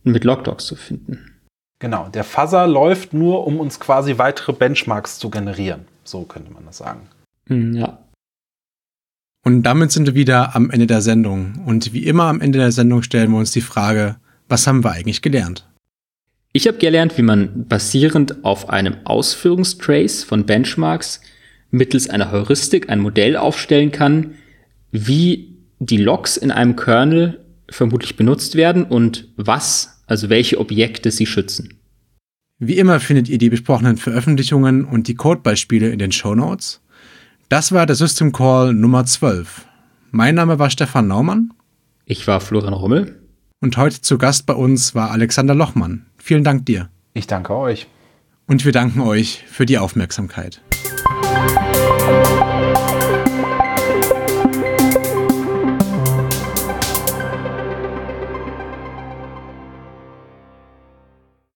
mit 0.04 0.24
Logdocs 0.24 0.66
zu 0.66 0.76
finden. 0.76 1.32
Genau, 1.80 2.08
der 2.08 2.24
Fuzzer 2.24 2.68
läuft 2.68 3.14
nur, 3.14 3.48
um 3.48 3.60
uns 3.60 3.80
quasi 3.80 4.18
weitere 4.18 4.54
Benchmarks 4.54 5.20
zu 5.20 5.30
generieren. 5.30 5.86
So 6.04 6.24
könnte 6.24 6.52
man 6.52 6.66
das 6.66 6.78
sagen. 6.78 7.10
Hm, 7.48 7.76
ja. 7.76 8.00
Und 9.44 9.64
damit 9.64 9.92
sind 9.92 10.08
wir 10.08 10.16
wieder 10.16 10.56
am 10.56 10.72
Ende 10.72 10.88
der 10.88 11.02
Sendung. 11.02 11.64
Und 11.66 11.94
wie 11.94 12.06
immer 12.06 12.24
am 12.24 12.42
Ende 12.42 12.58
der 12.58 12.72
Sendung 12.72 13.04
stellen 13.04 13.32
wir 13.32 13.38
uns 13.38 13.52
die 13.52 13.62
Frage, 13.62 14.18
was 14.50 14.66
haben 14.66 14.84
wir 14.84 14.92
eigentlich 14.92 15.22
gelernt? 15.22 15.68
Ich 16.52 16.68
habe 16.68 16.78
gelernt, 16.78 17.18
wie 17.18 17.22
man 17.22 17.68
basierend 17.68 18.44
auf 18.44 18.70
einem 18.70 18.96
Ausführungstrace 19.04 20.24
von 20.24 20.46
Benchmarks 20.46 21.22
mittels 21.70 22.10
einer 22.10 22.32
Heuristik 22.32 22.90
ein 22.90 23.02
Modell 23.02 23.36
aufstellen 23.36 23.92
kann, 23.92 24.36
wie 24.92 25.58
die 25.80 25.98
Logs 25.98 26.38
in 26.38 26.52
einem 26.52 26.76
Kernel 26.76 27.46
vermutlich 27.70 28.16
benutzt 28.16 28.56
werden 28.56 28.86
und 28.86 29.28
was, 29.36 30.02
also 30.08 30.30
welche 30.30 30.60
Objekte 30.60 31.12
sie 31.12 31.26
schützen. 31.26 31.80
Wie 32.58 32.78
immer 32.78 33.00
findet 33.00 33.28
ihr 33.28 33.38
die 33.38 33.50
besprochenen 33.50 33.98
Veröffentlichungen 33.98 34.86
und 34.86 35.08
die 35.08 35.16
Codebeispiele 35.16 35.90
in 35.90 36.00
den 36.00 36.14
Show 36.14 36.36
Notes. 36.36 36.82
Das 37.48 37.72
war 37.72 37.86
der 37.86 37.96
System 37.96 38.32
Call 38.32 38.74
Nummer 38.74 39.06
12. 39.06 39.66
Mein 40.10 40.34
Name 40.34 40.58
war 40.58 40.72
Stefan 40.72 41.08
Naumann. 41.08 41.54
Ich 42.06 42.26
war 42.26 42.42
Florian 42.42 42.74
Rummel. 42.74 43.22
Und 43.62 43.78
heute 43.78 44.02
zu 44.02 44.18
Gast 44.18 44.48
bei 44.48 44.54
uns 44.54 44.96
war 44.96 45.12
Alexander 45.12 45.54
Lochmann. 45.54 46.08
Vielen 46.18 46.44
Dank 46.44 46.66
dir. 46.66 46.90
Ich 47.14 47.28
danke 47.28 47.56
euch. 47.56 47.88
Und 48.48 48.66
wir 48.66 48.72
danken 48.72 49.02
euch 49.02 49.44
für 49.48 49.68
die 49.68 49.78
Aufmerksamkeit. 49.78 50.62